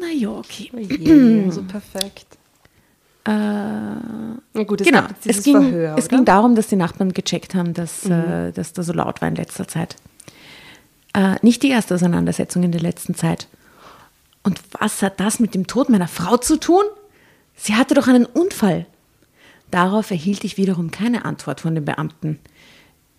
Naja, 0.00 0.30
okay. 0.30 1.50
so 1.50 1.62
perfekt. 1.62 2.26
Äh, 3.24 3.30
Na 3.30 4.62
gut, 4.66 4.80
es 4.80 4.86
genau, 4.86 5.02
gab 5.02 5.10
jetzt 5.10 5.24
dieses 5.24 5.38
es, 5.38 5.44
ging, 5.44 5.60
Verhör, 5.60 5.98
es 5.98 6.08
ging 6.08 6.24
darum, 6.24 6.54
dass 6.54 6.68
die 6.68 6.76
Nachbarn 6.76 7.12
gecheckt 7.12 7.54
haben, 7.54 7.74
dass, 7.74 8.06
äh, 8.06 8.52
dass 8.52 8.72
da 8.72 8.82
so 8.82 8.92
laut 8.94 9.20
war 9.20 9.28
in 9.28 9.34
letzter 9.34 9.68
Zeit. 9.68 9.96
Äh, 11.12 11.34
nicht 11.42 11.62
die 11.62 11.68
erste 11.68 11.94
Auseinandersetzung 11.94 12.62
in 12.62 12.72
der 12.72 12.80
letzten 12.80 13.14
Zeit. 13.14 13.48
Und 14.44 14.60
was 14.80 15.02
hat 15.02 15.20
das 15.20 15.40
mit 15.40 15.54
dem 15.54 15.66
Tod 15.66 15.90
meiner 15.90 16.08
Frau 16.08 16.38
zu 16.38 16.58
tun? 16.58 16.84
Sie 17.54 17.74
hatte 17.74 17.94
doch 17.94 18.08
einen 18.08 18.24
Unfall. 18.24 18.86
Darauf 19.70 20.10
erhielt 20.10 20.44
ich 20.44 20.56
wiederum 20.56 20.90
keine 20.90 21.24
Antwort 21.26 21.60
von 21.60 21.74
den 21.74 21.84
Beamten. 21.84 22.38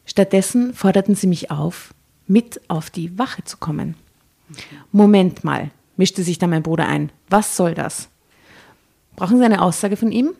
Stattdessen 0.05 0.73
forderten 0.73 1.13
sie 1.13 1.27
mich 1.27 1.51
auf, 1.51 1.93
mit 2.29 2.61
auf 2.69 2.89
die 2.89 3.17
Wache 3.17 3.43
zu 3.43 3.57
kommen. 3.57 3.95
Moment 4.91 5.43
mal, 5.43 5.71
mischte 5.97 6.23
sich 6.23 6.37
da 6.37 6.47
mein 6.47 6.63
Bruder 6.63 6.87
ein. 6.87 7.11
Was 7.29 7.57
soll 7.57 7.73
das? 7.73 8.09
Brauchen 9.15 9.37
Sie 9.37 9.43
eine 9.43 9.61
Aussage 9.61 9.97
von 9.97 10.11
ihm? 10.11 10.31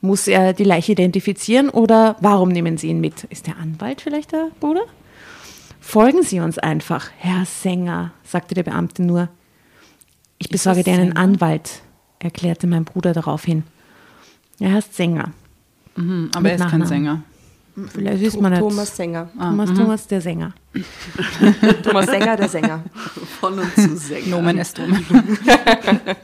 Muss 0.00 0.26
er 0.26 0.52
die 0.52 0.64
Leiche 0.64 0.92
identifizieren 0.92 1.70
oder 1.70 2.16
warum 2.20 2.48
nehmen 2.48 2.76
Sie 2.76 2.88
ihn 2.88 3.00
mit? 3.00 3.24
Ist 3.24 3.46
der 3.46 3.58
Anwalt 3.58 4.00
vielleicht 4.00 4.32
der 4.32 4.48
Bruder? 4.60 4.82
Folgen 5.80 6.22
Sie 6.22 6.40
uns 6.40 6.58
einfach, 6.58 7.10
Herr 7.16 7.44
Sänger, 7.44 8.12
sagte 8.24 8.54
der 8.54 8.64
Beamte 8.64 9.02
nur. 9.02 9.28
Ich 10.38 10.48
besorge 10.48 10.80
es 10.80 10.84
dir 10.84 10.94
einen 10.94 11.08
Sänger? 11.10 11.20
Anwalt, 11.20 11.82
erklärte 12.18 12.66
mein 12.66 12.84
Bruder 12.84 13.12
daraufhin. 13.12 13.64
Er 14.58 14.72
heißt 14.72 14.94
Sänger. 14.94 15.32
Mhm, 15.96 16.30
aber 16.32 16.40
Mit 16.42 16.50
er 16.52 16.54
ist 16.56 16.60
kein 16.70 16.80
Nachnamen. 16.80 16.86
Sänger. 16.86 17.22
Vielleicht 17.92 18.22
ist 18.22 18.40
man. 18.40 18.54
Thomas 18.58 18.96
Sänger. 18.96 19.28
Thomas, 19.36 19.74
Thomas, 19.74 20.06
der 20.06 20.20
Sänger. 20.20 20.54
Thomas 21.82 22.06
Sänger, 22.06 22.36
der 22.36 22.48
Sänger. 22.48 22.84
Von 23.40 23.58
und 23.58 23.74
zu 23.74 23.96
Sänger. 23.96 24.28
Nomen 24.28 24.58
est 24.58 24.78
Omen. 24.78 25.04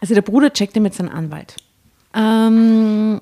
Also 0.00 0.14
der 0.14 0.22
Bruder 0.22 0.52
checkte 0.52 0.80
mit 0.80 0.94
seinem 0.94 1.10
Anwalt. 1.10 1.56
Ähm, 2.14 3.20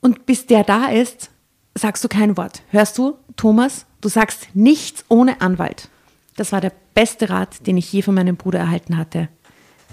und 0.00 0.26
bis 0.26 0.46
der 0.46 0.62
da 0.62 0.86
ist, 0.86 1.30
sagst 1.74 2.04
du 2.04 2.08
kein 2.08 2.36
Wort. 2.36 2.62
Hörst 2.70 2.98
du, 2.98 3.16
Thomas? 3.36 3.86
Du 4.00 4.08
sagst 4.08 4.48
nichts 4.54 5.04
ohne 5.08 5.40
Anwalt. 5.40 5.88
Das 6.36 6.52
war 6.52 6.60
der 6.60 6.72
beste 6.94 7.30
Rat, 7.30 7.66
den 7.66 7.76
ich 7.76 7.92
je 7.92 8.02
von 8.02 8.14
meinem 8.14 8.36
Bruder 8.36 8.58
erhalten 8.58 8.96
hatte. 8.96 9.28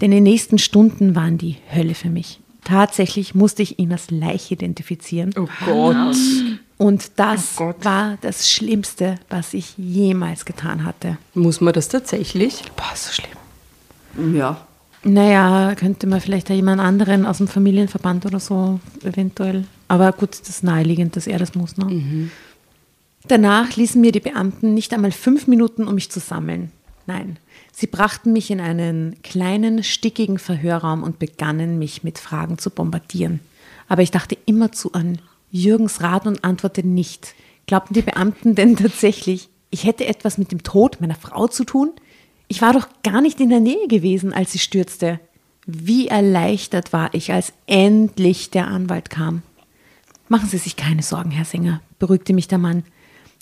Denn 0.00 0.10
die 0.10 0.20
nächsten 0.20 0.58
Stunden 0.58 1.14
waren 1.14 1.38
die 1.38 1.56
Hölle 1.74 1.94
für 1.94 2.10
mich. 2.10 2.40
Tatsächlich 2.64 3.34
musste 3.34 3.62
ich 3.62 3.78
ihn 3.78 3.92
als 3.92 4.10
Leiche 4.10 4.54
identifizieren. 4.54 5.32
Oh 5.38 5.46
Gott. 5.66 6.16
Und 6.78 7.10
das 7.16 7.52
Oh 7.56 7.66
Gott. 7.66 7.84
war 7.84 8.18
das 8.22 8.50
Schlimmste, 8.50 9.16
was 9.28 9.54
ich 9.54 9.76
jemals 9.78 10.44
getan 10.44 10.84
hatte. 10.84 11.18
Muss 11.34 11.60
man 11.60 11.72
das 11.74 11.88
tatsächlich? 11.88 12.62
Boah, 12.76 12.92
so 12.94 13.12
schlimm. 13.12 14.34
Ja. 14.36 14.66
Naja, 15.04 15.74
könnte 15.76 16.06
man 16.06 16.20
vielleicht 16.20 16.48
da 16.48 16.54
jemand 16.54 16.80
anderen 16.80 17.26
aus 17.26 17.36
dem 17.38 17.46
Familienverband 17.48 18.24
oder 18.26 18.40
so 18.40 18.80
eventuell. 19.04 19.64
Aber 19.86 20.12
gut, 20.12 20.30
das 20.40 20.48
ist 20.48 20.64
naheliegend, 20.64 21.14
dass 21.16 21.26
er 21.26 21.38
das 21.38 21.54
muss. 21.54 21.76
Ne? 21.76 22.30
Danach 23.28 23.76
ließen 23.76 24.00
mir 24.00 24.12
die 24.12 24.20
Beamten 24.20 24.74
nicht 24.74 24.92
einmal 24.94 25.12
fünf 25.12 25.46
Minuten, 25.46 25.86
um 25.88 25.94
mich 25.94 26.10
zu 26.10 26.20
sammeln. 26.20 26.72
Nein, 27.06 27.38
sie 27.74 27.86
brachten 27.86 28.32
mich 28.32 28.50
in 28.50 28.60
einen 28.60 29.20
kleinen, 29.22 29.82
stickigen 29.82 30.38
Verhörraum 30.38 31.02
und 31.02 31.18
begannen 31.18 31.78
mich 31.78 32.04
mit 32.04 32.18
Fragen 32.18 32.58
zu 32.58 32.70
bombardieren. 32.70 33.40
Aber 33.88 34.02
ich 34.02 34.10
dachte 34.10 34.36
immerzu 34.46 34.92
an 34.92 35.18
Jürgens 35.50 36.00
Rat 36.00 36.26
und 36.26 36.44
antwortete 36.44 36.86
nicht. 36.86 37.34
Glaubten 37.66 37.94
die 37.94 38.02
Beamten 38.02 38.54
denn 38.54 38.76
tatsächlich, 38.76 39.48
ich 39.70 39.84
hätte 39.84 40.06
etwas 40.06 40.38
mit 40.38 40.52
dem 40.52 40.62
Tod 40.62 41.00
meiner 41.00 41.14
Frau 41.14 41.48
zu 41.48 41.64
tun? 41.64 41.92
Ich 42.48 42.62
war 42.62 42.72
doch 42.72 42.88
gar 43.02 43.20
nicht 43.20 43.40
in 43.40 43.48
der 43.48 43.60
Nähe 43.60 43.88
gewesen, 43.88 44.32
als 44.32 44.52
sie 44.52 44.58
stürzte. 44.58 45.18
Wie 45.66 46.08
erleichtert 46.08 46.92
war 46.92 47.12
ich, 47.14 47.32
als 47.32 47.52
endlich 47.66 48.50
der 48.50 48.68
Anwalt 48.68 49.10
kam. 49.10 49.42
Machen 50.28 50.48
Sie 50.48 50.58
sich 50.58 50.76
keine 50.76 51.02
Sorgen, 51.02 51.30
Herr 51.30 51.44
Sänger, 51.44 51.80
beruhigte 51.98 52.34
mich 52.34 52.48
der 52.48 52.58
Mann, 52.58 52.84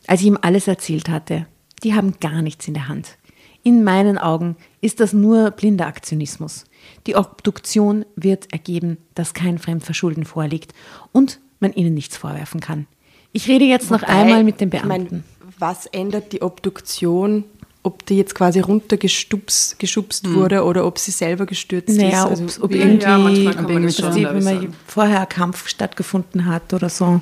als 0.07 0.21
ich 0.21 0.27
ihm 0.27 0.39
alles 0.41 0.69
erzählt 0.69 1.09
hatte. 1.09 1.47
Die 1.83 1.95
haben 1.95 2.19
gar 2.21 2.43
nichts 2.43 2.69
in 2.69 2.75
der 2.75 2.89
Hand. 2.89 3.17
In 3.63 3.85
meinen 3.85 4.19
Augen 4.19 4.57
ist 4.81 4.99
das 5.01 5.13
nur 5.13 5.51
blinder 5.53 5.87
Aktionismus. 5.87 6.65
Die 7.07 7.15
Obduktion 7.17 8.05
wird 8.17 8.53
ergeben, 8.53 8.97
dass 9.15 9.35
kein 9.35 9.59
Fremdverschulden 9.59 10.25
vorliegt 10.25 10.73
und 11.13 11.39
man 11.61 11.73
ihnen 11.73 11.95
nichts 11.95 12.17
vorwerfen 12.17 12.61
kann. 12.61 12.87
Ich 13.33 13.49
rede 13.49 13.65
jetzt 13.65 13.91
noch 13.91 14.03
Wobei, 14.03 14.13
einmal 14.13 14.45
mit 14.45 14.61
dem 14.61 14.71
ich 14.73 14.85
mein, 14.85 15.05
Beamten. 15.07 15.25
was 15.59 15.87
ändert 15.87 16.33
die 16.33 16.43
Obduktion, 16.43 17.45
ob 17.85 18.05
die 18.07 18.17
jetzt 18.17 18.35
quasi 18.35 18.61
runtergeschubst 18.61 19.79
geschubst 19.79 20.33
wurde 20.35 20.65
oder 20.65 20.85
ob 20.87 20.99
sie 20.99 21.11
selber 21.13 21.47
gestürzt 21.47 21.97
Naja, 21.97 22.25
ist? 22.25 22.41
Also 22.41 22.45
ob, 22.59 22.65
ob 22.65 22.73
wie- 22.73 22.79
irgendwie, 22.79 23.03
ja, 23.05 23.19
manchmal 23.19 23.55
kann 23.55 23.73
man 23.73 23.83
das 23.85 23.97
schon, 23.97 24.15
die, 24.15 24.25
wenn 24.25 24.45
man 24.45 24.75
vorher 24.87 25.21
ein 25.21 25.29
Kampf 25.29 25.69
stattgefunden 25.69 26.47
hat 26.47 26.75
oder 26.75 26.89
so. 26.89 27.21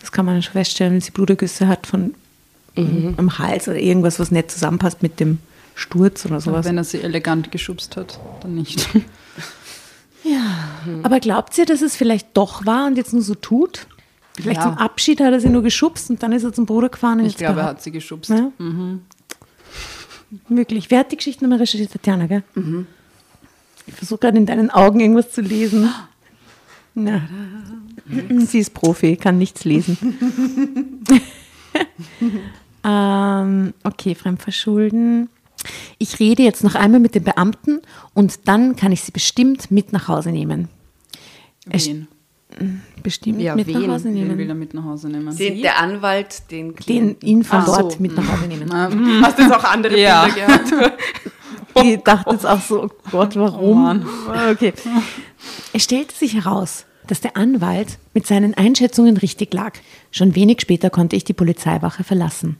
Das 0.00 0.10
kann 0.10 0.24
man 0.26 0.42
schon 0.42 0.52
feststellen, 0.52 0.94
wenn 0.94 1.00
sie 1.00 1.10
Blutergüsse 1.12 1.68
hat 1.68 1.86
von 1.86 2.14
am 2.76 3.38
Hals 3.38 3.68
oder 3.68 3.78
irgendwas, 3.78 4.18
was 4.18 4.30
nicht 4.30 4.50
zusammenpasst 4.50 5.02
mit 5.02 5.18
dem 5.20 5.38
Sturz 5.76 6.24
oder 6.26 6.40
sowas. 6.40 6.64
Wenn 6.64 6.78
er 6.78 6.84
sie 6.84 7.00
elegant 7.02 7.52
geschubst 7.52 7.96
hat, 7.96 8.18
dann 8.40 8.54
nicht. 8.56 8.88
Aber 11.04 11.20
glaubt 11.20 11.56
ihr, 11.58 11.66
dass 11.66 11.82
es 11.82 11.94
vielleicht 11.94 12.36
doch 12.36 12.66
war 12.66 12.86
und 12.88 12.96
jetzt 12.96 13.12
nur 13.12 13.22
so 13.22 13.34
tut? 13.36 13.86
Vielleicht 14.34 14.60
Ja. 14.60 14.64
zum 14.70 14.78
Abschied 14.78 15.20
hat 15.20 15.32
er 15.32 15.40
sie 15.40 15.48
nur 15.50 15.62
geschubst 15.62 16.10
und 16.10 16.22
dann 16.22 16.32
ist 16.32 16.42
er 16.44 16.52
zum 16.52 16.66
Bruder 16.66 16.88
gefahren. 16.88 17.20
und 17.20 17.26
Ich 17.26 17.32
jetzt 17.32 17.38
glaube, 17.40 17.60
er 17.60 17.66
hat 17.66 17.82
sie 17.82 17.92
geschubst. 17.92 18.30
Ja? 18.30 18.50
Möglich. 20.48 20.90
Wer 20.90 20.98
hat 21.00 21.12
die 21.12 21.16
Geschichte 21.16 21.44
nochmal 21.44 21.58
recherchiert? 21.58 21.92
Tatjana, 21.92 22.26
gell? 22.26 22.42
Ich 23.86 23.94
versuche 23.94 24.18
gerade 24.20 24.38
in 24.38 24.46
deinen 24.46 24.70
Augen 24.70 24.98
irgendwas 25.00 25.30
zu 25.30 25.40
lesen. 25.42 25.88
Na, 26.94 27.28
sie 28.46 28.58
ist 28.58 28.72
Profi, 28.74 29.16
kann 29.16 29.38
nichts 29.38 29.64
lesen. 29.64 31.02
ähm, 32.84 33.74
okay, 33.84 34.14
Fremdverschulden. 34.14 35.28
Ich 35.98 36.18
rede 36.20 36.42
jetzt 36.42 36.64
noch 36.64 36.74
einmal 36.74 37.00
mit 37.00 37.14
dem 37.14 37.24
Beamten 37.24 37.80
und 38.14 38.48
dann 38.48 38.76
kann 38.76 38.92
ich 38.92 39.02
sie 39.02 39.12
bestimmt 39.12 39.70
mit 39.70 39.92
nach 39.92 40.08
Hause 40.08 40.30
nehmen. 40.30 40.68
Es- 41.70 41.88
Wen? 41.88 42.08
Bestimmt 43.02 43.40
Ja, 43.40 43.54
mit 43.54 43.66
wen? 43.66 43.82
nach 43.82 43.94
Hause 43.94 44.04
Wen 44.04 44.14
will 44.14 44.24
nehmen. 44.36 44.48
er 44.48 44.54
mit 44.54 44.72
nach 44.72 44.84
Hause 44.84 45.08
nehmen? 45.08 45.36
Den, 45.36 45.60
der 45.62 45.78
Anwalt, 45.80 46.50
den 46.50 46.68
Den, 46.68 46.76
Klienten. 46.76 47.28
ihn 47.28 47.44
von 47.44 47.58
Ach 47.60 47.66
dort 47.66 47.92
so. 47.92 47.98
mit 48.00 48.16
nach 48.16 48.26
Hause 48.32 48.46
nehmen. 48.46 49.22
Hast 49.22 49.38
du 49.38 49.42
jetzt 49.42 49.52
auch 49.54 49.64
andere 49.64 49.98
Ja. 49.98 50.24
Bilder 50.26 50.46
gehabt? 50.46 50.72
Ich 51.78 51.98
dachte 52.02 52.30
jetzt 52.30 52.46
auch 52.46 52.60
so, 52.62 52.84
oh 52.84 52.88
Gott, 53.10 53.36
warum? 53.36 54.06
okay. 54.50 54.72
Es 55.74 55.84
stellte 55.84 56.14
sich 56.14 56.32
heraus, 56.32 56.86
dass 57.06 57.20
der 57.20 57.36
Anwalt 57.36 57.98
mit 58.14 58.26
seinen 58.26 58.54
Einschätzungen 58.54 59.18
richtig 59.18 59.52
lag. 59.52 59.74
Schon 60.10 60.34
wenig 60.34 60.62
später 60.62 60.88
konnte 60.88 61.16
ich 61.16 61.24
die 61.24 61.34
Polizeiwache 61.34 62.02
verlassen. 62.02 62.56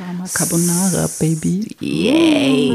Drama 0.00 0.24
Carbonara, 0.32 1.10
Baby. 1.20 1.76
Yay! 1.78 2.72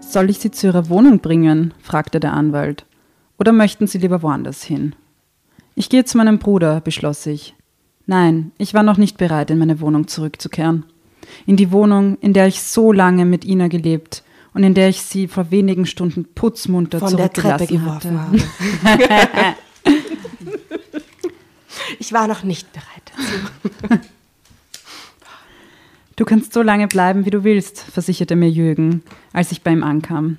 Soll 0.00 0.28
ich 0.28 0.40
Sie 0.40 0.50
zu 0.50 0.66
Ihrer 0.66 0.90
Wohnung 0.90 1.20
bringen? 1.20 1.72
fragte 1.80 2.20
der 2.20 2.34
Anwalt. 2.34 2.84
Oder 3.38 3.52
möchten 3.52 3.86
Sie 3.86 3.96
lieber 3.96 4.22
woanders 4.22 4.62
hin? 4.62 4.94
Ich 5.74 5.88
gehe 5.88 6.04
zu 6.04 6.18
meinem 6.18 6.38
Bruder, 6.38 6.82
beschloss 6.82 7.24
ich. 7.24 7.54
Nein, 8.04 8.52
ich 8.58 8.74
war 8.74 8.82
noch 8.82 8.98
nicht 8.98 9.16
bereit, 9.16 9.50
in 9.50 9.56
meine 9.56 9.80
Wohnung 9.80 10.06
zurückzukehren. 10.06 10.84
In 11.46 11.56
die 11.56 11.72
Wohnung, 11.72 12.18
in 12.20 12.34
der 12.34 12.46
ich 12.46 12.60
so 12.60 12.92
lange 12.92 13.24
mit 13.24 13.46
Ina 13.46 13.68
gelebt 13.68 14.22
und 14.54 14.62
in 14.64 14.74
der 14.74 14.88
ich 14.88 15.02
sie 15.02 15.28
vor 15.28 15.50
wenigen 15.50 15.86
Stunden 15.86 16.24
putzmunter 16.34 16.98
Von 17.00 17.16
der 17.16 17.32
Treppe 17.32 17.66
zurückgelassen 17.66 18.14
geworfen 18.18 18.44
hatte. 18.84 19.24
habe. 19.34 19.54
ich 21.98 22.12
war 22.12 22.26
noch 22.28 22.42
nicht 22.42 22.72
bereit 22.72 23.12
dazu. 23.88 24.00
Du 26.16 26.26
kannst 26.26 26.52
so 26.52 26.60
lange 26.60 26.88
bleiben, 26.88 27.24
wie 27.24 27.30
du 27.30 27.42
willst, 27.42 27.80
versicherte 27.80 28.36
mir 28.36 28.48
Jürgen, 28.50 29.02
als 29.32 29.50
ich 29.50 29.62
bei 29.62 29.72
ihm 29.72 29.82
ankam. 29.82 30.36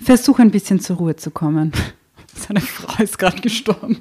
Versuch 0.00 0.38
ein 0.38 0.50
bisschen 0.50 0.80
zur 0.80 0.96
Ruhe 0.96 1.14
zu 1.14 1.30
kommen. 1.30 1.72
Seine 2.34 2.62
Frau 2.62 3.02
ist 3.02 3.18
gerade 3.18 3.38
gestorben. 3.42 4.00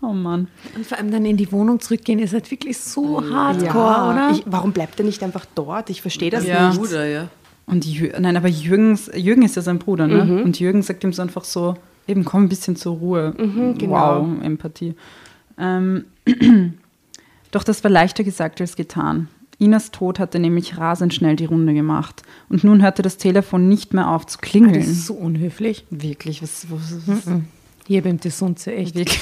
Oh 0.00 0.14
Mann. 0.14 0.48
Und 0.74 0.86
vor 0.86 0.96
allem 0.96 1.10
dann 1.10 1.26
in 1.26 1.36
die 1.36 1.52
Wohnung 1.52 1.80
zurückgehen, 1.80 2.18
ist 2.18 2.32
halt 2.32 2.50
wirklich 2.50 2.78
so 2.78 3.22
hardcore, 3.30 4.10
oder? 4.10 4.30
Ich, 4.32 4.42
warum 4.46 4.72
bleibt 4.72 4.98
er 4.98 5.04
nicht 5.04 5.22
einfach 5.22 5.44
dort? 5.54 5.90
Ich 5.90 6.00
verstehe 6.00 6.30
das 6.30 6.46
Ja. 6.46 6.68
nicht. 6.70 6.80
Bruder, 6.80 7.06
ja. 7.06 7.28
Und 7.70 7.84
Jü 7.84 8.10
nein, 8.18 8.36
aber 8.36 8.48
Jürgens, 8.48 9.10
Jürgen 9.14 9.42
ist 9.42 9.56
ja 9.56 9.62
sein 9.62 9.78
Bruder, 9.78 10.08
ne? 10.08 10.42
Und 10.42 10.58
Jürgen 10.58 10.82
sagt 10.82 11.04
ihm 11.04 11.12
so 11.12 11.22
einfach 11.22 11.44
so, 11.44 11.76
eben 12.06 12.24
komm 12.24 12.44
ein 12.44 12.48
bisschen 12.48 12.76
zur 12.76 12.96
Ruhe. 12.96 13.34
genau. 13.78 14.22
Wow, 14.22 14.42
Empathie. 14.42 14.94
Ähm, 15.58 16.04
doch 17.52 17.62
das 17.62 17.84
war 17.84 17.90
leichter 17.90 18.24
gesagt 18.24 18.60
als 18.60 18.76
getan. 18.76 19.28
Inas 19.58 19.90
Tod 19.90 20.18
hatte 20.18 20.38
nämlich 20.38 20.78
rasend 20.78 21.12
schnell 21.12 21.36
die 21.36 21.44
Runde 21.44 21.74
gemacht. 21.74 22.22
Und 22.48 22.64
nun 22.64 22.82
hörte 22.82 23.02
das 23.02 23.18
Telefon 23.18 23.68
nicht 23.68 23.92
mehr 23.92 24.08
auf 24.08 24.26
zu 24.26 24.38
klingeln. 24.38 24.74
Das 24.74 24.88
ist 24.88 25.06
so 25.06 25.14
unhöflich. 25.14 25.84
Wirklich, 25.90 26.42
was, 26.42 26.66
was, 26.70 27.06
was 27.06 27.28
Hier 27.86 28.02
beim 28.02 28.18
Sunze, 28.18 28.72
echt. 28.72 28.94
Wirklich. 28.94 29.20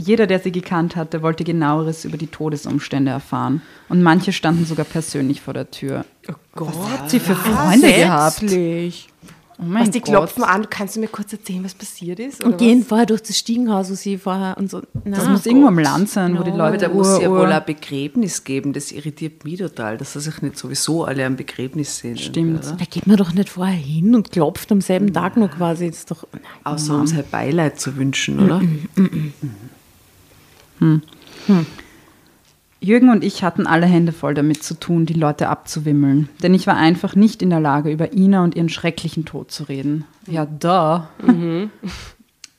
Jeder, 0.00 0.28
der 0.28 0.38
sie 0.38 0.52
gekannt 0.52 0.94
hatte, 0.94 1.22
wollte 1.22 1.42
genaueres 1.42 2.04
über 2.04 2.16
die 2.16 2.28
Todesumstände 2.28 3.10
erfahren. 3.10 3.62
Und 3.88 4.02
manche 4.02 4.32
standen 4.32 4.64
sogar 4.64 4.84
persönlich 4.84 5.40
vor 5.40 5.54
der 5.54 5.70
Tür. 5.72 6.04
Gott, 6.54 6.68
Was 6.68 6.90
hat 6.90 7.10
sie 7.10 7.18
für 7.20 7.34
Freunde 7.34 7.92
gehabt? 7.92 8.44
Oh 9.60 9.64
mein 9.64 9.82
Was, 9.82 9.90
die 9.90 9.98
Gott. 9.98 10.10
klopfen 10.10 10.44
an. 10.44 10.70
Kannst 10.70 10.94
du 10.94 11.00
mir 11.00 11.08
kurz 11.08 11.32
erzählen, 11.32 11.64
was 11.64 11.74
passiert 11.74 12.20
ist? 12.20 12.44
Und 12.44 12.58
gehen 12.58 12.82
was? 12.82 12.86
vorher 12.86 13.06
durch 13.06 13.22
das 13.24 13.36
Stiegenhaus, 13.36 13.90
wo 13.90 13.94
sie 13.94 14.16
vorher 14.16 14.56
und 14.56 14.70
so. 14.70 14.82
Na, 15.04 15.16
Das 15.16 15.28
muss 15.28 15.46
irgendwo 15.46 15.66
am 15.66 15.80
Land 15.80 16.08
sein, 16.08 16.38
wo 16.38 16.44
die 16.44 16.50
Aber 16.52 16.70
Leute 16.70 16.86
da 16.86 16.94
muss 16.94 17.08
es 17.08 17.20
ja 17.22 17.28
wohl 17.28 17.50
ein 17.50 17.64
Begräbnis 17.66 18.44
geben. 18.44 18.72
Das 18.72 18.92
irritiert 18.92 19.44
mich 19.44 19.58
total, 19.58 19.98
dass 19.98 20.12
sich 20.12 20.42
nicht 20.42 20.56
sowieso 20.56 21.04
alle 21.06 21.26
am 21.26 21.34
Begräbnis 21.34 21.98
sehen. 21.98 22.16
Stimmt. 22.18 22.64
Oder? 22.68 22.76
Da 22.76 22.84
geht 22.84 23.08
man 23.08 23.16
doch 23.16 23.32
nicht 23.34 23.48
vorher 23.48 23.74
hin 23.74 24.14
und 24.14 24.30
klopft 24.30 24.70
am 24.70 24.80
selben 24.80 25.12
Tag 25.12 25.36
noch 25.36 25.50
quasi. 25.50 25.88
Das 25.88 25.98
ist 25.98 26.10
doch. 26.12 26.24
Außer 26.62 26.94
uns 26.94 27.14
halt 27.14 27.32
Beileid 27.32 27.80
zu 27.80 27.96
wünschen, 27.96 28.38
oder? 28.38 28.62
Jürgen 32.80 33.10
und 33.10 33.24
ich 33.24 33.42
hatten 33.42 33.66
alle 33.66 33.86
Hände 33.86 34.12
voll 34.12 34.34
damit 34.34 34.62
zu 34.62 34.78
tun, 34.78 35.04
die 35.04 35.14
Leute 35.14 35.48
abzuwimmeln. 35.48 36.28
Denn 36.42 36.54
ich 36.54 36.66
war 36.66 36.76
einfach 36.76 37.16
nicht 37.16 37.42
in 37.42 37.50
der 37.50 37.60
Lage, 37.60 37.90
über 37.90 38.12
Ina 38.12 38.44
und 38.44 38.54
ihren 38.54 38.68
schrecklichen 38.68 39.24
Tod 39.24 39.50
zu 39.50 39.64
reden. 39.64 40.04
Ja, 40.26 40.46
da. 40.46 41.10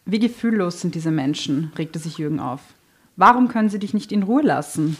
Wie 0.05 0.19
gefühllos 0.19 0.81
sind 0.81 0.95
diese 0.95 1.11
Menschen, 1.11 1.71
regte 1.77 1.99
sich 1.99 2.17
Jürgen 2.17 2.39
auf. 2.39 2.61
Warum 3.15 3.47
können 3.47 3.69
sie 3.69 3.79
dich 3.79 3.93
nicht 3.93 4.11
in 4.11 4.23
Ruhe 4.23 4.41
lassen? 4.41 4.97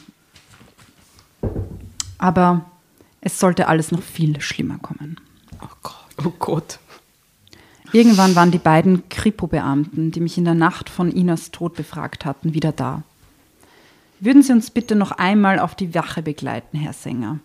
Aber 2.18 2.66
es 3.22 3.40
sollte 3.40 3.68
alles 3.68 3.92
noch 3.92 4.02
viel 4.02 4.40
schlimmer 4.42 4.78
kommen. 4.78 5.18
Oh 5.62 5.68
Gott. 5.82 6.26
Oh 6.26 6.34
Gott. 6.38 6.80
Irgendwann 7.92 8.36
waren 8.36 8.52
die 8.52 8.60
beiden 8.60 9.10
Kripo-Beamten, 9.10 10.12
die 10.12 10.20
mich 10.20 10.38
in 10.38 10.46
der 10.46 10.54
Nacht 10.54 10.90
von 10.90 11.12
Inas 11.12 11.52
Tod 11.52 11.76
befragt 11.76 12.24
hatten, 12.24 12.54
wieder 12.54 12.72
da. 12.72 13.04
Würden 14.20 14.44
Sie 14.44 14.52
uns 14.52 14.70
bitte 14.72 14.96
noch 14.96 15.12
einmal 15.12 15.60
auf 15.60 15.76
die 15.76 15.94
Wache 15.96 16.22
begleiten, 16.22 16.78
Herr 16.78 16.94
Sänger? 16.94 17.40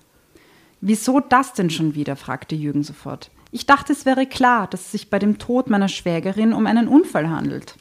Wieso 0.80 1.20
das 1.20 1.52
denn 1.52 1.70
schon 1.70 1.94
wieder? 1.94 2.16
fragte 2.16 2.54
Jürgen 2.54 2.82
sofort. 2.82 3.30
Ich 3.52 3.66
dachte, 3.66 3.92
es 3.92 4.04
wäre 4.04 4.26
klar, 4.26 4.66
dass 4.66 4.80
es 4.80 4.92
sich 4.92 5.10
bei 5.10 5.18
dem 5.18 5.38
Tod 5.38 5.70
meiner 5.70 5.88
Schwägerin 5.88 6.52
um 6.52 6.66
einen 6.66 6.88
Unfall 6.88 7.30
handelt. 7.30 7.76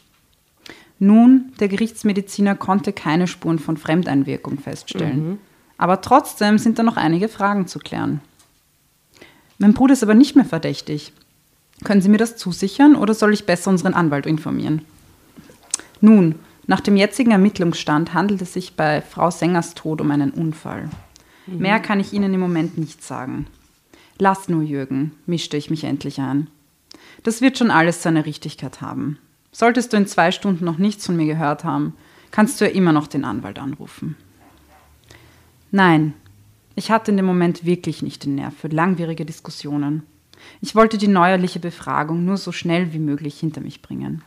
Nun, 1.00 1.52
der 1.60 1.68
Gerichtsmediziner 1.68 2.56
konnte 2.56 2.94
keine 2.94 3.28
Spuren 3.28 3.60
von 3.60 3.78
Fremdeinwirkung 3.78 4.60
feststellen. 4.60 5.40
Aber 5.78 6.02
trotzdem 6.02 6.60
sind 6.60 6.78
da 6.78 6.84
noch 6.84 6.96
einige 6.96 7.28
Fragen 7.28 7.68
zu 7.68 7.80
klären. 7.80 8.22
Mein 9.58 9.74
Bruder 9.74 9.94
ist 9.94 10.04
aber 10.04 10.14
nicht 10.14 10.36
mehr 10.36 10.46
verdächtig. 10.46 11.12
Können 11.84 12.02
Sie 12.02 12.10
mir 12.10 12.18
das 12.18 12.38
zusichern 12.38 12.96
oder 12.96 13.14
soll 13.14 13.34
ich 13.34 13.46
besser 13.46 13.72
unseren 13.72 13.96
Anwalt 13.96 14.26
informieren? 14.26 14.84
Nun, 16.00 16.36
nach 16.66 16.80
dem 16.80 16.96
jetzigen 16.96 17.32
Ermittlungsstand 17.32 18.14
handelt 18.14 18.42
es 18.42 18.54
sich 18.54 18.76
bei 18.76 19.02
Frau 19.02 19.30
Sängers 19.32 19.74
Tod 19.74 20.00
um 20.00 20.12
einen 20.12 20.32
Unfall. 20.32 20.90
Mehr 21.46 21.80
kann 21.80 22.00
ich 22.00 22.14
Ihnen 22.14 22.34
im 22.34 22.40
Moment 22.40 22.78
nicht 22.78 23.04
sagen. 23.04 23.48
Lass 24.18 24.48
nur, 24.48 24.62
Jürgen, 24.62 25.12
mischte 25.26 25.58
ich 25.58 25.70
mich 25.70 25.84
endlich 25.84 26.22
ein. 26.22 26.48
Das 27.24 27.42
wird 27.42 27.58
schon 27.58 27.72
alles 27.72 28.02
seine 28.02 28.26
Richtigkeit 28.26 28.82
haben. 28.82 29.18
Solltest 29.52 29.92
du 29.92 29.98
in 29.98 30.08
zwei 30.08 30.32
Stunden 30.32 30.64
noch 30.64 30.78
nichts 30.78 31.06
von 31.06 31.18
mir 31.18 31.26
gehört 31.26 31.64
haben, 31.64 31.94
kannst 32.32 32.60
du 32.60 32.66
ja 32.66 32.72
immer 32.72 32.94
noch 32.94 33.08
den 33.08 33.26
Anwalt 33.26 33.60
anrufen. 33.60 34.16
Nein, 35.72 36.14
ich 36.76 36.92
hatte 36.92 37.12
in 37.12 37.18
dem 37.18 37.26
Moment 37.26 37.66
wirklich 37.66 38.02
nicht 38.02 38.24
den 38.26 38.36
Nerv 38.36 38.54
für 38.56 38.68
langwierige 38.68 39.26
Diskussionen. 39.26 40.04
Ich 40.62 40.76
wollte 40.76 40.98
die 40.98 41.08
neuerliche 41.08 41.60
Befragung 41.60 42.26
nur 42.26 42.38
so 42.38 42.52
schnell 42.52 42.94
wie 42.94 43.00
möglich 43.00 43.40
hinter 43.40 43.62
mich 43.62 43.82
bringen. 43.82 44.24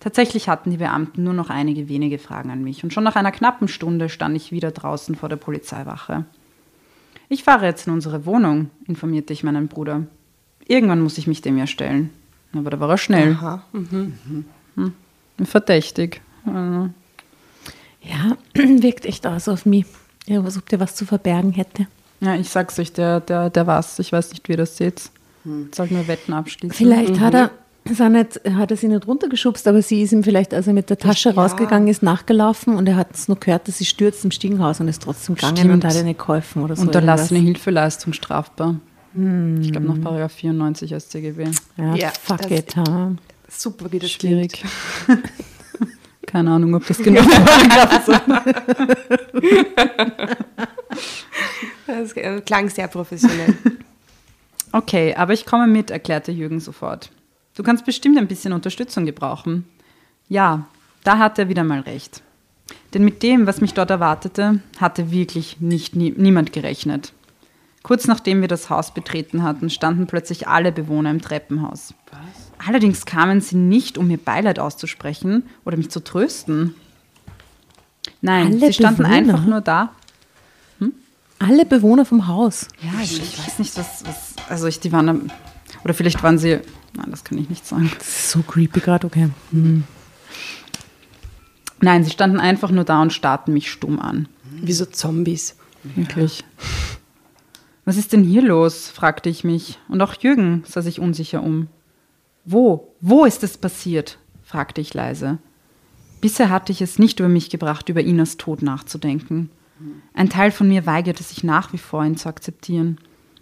Tatsächlich 0.00 0.48
hatten 0.48 0.70
die 0.70 0.78
Beamten 0.78 1.22
nur 1.22 1.34
noch 1.34 1.50
einige 1.50 1.88
wenige 1.88 2.18
Fragen 2.18 2.50
an 2.50 2.64
mich 2.64 2.82
und 2.82 2.92
schon 2.92 3.04
nach 3.04 3.16
einer 3.16 3.32
knappen 3.32 3.68
Stunde 3.68 4.08
stand 4.08 4.34
ich 4.34 4.50
wieder 4.50 4.70
draußen 4.70 5.14
vor 5.14 5.28
der 5.28 5.36
Polizeiwache. 5.36 6.24
Ich 7.28 7.44
fahre 7.44 7.66
jetzt 7.66 7.86
in 7.86 7.92
unsere 7.92 8.24
Wohnung, 8.26 8.70
informierte 8.86 9.32
ich 9.32 9.44
meinen 9.44 9.68
Bruder. 9.68 10.06
Irgendwann 10.66 11.00
muss 11.02 11.18
ich 11.18 11.26
mich 11.26 11.42
dem 11.42 11.58
ja 11.58 11.66
stellen. 11.66 12.10
Aber 12.54 12.70
da 12.70 12.80
war 12.80 12.90
er 12.90 12.98
schnell. 12.98 13.32
Aha. 13.32 13.62
Hm. 13.72 14.92
Verdächtig. 15.44 16.20
Also, 16.46 16.90
Ja, 18.02 18.36
wirkt 18.54 19.04
echt 19.04 19.26
aus 19.26 19.48
auf 19.48 19.66
mich. 19.66 19.86
Ja, 20.26 20.42
als 20.42 20.56
ob 20.56 20.68
der 20.68 20.80
was 20.80 20.94
zu 20.94 21.04
verbergen 21.04 21.52
hätte. 21.52 21.86
Ja, 22.20 22.34
ich 22.34 22.48
sag's 22.48 22.78
euch, 22.78 22.92
der, 22.92 23.20
der, 23.20 23.50
der 23.50 23.66
war's. 23.66 23.98
Ich 23.98 24.12
weiß 24.12 24.30
nicht, 24.30 24.48
wie 24.48 24.52
ihr 24.52 24.58
das 24.58 24.76
seht. 24.76 25.10
Sollten 25.72 25.96
wir 25.96 26.08
Wetten 26.08 26.32
abschließen? 26.32 26.76
Vielleicht 26.76 27.18
hat 27.20 27.34
er. 27.34 27.50
Ist 27.90 28.00
er 28.00 28.08
nicht, 28.08 28.40
hat 28.54 28.70
er 28.70 28.76
sie 28.76 28.88
nicht 28.88 29.06
runtergeschubst, 29.06 29.66
aber 29.66 29.82
sie 29.82 30.02
ist 30.02 30.12
ihm 30.12 30.22
vielleicht, 30.22 30.54
als 30.54 30.66
er 30.68 30.72
mit 30.74 30.88
der 30.90 30.98
Tasche 30.98 31.30
Ja. 31.30 31.34
rausgegangen 31.34 31.88
ist, 31.88 32.02
nachgelaufen 32.02 32.76
und 32.76 32.86
er 32.88 32.96
hat 32.96 33.08
es 33.14 33.26
nur 33.28 33.38
gehört, 33.40 33.66
dass 33.68 33.78
sie 33.78 33.84
stürzt 33.84 34.24
im 34.24 34.30
Stiegenhaus 34.30 34.80
und 34.80 34.88
ist 34.88 35.02
trotzdem 35.02 35.34
gegangen 35.34 35.56
Stimmt. 35.56 35.72
und 35.74 35.84
hat 35.84 35.94
ihr 35.96 36.04
nicht 36.04 36.20
geholfen 36.20 36.62
oder 36.62 36.76
so. 36.76 36.82
Unterlassene 36.82 37.38
irgendwas. 37.40 37.56
Hilfeleistung 37.56 38.12
strafbar. 38.12 38.76
Ich 39.12 39.72
glaube, 39.72 39.88
nach 39.88 40.00
Paragraph 40.00 40.32
94 40.32 40.94
StGB. 40.94 41.48
Ja, 41.76 41.94
Ja, 41.96 42.12
fuck 42.22 42.48
it, 42.50 42.76
ha. 42.76 43.10
Super, 43.48 43.90
wie 43.90 43.98
das 43.98 44.12
Schwierig. 44.12 44.64
Keine 46.26 46.52
Ahnung, 46.52 46.74
ob 46.76 46.86
das 46.86 46.98
genau 47.02 47.22
Paragraph 47.22 48.08
ist. 48.08 48.20
klingt. 49.42 50.36
Das 51.86 52.12
äh, 52.16 52.40
klang 52.42 52.68
sehr 52.68 52.88
professionell. 52.88 53.54
Okay, 54.72 55.16
aber 55.16 55.32
ich 55.32 55.46
komme 55.46 55.66
mit, 55.66 55.90
erklärte 55.90 56.30
Jürgen 56.30 56.60
sofort. 56.60 57.10
Du 57.54 57.62
kannst 57.62 57.84
bestimmt 57.84 58.18
ein 58.18 58.28
bisschen 58.28 58.52
Unterstützung 58.52 59.04
gebrauchen. 59.06 59.64
Ja, 60.28 60.66
da 61.04 61.18
hat 61.18 61.38
er 61.38 61.48
wieder 61.48 61.64
mal 61.64 61.80
recht. 61.80 62.22
Denn 62.94 63.04
mit 63.04 63.22
dem, 63.22 63.46
was 63.46 63.60
mich 63.60 63.74
dort 63.74 63.90
erwartete, 63.90 64.60
hatte 64.78 65.10
wirklich 65.10 65.60
nicht 65.60 65.96
nie, 65.96 66.14
niemand 66.16 66.52
gerechnet. 66.52 67.12
Kurz 67.82 68.06
nachdem 68.06 68.40
wir 68.42 68.48
das 68.48 68.68
Haus 68.70 68.92
betreten 68.92 69.42
hatten, 69.42 69.70
standen 69.70 70.06
plötzlich 70.06 70.46
alle 70.46 70.70
Bewohner 70.70 71.10
im 71.10 71.20
Treppenhaus. 71.22 71.94
Allerdings 72.66 73.06
kamen 73.06 73.40
sie 73.40 73.56
nicht, 73.56 73.96
um 73.98 74.06
mir 74.08 74.18
Beileid 74.18 74.58
auszusprechen 74.58 75.44
oder 75.64 75.76
mich 75.78 75.88
zu 75.90 76.04
trösten. 76.04 76.74
Nein, 78.20 78.48
Alle 78.48 78.66
sie 78.66 78.72
standen 78.74 78.98
Bewohner? 79.02 79.16
einfach 79.16 79.44
nur 79.46 79.60
da. 79.62 79.90
Alle 81.38 81.64
Bewohner 81.64 82.04
vom 82.04 82.26
Haus. 82.26 82.68
Ja, 82.82 83.00
ich, 83.02 83.16
ich 83.18 83.38
weiß 83.38 83.58
nicht, 83.60 83.74
was, 83.78 84.04
was. 84.04 84.34
Also, 84.50 84.66
ich, 84.66 84.78
die 84.78 84.92
waren. 84.92 85.08
am- 85.08 85.30
Oder 85.84 85.94
vielleicht 85.94 86.22
waren 86.22 86.36
sie. 86.38 86.60
Nein, 86.94 87.10
das 87.10 87.24
kann 87.24 87.38
ich 87.38 87.48
nicht 87.48 87.66
sagen. 87.66 87.90
Das 87.98 88.08
ist 88.08 88.30
so 88.30 88.42
creepy 88.42 88.80
gerade, 88.80 89.06
okay. 89.06 89.30
Nein, 91.80 92.04
sie 92.04 92.10
standen 92.10 92.40
einfach 92.40 92.70
nur 92.70 92.84
da 92.84 93.00
und 93.00 93.12
starrten 93.12 93.54
mich 93.54 93.70
stumm 93.70 94.00
an. 94.00 94.28
Wie 94.60 94.72
so 94.72 94.84
Zombies. 94.84 95.56
Wirklich. 95.82 96.44
Was 97.84 97.96
ist 97.96 98.12
denn 98.12 98.22
hier 98.22 98.42
los? 98.42 98.88
fragte 98.88 99.28
ich 99.28 99.44
mich. 99.44 99.78
Und 99.88 100.02
auch 100.02 100.14
Jürgen 100.14 100.62
sah 100.66 100.82
sich 100.82 101.00
unsicher 101.00 101.42
um. 101.42 101.68
Wo? 102.44 102.94
Wo 103.00 103.24
ist 103.24 103.42
es 103.42 103.56
passiert? 103.56 104.18
fragte 104.42 104.80
ich 104.80 104.92
leise. 104.94 105.38
Bisher 106.20 106.50
hatte 106.50 106.72
ich 106.72 106.82
es 106.82 106.98
nicht 106.98 107.20
über 107.20 107.28
mich 107.28 107.48
gebracht, 107.50 107.88
über 107.88 108.02
Inas 108.02 108.36
Tod 108.36 108.62
nachzudenken. 108.62 109.50
Ein 110.12 110.28
Teil 110.28 110.50
von 110.50 110.68
mir 110.68 110.84
weigerte 110.84 111.22
sich 111.22 111.42
nach 111.44 111.72
wie 111.72 111.78
vor, 111.78 112.04
ihn 112.04 112.16
zu 112.16 112.28
akzeptieren. 112.28 112.98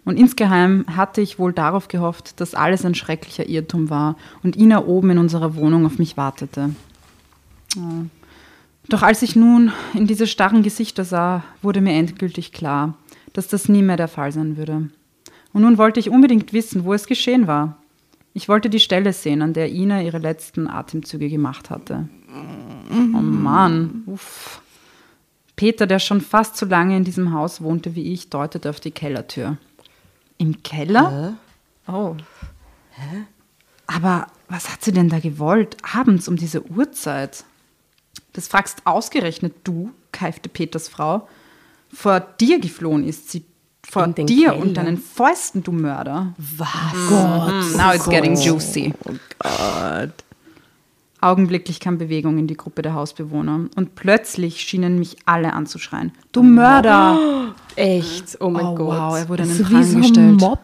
Und 0.09 0.17
insgeheim 0.17 0.85
hatte 0.87 1.21
ich 1.21 1.37
wohl 1.37 1.53
darauf 1.53 1.87
gehofft, 1.87 2.41
dass 2.41 2.55
alles 2.55 2.83
ein 2.83 2.95
schrecklicher 2.95 3.47
Irrtum 3.47 3.91
war 3.91 4.15
und 4.41 4.55
Ina 4.55 4.85
oben 4.85 5.11
in 5.11 5.19
unserer 5.19 5.55
Wohnung 5.55 5.85
auf 5.85 5.99
mich 5.99 6.17
wartete. 6.17 6.71
Oh. 7.77 8.05
Doch 8.87 9.03
als 9.03 9.21
ich 9.21 9.35
nun 9.35 9.71
in 9.93 10.07
diese 10.07 10.25
starren 10.25 10.63
Gesichter 10.63 11.05
sah, 11.05 11.43
wurde 11.61 11.79
mir 11.79 11.93
endgültig 11.93 12.53
klar, 12.53 12.95
dass 13.33 13.49
das 13.49 13.69
nie 13.69 13.83
mehr 13.83 13.97
der 13.97 14.07
Fall 14.07 14.31
sein 14.31 14.57
würde. 14.57 14.89
Und 15.53 15.61
nun 15.61 15.77
wollte 15.77 15.99
ich 15.99 16.09
unbedingt 16.09 16.53
wissen, 16.53 16.85
wo 16.85 16.95
es 16.95 17.05
geschehen 17.05 17.45
war. 17.45 17.77
Ich 18.33 18.49
wollte 18.49 18.71
die 18.71 18.79
Stelle 18.79 19.13
sehen, 19.13 19.43
an 19.43 19.53
der 19.53 19.71
Ina 19.71 20.01
ihre 20.01 20.17
letzten 20.17 20.67
Atemzüge 20.67 21.29
gemacht 21.29 21.69
hatte. 21.69 22.09
Oh 22.91 23.21
Mann, 23.21 24.01
uff. 24.07 24.63
Peter, 25.55 25.85
der 25.85 25.99
schon 25.99 26.21
fast 26.21 26.57
so 26.57 26.65
lange 26.65 26.97
in 26.97 27.03
diesem 27.03 27.31
Haus 27.31 27.61
wohnte 27.61 27.93
wie 27.93 28.11
ich, 28.11 28.31
deutete 28.31 28.71
auf 28.71 28.79
die 28.79 28.89
Kellertür. 28.89 29.57
Im 30.39 30.63
Keller? 30.63 31.35
Oh. 31.87 32.15
Aber 33.87 34.27
was 34.47 34.71
hat 34.71 34.83
sie 34.83 34.91
denn 34.91 35.09
da 35.09 35.19
gewollt? 35.19 35.77
Abends 35.95 36.27
um 36.27 36.35
diese 36.37 36.65
Uhrzeit? 36.71 37.43
Das 38.33 38.47
fragst 38.47 38.81
ausgerechnet 38.85 39.53
du, 39.63 39.91
keifte 40.11 40.49
Peters 40.49 40.87
Frau. 40.87 41.27
Vor 41.93 42.19
dir 42.19 42.59
geflohen 42.59 43.07
ist 43.07 43.29
sie. 43.29 43.45
Vor 43.89 44.07
dir 44.07 44.25
Keller. 44.25 44.57
und 44.57 44.75
deinen 44.75 44.97
Fäusten, 44.97 45.63
du 45.63 45.71
Mörder. 45.71 46.33
Was? 46.37 46.93
Mm, 46.93 47.77
Now 47.77 47.93
it's 47.93 48.07
getting 48.09 48.35
juicy. 48.35 48.93
Augenblicklich 51.21 51.79
kam 51.81 51.97
Bewegung 51.97 52.37
in 52.37 52.47
die 52.47 52.55
Gruppe 52.55 52.81
der 52.81 52.93
Hausbewohner 52.93 53.65
und 53.75 53.95
plötzlich 53.95 54.61
schienen 54.61 54.99
mich 54.99 55.17
alle 55.25 55.53
anzuschreien. 55.53 56.11
Du 56.31 56.43
Mörder! 56.43 57.53
Echt? 57.75 58.37
Oh 58.39 58.49
mein 58.49 58.65
Oh, 58.65 58.75
Gott. 58.75 58.87
wow, 58.87 59.17
er 59.17 59.27
wurde 59.29 59.43
an 59.43 59.49
den 59.49 59.63
Pranger 59.63 59.83
so 59.83 59.95
ein 59.97 60.01
gestellt. 60.01 60.39
Mob. 60.41 60.59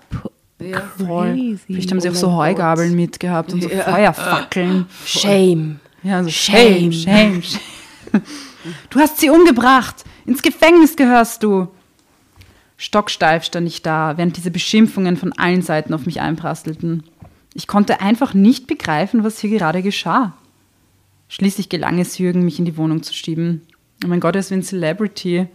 Voll. 0.97 1.34
Crazy. 1.34 1.60
Vielleicht 1.66 1.91
haben 1.91 1.99
sie 1.99 2.08
Oh 2.08 2.12
auch 2.12 2.16
so 2.16 2.34
Heugabeln 2.34 2.95
mitgehabt 2.95 3.51
und 3.51 3.62
so 3.64 3.70
Feuerfackeln. 3.70 4.86
Shame. 5.06 5.80
Ja, 6.03 6.24
so 6.24 6.30
Shame. 6.30 6.91
shame, 6.91 7.41
shame, 7.41 7.43
shame. 7.43 8.22
Du 8.89 8.99
hast 8.99 9.20
sie 9.20 9.30
umgebracht. 9.30 10.06
Ins 10.26 10.41
Gefängnis 10.41 10.95
gehörst 10.95 11.43
du. 11.43 11.68
Stocksteif 12.78 13.43
stand 13.43 13.68
ich 13.68 13.82
da, 13.82 14.18
während 14.18 14.38
diese 14.38 14.51
Beschimpfungen 14.51 15.18
von 15.18 15.34
allen 15.34 15.62
Seiten 15.62 15.93
auf 15.93 16.06
mich 16.06 16.22
einprasselten. 16.22 17.03
Ich 17.53 17.68
konnte 17.68 18.01
einfach 18.01 18.34
nicht 18.34 18.68
begreifen, 18.68 19.24
was 19.24 19.39
hier 19.39 19.49
gerade 19.49 19.82
geschah. 19.82 20.34
Schließlich 21.28 21.69
gelang 21.69 21.99
es 21.99 22.17
Jürgen, 22.17 22.45
mich 22.45 22.59
in 22.59 22.65
die 22.65 22.78
Wohnung 22.78 23.03
zu 23.03 23.13
schieben. 23.13 23.61
Oh 24.03 24.07
mein 24.07 24.19
Gott, 24.19 24.36
er 24.36 24.39
ist 24.39 24.51
wie 24.51 24.55
ein 24.55 24.63
Celebrity. 24.63 25.47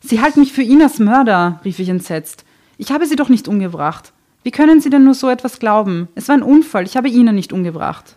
Sie 0.00 0.20
halten 0.20 0.40
mich 0.40 0.52
für 0.52 0.62
Inas 0.62 0.98
Mörder, 0.98 1.60
rief 1.64 1.78
ich 1.78 1.88
entsetzt. 1.88 2.44
Ich 2.76 2.90
habe 2.90 3.06
sie 3.06 3.16
doch 3.16 3.28
nicht 3.28 3.48
umgebracht. 3.48 4.12
Wie 4.42 4.50
können 4.50 4.80
Sie 4.80 4.90
denn 4.90 5.04
nur 5.04 5.14
so 5.14 5.30
etwas 5.30 5.60
glauben? 5.60 6.08
Es 6.14 6.28
war 6.28 6.36
ein 6.36 6.42
Unfall, 6.42 6.84
ich 6.84 6.96
habe 6.96 7.08
Ina 7.08 7.32
nicht 7.32 7.52
umgebracht. 7.52 8.16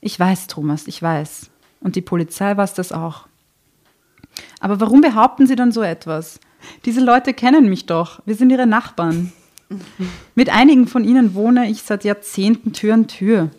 Ich 0.00 0.18
weiß, 0.18 0.46
Thomas, 0.46 0.86
ich 0.86 1.02
weiß. 1.02 1.50
Und 1.80 1.96
die 1.96 2.02
Polizei 2.02 2.56
weiß 2.56 2.74
das 2.74 2.92
auch. 2.92 3.26
Aber 4.60 4.80
warum 4.80 5.00
behaupten 5.00 5.46
Sie 5.46 5.56
dann 5.56 5.72
so 5.72 5.82
etwas? 5.82 6.38
Diese 6.84 7.00
Leute 7.00 7.34
kennen 7.34 7.68
mich 7.68 7.86
doch. 7.86 8.20
Wir 8.26 8.36
sind 8.36 8.50
ihre 8.50 8.66
Nachbarn. 8.66 9.32
Mit 10.36 10.50
einigen 10.50 10.86
von 10.86 11.04
ihnen 11.04 11.34
wohne 11.34 11.68
ich 11.68 11.82
seit 11.82 12.04
Jahrzehnten 12.04 12.72
Tür 12.72 12.94
an 12.94 13.08
Tür. 13.08 13.50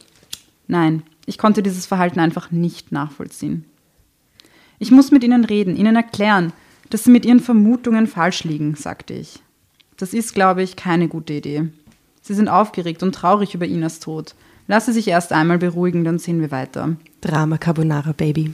Nein, 0.68 1.04
ich 1.28 1.38
konnte 1.38 1.62
dieses 1.62 1.86
Verhalten 1.86 2.20
einfach 2.20 2.50
nicht 2.50 2.92
nachvollziehen. 2.92 3.66
Ich 4.80 4.92
muss 4.92 5.12
mit 5.12 5.24
ihnen 5.24 5.44
reden, 5.44 5.76
ihnen 5.76 5.96
erklären, 5.96 6.54
dass 6.90 7.04
sie 7.04 7.12
mit 7.12 7.26
ihren 7.26 7.42
Vermutungen 7.42 8.08
falsch 8.08 8.46
liegen, 8.46 8.76
sagte 8.76 9.14
ich. 9.14 9.40
Das 9.98 10.14
ist, 10.14 10.34
glaube 10.34 10.64
ich, 10.64 10.78
keine 10.78 11.08
gute 11.08 11.34
Idee. 11.34 11.68
Sie 12.22 12.34
sind 12.34 12.48
aufgeregt 12.48 13.04
und 13.04 13.14
traurig 13.14 13.54
über 13.54 13.66
Inas 13.66 14.00
Tod. 14.00 14.36
Lass 14.68 14.86
sie 14.86 14.94
sich 14.94 15.08
erst 15.08 15.34
einmal 15.34 15.58
beruhigen, 15.58 16.04
dann 16.04 16.18
sehen 16.18 16.40
wir 16.40 16.52
weiter. 16.52 16.96
Drama 17.22 17.58
Carbonara, 17.58 18.14
Baby. 18.14 18.54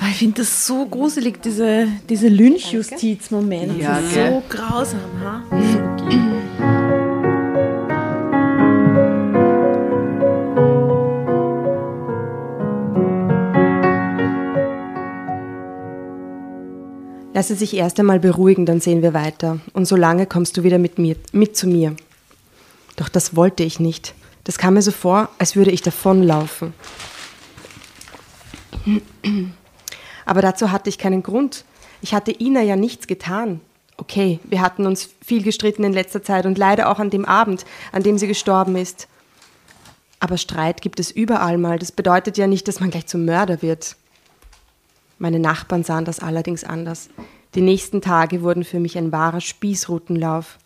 Weil 0.00 0.10
Ich 0.10 0.18
finde 0.18 0.42
das 0.42 0.66
so 0.66 0.86
gruselig, 0.86 1.42
diese, 1.42 1.88
diese 2.08 2.28
Lynchjustiz-Momente. 2.28 3.80
Ja, 3.80 4.00
so 4.00 4.42
grausam. 4.48 5.00
Ha? 5.22 6.33
Lass 17.36 17.48
sie 17.48 17.56
sich 17.56 17.74
erst 17.74 17.98
einmal 17.98 18.20
beruhigen, 18.20 18.64
dann 18.64 18.80
sehen 18.80 19.02
wir 19.02 19.12
weiter. 19.12 19.58
Und 19.72 19.86
solange 19.86 20.24
kommst 20.24 20.56
du 20.56 20.62
wieder 20.62 20.78
mit 20.78 21.00
mir, 21.00 21.16
mit 21.32 21.56
zu 21.56 21.66
mir. 21.66 21.96
Doch 22.94 23.08
das 23.08 23.34
wollte 23.34 23.64
ich 23.64 23.80
nicht. 23.80 24.14
Das 24.44 24.56
kam 24.56 24.74
mir 24.74 24.82
so 24.82 24.92
vor, 24.92 25.28
als 25.38 25.56
würde 25.56 25.72
ich 25.72 25.82
davonlaufen. 25.82 26.74
Aber 30.24 30.42
dazu 30.42 30.70
hatte 30.70 30.88
ich 30.88 30.96
keinen 30.96 31.24
Grund. 31.24 31.64
Ich 32.02 32.14
hatte 32.14 32.30
Ina 32.30 32.62
ja 32.62 32.76
nichts 32.76 33.08
getan. 33.08 33.60
Okay, 33.96 34.38
wir 34.44 34.60
hatten 34.60 34.86
uns 34.86 35.10
viel 35.20 35.42
gestritten 35.42 35.82
in 35.82 35.92
letzter 35.92 36.22
Zeit 36.22 36.46
und 36.46 36.56
leider 36.56 36.88
auch 36.88 37.00
an 37.00 37.10
dem 37.10 37.24
Abend, 37.24 37.64
an 37.90 38.04
dem 38.04 38.16
sie 38.16 38.28
gestorben 38.28 38.76
ist. 38.76 39.08
Aber 40.20 40.36
Streit 40.38 40.82
gibt 40.82 41.00
es 41.00 41.10
überall 41.10 41.58
mal. 41.58 41.80
Das 41.80 41.90
bedeutet 41.90 42.38
ja 42.38 42.46
nicht, 42.46 42.68
dass 42.68 42.78
man 42.78 42.90
gleich 42.90 43.06
zum 43.08 43.24
Mörder 43.24 43.60
wird. 43.60 43.96
Meine 45.18 45.38
Nachbarn 45.38 45.84
sahen 45.84 46.04
das 46.04 46.20
allerdings 46.20 46.64
anders. 46.64 47.08
Die 47.54 47.60
nächsten 47.60 48.00
Tage 48.00 48.42
wurden 48.42 48.64
für 48.64 48.80
mich 48.80 48.98
ein 48.98 49.12
wahrer 49.12 49.40
Spießrutenlauf. 49.40 50.58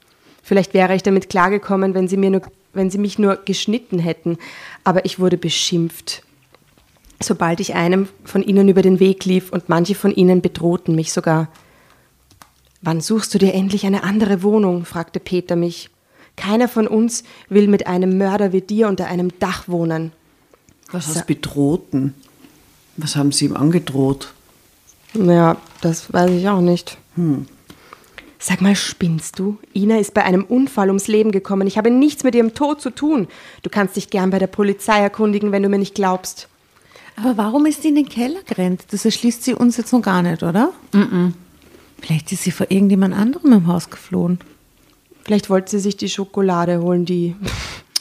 Vielleicht 0.42 0.72
wäre 0.72 0.94
ich 0.94 1.02
damit 1.02 1.28
klargekommen, 1.28 1.94
wenn 1.94 2.08
sie, 2.08 2.16
mir 2.16 2.30
nur, 2.30 2.42
wenn 2.72 2.90
sie 2.90 2.98
mich 2.98 3.18
nur 3.18 3.36
geschnitten 3.36 3.98
hätten, 3.98 4.38
aber 4.84 5.04
ich 5.04 5.18
wurde 5.18 5.36
beschimpft. 5.36 6.22
Sobald 7.20 7.60
ich 7.60 7.74
einem 7.74 8.08
von 8.24 8.42
ihnen 8.42 8.68
über 8.68 8.80
den 8.80 9.00
Weg 9.00 9.24
lief 9.24 9.52
und 9.52 9.68
manche 9.68 9.94
von 9.94 10.14
ihnen 10.14 10.40
bedrohten 10.40 10.94
mich 10.94 11.12
sogar. 11.12 11.48
Wann 12.80 13.00
suchst 13.00 13.34
du 13.34 13.38
dir 13.38 13.54
endlich 13.54 13.84
eine 13.84 14.04
andere 14.04 14.42
Wohnung? 14.42 14.84
fragte 14.84 15.20
Peter 15.20 15.56
mich. 15.56 15.90
Keiner 16.36 16.68
von 16.68 16.86
uns 16.86 17.24
will 17.48 17.66
mit 17.66 17.88
einem 17.88 18.16
Mörder 18.16 18.52
wie 18.52 18.60
dir 18.60 18.88
unter 18.88 19.06
einem 19.06 19.36
Dach 19.40 19.66
wohnen. 19.66 20.12
Was 20.92 21.08
heißt 21.08 21.26
bedrohten? 21.26 22.14
Was 22.96 23.16
haben 23.16 23.32
Sie 23.32 23.46
ihm 23.46 23.56
angedroht? 23.56 24.32
Ja, 25.14 25.56
das 25.80 26.12
weiß 26.12 26.30
ich 26.32 26.48
auch 26.48 26.60
nicht. 26.60 26.98
Sag 28.38 28.60
mal, 28.60 28.76
spinnst 28.76 29.38
du? 29.38 29.58
Ina 29.74 29.98
ist 29.98 30.14
bei 30.14 30.24
einem 30.24 30.44
Unfall 30.44 30.88
ums 30.88 31.08
Leben 31.08 31.32
gekommen. 31.32 31.66
Ich 31.66 31.76
habe 31.76 31.90
nichts 31.90 32.22
mit 32.24 32.34
ihrem 32.34 32.54
Tod 32.54 32.80
zu 32.80 32.90
tun. 32.90 33.26
Du 33.62 33.70
kannst 33.70 33.96
dich 33.96 34.10
gern 34.10 34.30
bei 34.30 34.38
der 34.38 34.46
Polizei 34.46 35.00
erkundigen, 35.00 35.50
wenn 35.50 35.62
du 35.62 35.68
mir 35.68 35.78
nicht 35.78 35.94
glaubst. 35.94 36.48
Aber 37.16 37.36
warum 37.36 37.66
ist 37.66 37.82
sie 37.82 37.88
in 37.88 37.96
den 37.96 38.08
Keller 38.08 38.40
gerannt? 38.46 38.84
Das 38.92 39.04
erschließt 39.04 39.42
sie 39.42 39.54
uns 39.54 39.76
jetzt 39.76 39.92
noch 39.92 40.02
gar 40.02 40.22
nicht, 40.22 40.44
oder? 40.44 40.72
Vielleicht 42.00 42.30
ist 42.30 42.44
sie 42.44 42.52
vor 42.52 42.70
irgendjemand 42.70 43.14
anderem 43.14 43.52
im 43.52 43.66
Haus 43.66 43.90
geflohen. 43.90 44.38
Vielleicht 45.24 45.50
wollte 45.50 45.72
sie 45.72 45.80
sich 45.80 45.96
die 45.96 46.08
Schokolade 46.08 46.80
holen, 46.80 47.04
die 47.04 47.34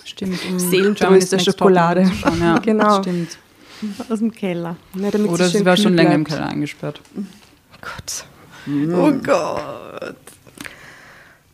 Stimmt. 0.05 0.39
um 0.49 0.59
Seelentröster 0.59 1.39
Schokolade. 1.39 2.09
Schauen, 2.21 2.39
Ja, 2.39 2.57
Genau. 2.63 3.01
Stimmt. 3.01 3.37
Aus 4.09 4.19
dem 4.19 4.31
Keller. 4.31 4.77
Na, 4.93 5.09
Oder 5.09 5.49
schön 5.49 5.59
sie 5.59 5.65
war 5.65 5.77
schon 5.77 5.93
länger 5.93 6.15
im 6.15 6.23
bleibt. 6.23 6.39
Keller 6.39 6.51
eingesperrt. 6.51 7.01
Gott. 7.81 8.25
Oh 8.67 9.11
Gott. 9.23 10.15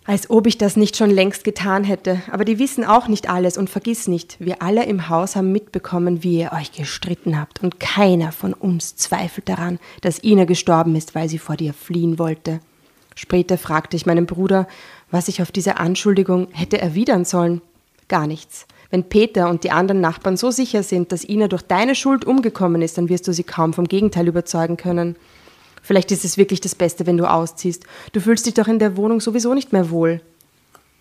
Als 0.05 0.29
ob 0.29 0.47
ich 0.47 0.57
das 0.57 0.75
nicht 0.75 0.97
schon 0.97 1.09
längst 1.11 1.45
getan 1.45 1.85
hätte. 1.85 2.21
Aber 2.29 2.43
die 2.43 2.59
wissen 2.59 2.83
auch 2.83 3.07
nicht 3.07 3.29
alles 3.29 3.57
und 3.57 3.69
vergiss 3.69 4.07
nicht, 4.07 4.35
wir 4.39 4.61
alle 4.61 4.85
im 4.85 5.07
Haus 5.07 5.35
haben 5.35 5.51
mitbekommen, 5.51 6.23
wie 6.23 6.39
ihr 6.39 6.51
euch 6.51 6.73
gestritten 6.73 7.39
habt 7.39 7.63
und 7.63 7.79
keiner 7.79 8.33
von 8.33 8.53
uns 8.53 8.97
zweifelt 8.97 9.47
daran, 9.47 9.79
dass 10.01 10.21
Ina 10.23 10.43
gestorben 10.43 10.95
ist, 10.95 11.15
weil 11.15 11.29
sie 11.29 11.37
vor 11.37 11.55
dir 11.55 11.73
fliehen 11.73 12.19
wollte. 12.19 12.59
Später 13.15 13.57
fragte 13.57 13.95
ich 13.95 14.05
meinen 14.05 14.25
Bruder, 14.25 14.67
was 15.09 15.27
ich 15.27 15.41
auf 15.41 15.51
diese 15.51 15.77
Anschuldigung 15.77 16.47
hätte 16.51 16.81
erwidern 16.81 17.23
sollen. 17.23 17.61
Gar 18.09 18.27
nichts. 18.27 18.65
Wenn 18.93 19.05
Peter 19.05 19.49
und 19.49 19.63
die 19.63 19.71
anderen 19.71 20.01
Nachbarn 20.01 20.37
so 20.37 20.51
sicher 20.51 20.83
sind, 20.83 21.11
dass 21.11 21.27
Ina 21.27 21.47
durch 21.47 21.63
deine 21.63 21.95
Schuld 21.95 22.25
umgekommen 22.25 22.83
ist, 22.83 22.95
dann 22.95 23.09
wirst 23.09 23.27
du 23.27 23.33
sie 23.33 23.41
kaum 23.41 23.73
vom 23.73 23.85
Gegenteil 23.85 24.27
überzeugen 24.27 24.77
können. 24.77 25.15
Vielleicht 25.81 26.11
ist 26.11 26.23
es 26.23 26.37
wirklich 26.37 26.61
das 26.61 26.75
Beste, 26.75 27.07
wenn 27.07 27.17
du 27.17 27.27
ausziehst. 27.27 27.85
Du 28.11 28.19
fühlst 28.19 28.45
dich 28.45 28.53
doch 28.53 28.67
in 28.67 28.77
der 28.77 28.95
Wohnung 28.95 29.19
sowieso 29.19 29.55
nicht 29.55 29.73
mehr 29.73 29.89
wohl. 29.89 30.21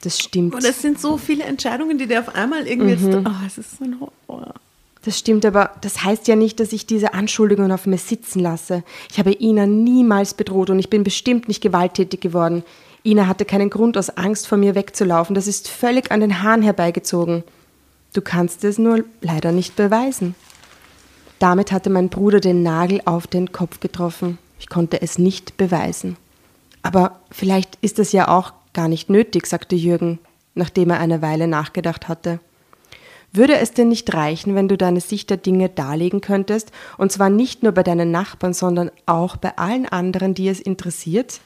Das 0.00 0.18
stimmt. 0.18 0.54
Und 0.54 0.64
es 0.64 0.80
sind 0.80 1.02
so 1.02 1.18
viele 1.18 1.44
Entscheidungen, 1.44 1.98
die 1.98 2.06
dir 2.06 2.20
auf 2.20 2.34
einmal 2.34 2.66
irgendwie 2.66 2.92
jetzt. 2.92 3.04
Oh, 3.04 3.30
es 3.46 3.58
ist 3.58 3.76
so 3.76 3.84
ein 3.84 4.00
Horror. 4.00 4.54
Das 5.04 5.18
stimmt, 5.18 5.44
aber 5.44 5.72
das 5.82 6.02
heißt 6.02 6.28
ja 6.28 6.34
nicht, 6.34 6.60
dass 6.60 6.72
ich 6.72 6.86
diese 6.86 7.12
Anschuldigungen 7.12 7.72
auf 7.72 7.84
mir 7.84 7.98
sitzen 7.98 8.40
lasse. 8.40 8.84
Ich 9.10 9.18
habe 9.18 9.36
Ina 9.38 9.66
niemals 9.66 10.32
bedroht 10.32 10.70
und 10.70 10.78
ich 10.78 10.88
bin 10.88 11.04
bestimmt 11.04 11.46
nicht 11.46 11.60
gewalttätig 11.60 12.22
geworden. 12.22 12.64
Ina 13.04 13.26
hatte 13.26 13.44
keinen 13.44 13.68
Grund, 13.68 13.98
aus 13.98 14.16
Angst 14.16 14.46
vor 14.46 14.56
mir 14.56 14.74
wegzulaufen. 14.74 15.34
Das 15.34 15.46
ist 15.46 15.68
völlig 15.68 16.10
an 16.10 16.20
den 16.20 16.42
Haaren 16.42 16.62
herbeigezogen. 16.62 17.44
Du 18.12 18.20
kannst 18.20 18.64
es 18.64 18.78
nur 18.78 19.04
leider 19.20 19.52
nicht 19.52 19.76
beweisen. 19.76 20.34
Damit 21.38 21.72
hatte 21.72 21.90
mein 21.90 22.08
Bruder 22.08 22.40
den 22.40 22.62
Nagel 22.62 23.00
auf 23.04 23.26
den 23.26 23.52
Kopf 23.52 23.80
getroffen. 23.80 24.38
Ich 24.58 24.68
konnte 24.68 25.02
es 25.02 25.18
nicht 25.18 25.56
beweisen. 25.56 26.16
Aber 26.82 27.20
vielleicht 27.30 27.78
ist 27.80 27.98
es 27.98 28.12
ja 28.12 28.28
auch 28.28 28.52
Gar 28.72 28.88
nicht 28.88 29.10
nötig, 29.10 29.46
sagte 29.46 29.76
Jürgen, 29.76 30.18
nachdem 30.54 30.90
er 30.90 31.00
eine 31.00 31.20
Weile 31.20 31.46
nachgedacht 31.46 32.08
hatte. 32.08 32.40
Würde 33.32 33.56
es 33.58 33.72
denn 33.72 33.88
nicht 33.88 34.12
reichen, 34.12 34.54
wenn 34.54 34.68
du 34.68 34.76
deine 34.76 35.00
Sicht 35.00 35.30
der 35.30 35.36
Dinge 35.36 35.68
darlegen 35.68 36.20
könntest, 36.20 36.70
und 36.98 37.12
zwar 37.12 37.30
nicht 37.30 37.62
nur 37.62 37.72
bei 37.72 37.82
deinen 37.82 38.10
Nachbarn, 38.10 38.54
sondern 38.54 38.90
auch 39.06 39.36
bei 39.36 39.56
allen 39.56 39.86
anderen, 39.86 40.34
die 40.34 40.48
es 40.48 40.60
interessiert? 40.60 41.40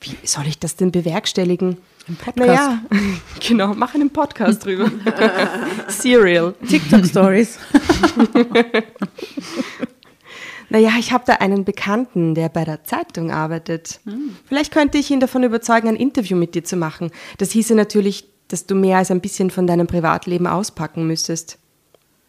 Wie 0.00 0.16
soll 0.26 0.46
ich 0.46 0.58
das 0.58 0.76
denn 0.76 0.92
bewerkstelligen? 0.92 1.78
Im 2.06 2.16
Podcast. 2.16 2.48
Naja, 2.48 2.82
genau, 3.40 3.74
mach 3.74 3.94
einen 3.94 4.10
Podcast 4.10 4.64
drüber. 4.64 4.90
Serial. 5.88 6.54
TikTok-Stories. 6.66 7.58
Naja, 10.70 10.92
ich 10.98 11.12
habe 11.12 11.22
da 11.24 11.34
einen 11.34 11.64
Bekannten, 11.64 12.34
der 12.34 12.48
bei 12.48 12.64
der 12.64 12.82
Zeitung 12.82 13.30
arbeitet. 13.30 14.00
Vielleicht 14.46 14.72
könnte 14.72 14.98
ich 14.98 15.08
ihn 15.08 15.20
davon 15.20 15.44
überzeugen, 15.44 15.86
ein 15.86 15.94
Interview 15.94 16.36
mit 16.36 16.56
dir 16.56 16.64
zu 16.64 16.74
machen. 16.74 17.12
Das 17.38 17.52
hieße 17.52 17.76
natürlich, 17.76 18.26
dass 18.48 18.66
du 18.66 18.74
mehr 18.74 18.98
als 18.98 19.12
ein 19.12 19.20
bisschen 19.20 19.50
von 19.50 19.68
deinem 19.68 19.86
Privatleben 19.86 20.48
auspacken 20.48 21.06
müsstest. 21.06 21.58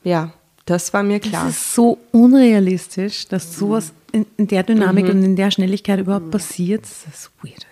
Ja, 0.04 0.32
das 0.66 0.94
war 0.94 1.02
mir 1.02 1.20
klar. 1.22 1.46
Das 1.46 1.56
ist 1.56 1.74
so 1.74 1.98
unrealistisch, 2.12 3.28
dass 3.28 3.58
sowas 3.58 3.94
in, 4.12 4.28
in 4.38 4.48
der 4.48 4.62
Dynamik 4.62 5.06
und 5.06 5.24
in 5.24 5.36
der 5.36 5.50
Schnelligkeit 5.50 6.00
überhaupt 6.00 6.30
passiert. 6.30 6.84
Das 6.84 7.06
ist 7.08 7.32
weird. 7.42 7.66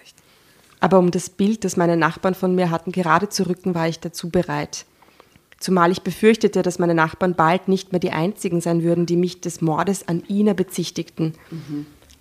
Aber 0.84 1.00
um 1.00 1.12
das 1.12 1.30
Bild, 1.30 1.64
das 1.64 1.78
meine 1.78 1.96
Nachbarn 1.96 2.36
von 2.36 2.56
mir 2.56 2.70
hatten, 2.70 2.92
gerade 2.92 3.30
zu 3.30 3.48
rücken, 3.48 3.74
war 3.74 3.88
ich 3.88 4.02
dazu 4.02 4.30
bereit. 4.30 4.84
Zumal 5.58 5.94
ich 5.94 6.02
befürchtete, 6.02 6.62
dass 6.62 6.78
meine 6.78 6.94
Nachbarn 6.94 7.36
bald 7.36 7.70
nicht 7.70 7.94
mehr 7.94 8.02
die 8.02 8.12
einzigen 8.12 8.60
sein 8.60 8.84
würden, 8.84 9.06
die 9.06 9.16
mich 9.16 9.40
des 9.40 9.62
Mordes 9.62 10.06
an 10.10 10.24
Ina 10.28 10.52
bezichtigten. 10.52 11.36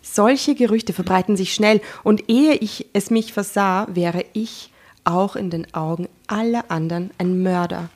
Solche 0.00 0.54
Gerüchte 0.54 0.92
verbreiten 0.92 1.36
sich 1.36 1.54
schnell, 1.54 1.80
und 2.04 2.30
ehe 2.30 2.54
ich 2.54 2.86
es 2.92 3.10
mich 3.10 3.32
versah, 3.32 3.88
wäre 3.92 4.24
ich 4.32 4.70
auch 5.02 5.34
in 5.34 5.50
den 5.50 5.74
Augen 5.74 6.08
aller 6.28 6.70
anderen 6.70 7.10
ein 7.18 7.42
Mörder. 7.42 7.90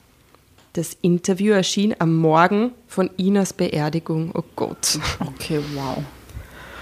Das 0.73 0.97
Interview 1.01 1.53
erschien 1.53 1.95
am 1.97 2.13
Morgen 2.17 2.71
von 2.87 3.09
Inas 3.15 3.53
Beerdigung. 3.53 4.31
Oh 4.33 4.43
Gott. 4.57 4.99
Okay, 5.21 5.61
wow. 5.75 6.03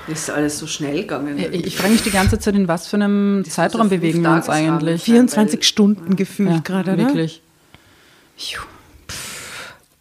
Ist 0.08 0.30
alles 0.30 0.60
so 0.60 0.68
schnell 0.68 1.02
gegangen. 1.02 1.38
Ich, 1.40 1.66
ich 1.66 1.78
frage 1.78 1.94
mich 1.94 2.04
die 2.04 2.12
ganze 2.12 2.38
Zeit, 2.38 2.54
in 2.56 2.68
was 2.68 2.88
für 2.88 2.98
einem 2.98 3.42
Das 3.44 3.54
Zeitraum 3.56 3.90
bewegen 3.90 4.22
wir 4.22 4.32
uns 4.32 4.50
eigentlich? 4.50 5.02
sein. 5.02 5.06
24 5.16 5.60
weil- 5.60 5.64
Stunden 5.64 6.16
gefühlt 6.16 6.52
Ja, 6.52 6.60
gerade, 6.60 6.92
ne? 6.92 7.06
Wirklich. 7.06 7.42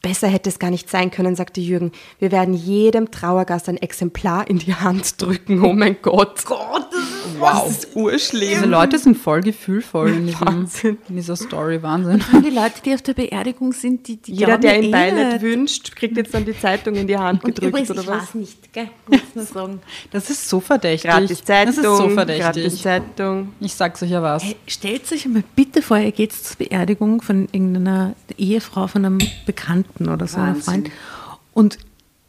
Besser 0.05 0.29
hätte 0.29 0.51
es 0.51 0.59
gar 0.59 0.71
nicht 0.71 0.91
sein 0.91 1.11
können, 1.11 1.35
sagte 1.35 1.63
Jürgen. 1.63 1.91
Wir 2.19 2.31
werden 2.31 2.53
jedem 2.53 3.11
Trauergast 3.11 3.71
ein 3.71 3.79
Exemplar 3.79 4.47
in 4.51 4.59
die 4.59 4.75
Hand 4.75 5.23
drücken. 5.23 5.65
Oh 5.65 5.73
mein 5.73 5.97
Gott. 6.03 6.45
Gott, 6.45 6.89
das 6.93 7.01
ist, 7.01 7.41
wow. 7.41 7.65
das 7.65 7.71
ist 7.71 7.97
urschlimm. 7.97 8.51
Diese 8.51 8.67
Leute 8.67 8.99
sind 8.99 9.17
voll 9.17 9.41
gefühlvoll 9.41 10.11
in, 10.11 10.27
diesem, 10.27 10.41
Wahnsinn. 10.43 10.99
in 11.09 11.17
dieser 11.17 11.37
Story. 11.37 11.83
Wahnsinn. 11.83 12.23
Die 12.45 12.51
Leute, 12.51 12.83
die 12.85 12.93
auf 12.93 13.01
der 13.01 13.15
Beerdigung 13.15 13.73
sind, 13.73 14.07
die, 14.07 14.19
die 14.19 14.35
Jeder, 14.35 14.59
der 14.59 14.77
ihn 14.79 14.85
eh 14.85 14.91
Beileid 14.91 15.41
wünscht, 15.41 15.97
kriegt 15.97 16.19
jetzt 16.19 16.35
dann 16.35 16.45
die 16.45 16.59
Zeitung 16.59 16.97
in 16.97 17.07
die 17.07 17.17
Hand 17.17 17.43
Und 17.43 17.55
gedrückt, 17.55 17.71
übrigens, 17.71 17.91
oder 17.91 18.03
ich 18.03 18.07
was? 18.07 18.23
weiß 18.25 18.35
nicht, 18.35 18.73
gell? 18.75 18.91
Muss 19.07 19.21
nur 19.35 19.45
sagen. 19.47 19.81
Das 20.11 20.29
ist 20.29 20.47
so 20.47 20.61
verdächtig. 20.61 21.11
Gratis 21.11 21.43
Zeitung, 21.45 21.75
das 21.77 21.77
ist 21.79 21.97
so 21.97 22.09
verdächtig. 22.11 22.83
Zeitung. 22.83 23.53
Ich 23.59 23.73
sag's 23.73 24.03
euch 24.03 24.11
ja 24.11 24.23
was. 24.23 24.45
Hey, 24.45 24.57
stellt 24.67 25.11
euch 25.11 25.25
einmal 25.25 25.45
bitte 25.57 25.81
vor, 25.81 25.97
ihr 25.97 26.13
geht 26.13 26.35
zur 26.35 26.59
Beerdigung 26.59 27.23
von 27.23 27.49
irgendeiner 27.53 28.15
Ehefrau 28.37 28.87
von 28.87 29.07
einem 29.07 29.19
Bekannten 29.47 29.94
oder 30.01 30.27
so, 30.27 30.39
einem 30.39 30.57
Wahnsinn. 30.57 30.65
Freund. 30.65 30.91
Und 31.53 31.79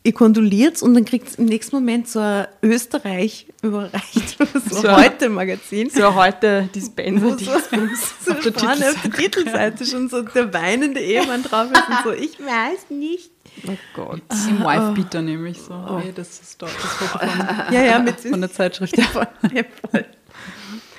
ihr 0.06 0.14
kondoliert 0.14 0.82
und 0.84 0.94
dann 0.94 1.04
kriegt 1.04 1.28
es 1.28 1.36
im 1.36 1.46
nächsten 1.46 1.76
Moment 1.76 2.08
so 2.08 2.20
ein 2.20 2.46
Österreich 2.62 3.48
überreicht, 3.64 4.38
so, 4.70 4.82
So 4.82 4.88
ein 4.88 4.98
Heute-Magazin. 4.98 5.90
So 5.90 6.14
heute 6.14 6.70
Dispenser. 6.74 7.38
So, 7.40 7.46
so 8.26 8.32
Auf 8.32 8.40
der 8.42 8.54
vorne 8.54 8.90
auf 8.90 9.02
der 9.02 9.12
Titelseite 9.12 9.86
schon 9.86 10.08
so 10.08 10.22
der 10.22 10.54
weinende 10.54 11.00
Ehemann 11.02 11.42
drauf 11.44 11.72
ist 11.72 11.90
und 11.90 11.98
so, 12.04 12.12
ich 12.24 12.40
weiß 12.40 12.92
nicht. 12.92 13.32
Oh 13.68 13.72
Gott. 13.96 14.22
Im 14.50 14.60
Wife-Beater 14.60 15.22
nämlich 15.22 15.60
so. 15.60 16.00
Hey, 16.00 16.12
das 16.14 16.40
ist 16.40 16.62
doch 16.62 16.70
das 16.70 16.92
Foto 16.94 17.20
von, 17.20 17.74
Ja, 17.74 17.84
ja, 17.84 18.00
mit 18.00 18.20
von 18.20 18.42
der 18.42 18.52
Zeitschrift. 18.52 18.98
Ja, 18.98 19.06
voll. 19.06 20.06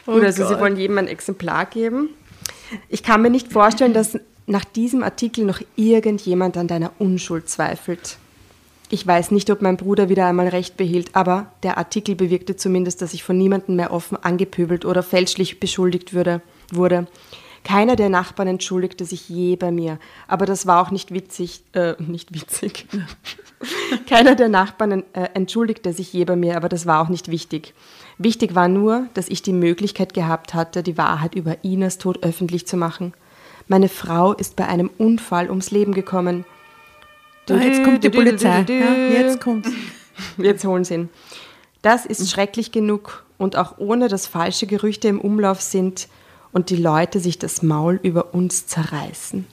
Gut, 0.06 0.24
also 0.24 0.46
Sie 0.48 0.58
wollen 0.58 0.76
jedem 0.76 0.98
ein 0.98 1.08
Exemplar 1.08 1.66
geben. 1.66 2.08
Ich 2.88 3.02
kann 3.02 3.22
mir 3.22 3.30
nicht 3.30 3.52
vorstellen, 3.52 3.92
dass 3.92 4.18
nach 4.46 4.64
diesem 4.64 5.02
Artikel 5.02 5.44
noch 5.44 5.60
irgendjemand 5.74 6.56
an 6.56 6.68
deiner 6.68 6.92
Unschuld 6.98 7.48
zweifelt. 7.48 8.18
Ich 8.88 9.04
weiß 9.04 9.32
nicht, 9.32 9.50
ob 9.50 9.62
mein 9.62 9.76
Bruder 9.76 10.08
wieder 10.08 10.26
einmal 10.26 10.48
recht 10.48 10.76
behielt, 10.76 11.16
aber 11.16 11.50
der 11.64 11.76
Artikel 11.76 12.14
bewirkte 12.14 12.54
zumindest, 12.54 13.02
dass 13.02 13.14
ich 13.14 13.24
von 13.24 13.36
niemandem 13.36 13.74
mehr 13.76 13.92
offen 13.92 14.16
angepöbelt 14.16 14.84
oder 14.84 15.02
fälschlich 15.02 15.58
beschuldigt 15.58 16.14
würde, 16.14 16.40
wurde. 16.72 17.08
Keiner 17.64 17.96
der 17.96 18.10
Nachbarn 18.10 18.46
entschuldigte 18.46 19.04
sich 19.04 19.28
je 19.28 19.56
bei 19.56 19.72
mir, 19.72 19.98
aber 20.28 20.46
das 20.46 20.68
war 20.68 20.80
auch 20.80 20.92
nicht 20.92 21.12
witzig, 21.12 21.64
äh, 21.72 21.94
nicht 21.98 22.32
witzig. 22.32 22.86
Keiner 24.08 24.36
der 24.36 24.48
Nachbarn 24.48 25.02
äh, 25.14 25.30
entschuldigte 25.34 25.92
sich 25.92 26.12
je 26.12 26.24
bei 26.24 26.36
mir, 26.36 26.56
aber 26.56 26.68
das 26.68 26.86
war 26.86 27.02
auch 27.02 27.08
nicht 27.08 27.28
wichtig. 27.28 27.74
Wichtig 28.18 28.54
war 28.54 28.68
nur, 28.68 29.08
dass 29.14 29.28
ich 29.28 29.42
die 29.42 29.52
Möglichkeit 29.52 30.14
gehabt 30.14 30.54
hatte, 30.54 30.84
die 30.84 30.96
Wahrheit 30.96 31.34
über 31.34 31.64
Inas 31.64 31.98
Tod 31.98 32.22
öffentlich 32.22 32.68
zu 32.68 32.76
machen. 32.76 33.14
Meine 33.68 33.88
Frau 33.88 34.32
ist 34.32 34.56
bei 34.56 34.66
einem 34.66 34.90
Unfall 34.98 35.48
ums 35.48 35.70
Leben 35.70 35.92
gekommen. 35.92 36.44
Ah, 37.50 37.54
jetzt 37.54 37.84
kommt 37.84 38.04
die 38.04 38.10
Polizei. 38.10 38.64
Ja, 38.68 38.94
jetzt 38.94 39.40
kommt's. 39.40 39.70
Jetzt 40.38 40.64
holen 40.64 40.84
sie 40.84 40.94
ihn. 40.94 41.08
Das 41.82 42.06
ist 42.06 42.28
schrecklich 42.30 42.72
genug 42.72 43.24
und 43.38 43.56
auch 43.56 43.78
ohne, 43.78 44.08
dass 44.08 44.26
falsche 44.26 44.66
Gerüchte 44.66 45.08
im 45.08 45.20
Umlauf 45.20 45.60
sind 45.60 46.08
und 46.52 46.70
die 46.70 46.76
Leute 46.76 47.20
sich 47.20 47.38
das 47.38 47.62
Maul 47.62 48.00
über 48.02 48.34
uns 48.34 48.66
zerreißen. 48.66 49.46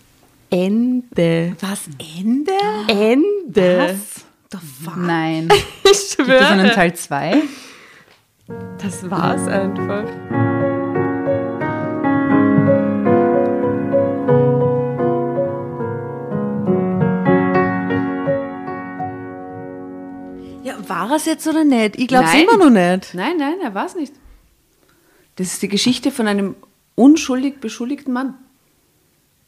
Ende. 0.50 1.56
Was, 1.60 1.82
Ende? 2.18 2.54
Ende. 2.88 3.96
Fuck. 4.50 4.98
Nein. 4.98 5.50
Ich 5.86 6.18
Gibt 6.18 6.30
es 6.30 6.42
einen 6.42 6.62
schwöre. 6.62 6.76
Teil 6.76 6.96
2? 6.96 7.44
Das 8.82 9.10
war's 9.10 9.48
einfach. 9.48 10.06
Ja, 21.04 21.10
war 21.10 21.18
es 21.18 21.26
jetzt 21.26 21.48
oder 21.48 21.64
nicht? 21.64 21.98
Ich 21.98 22.08
glaube 22.08 22.26
es 22.26 22.32
Nein. 22.34 22.44
immer 22.44 22.58
noch 22.58 22.70
nicht. 22.70 23.14
Nein, 23.14 23.38
nein, 23.38 23.56
er 23.62 23.74
war 23.74 23.86
es 23.86 23.96
nicht. 23.96 24.14
Das 25.36 25.48
ist 25.48 25.62
die 25.62 25.68
Geschichte 25.68 26.12
von 26.12 26.28
einem 26.28 26.56
unschuldig 26.96 27.60
beschuldigten 27.60 28.14
Mann. 28.14 28.36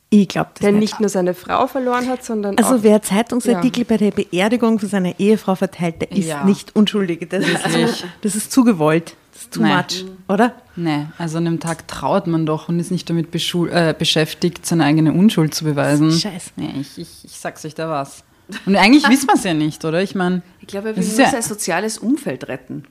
Ich 0.09 0.27
glaube 0.27 0.51
das 0.53 0.61
Der 0.61 0.71
nicht. 0.71 0.81
nicht 0.81 0.99
nur 0.99 1.09
seine 1.09 1.33
Frau 1.33 1.67
verloren 1.67 2.07
hat, 2.07 2.23
sondern 2.23 2.57
Also 2.57 2.75
auch 2.75 2.83
wer 2.83 3.01
Zeitungsartikel 3.01 3.85
bei 3.85 3.97
der 3.97 4.11
Beerdigung 4.11 4.79
von 4.79 4.87
seiner 4.87 5.19
Ehefrau 5.19 5.55
verteilt, 5.55 6.01
der 6.01 6.11
ist 6.11 6.27
Ja. 6.27 6.43
nicht 6.43 6.75
unschuldig. 6.75 7.27
Das 7.29 7.45
ist, 7.47 7.63
zu, 7.99 8.05
das 8.21 8.35
ist 8.35 8.51
zu 8.51 8.63
gewollt. 8.63 9.15
Das 9.33 9.41
ist 9.43 9.53
too 9.53 9.61
Nein. 9.61 9.77
much, 9.77 10.05
oder? 10.29 10.53
Nee, 10.77 11.07
also 11.17 11.37
an 11.39 11.45
dem 11.45 11.59
Tag 11.59 11.87
trauert 11.87 12.27
man 12.27 12.45
doch 12.45 12.69
und 12.69 12.79
ist 12.79 12.91
nicht 12.91 13.09
damit 13.09 13.27
äh, 13.33 13.93
beschäftigt, 13.97 14.65
seine 14.65 14.85
eigene 14.85 15.11
Unschuld 15.11 15.53
zu 15.53 15.65
beweisen. 15.65 16.11
Scheiß. 16.11 16.53
Nee, 16.55 16.73
ich, 16.79 16.97
ich, 16.97 17.25
ich 17.25 17.31
sag's 17.37 17.65
euch 17.65 17.75
da 17.75 17.89
was. 17.89 18.23
Und 18.65 18.75
eigentlich 18.75 19.07
wissen 19.09 19.27
wir 19.27 19.35
es 19.35 19.43
ja 19.43 19.53
nicht, 19.53 19.83
oder? 19.85 20.01
Ich 20.01 20.15
meine, 20.15 20.41
Ich 20.61 20.67
glaube, 20.67 20.89
er 20.89 20.97
ist 20.97 21.11
nur 21.17 21.25
ja- 21.25 21.31
sein 21.31 21.41
soziales 21.41 21.97
Umfeld 21.97 22.47
retten. 22.47 22.83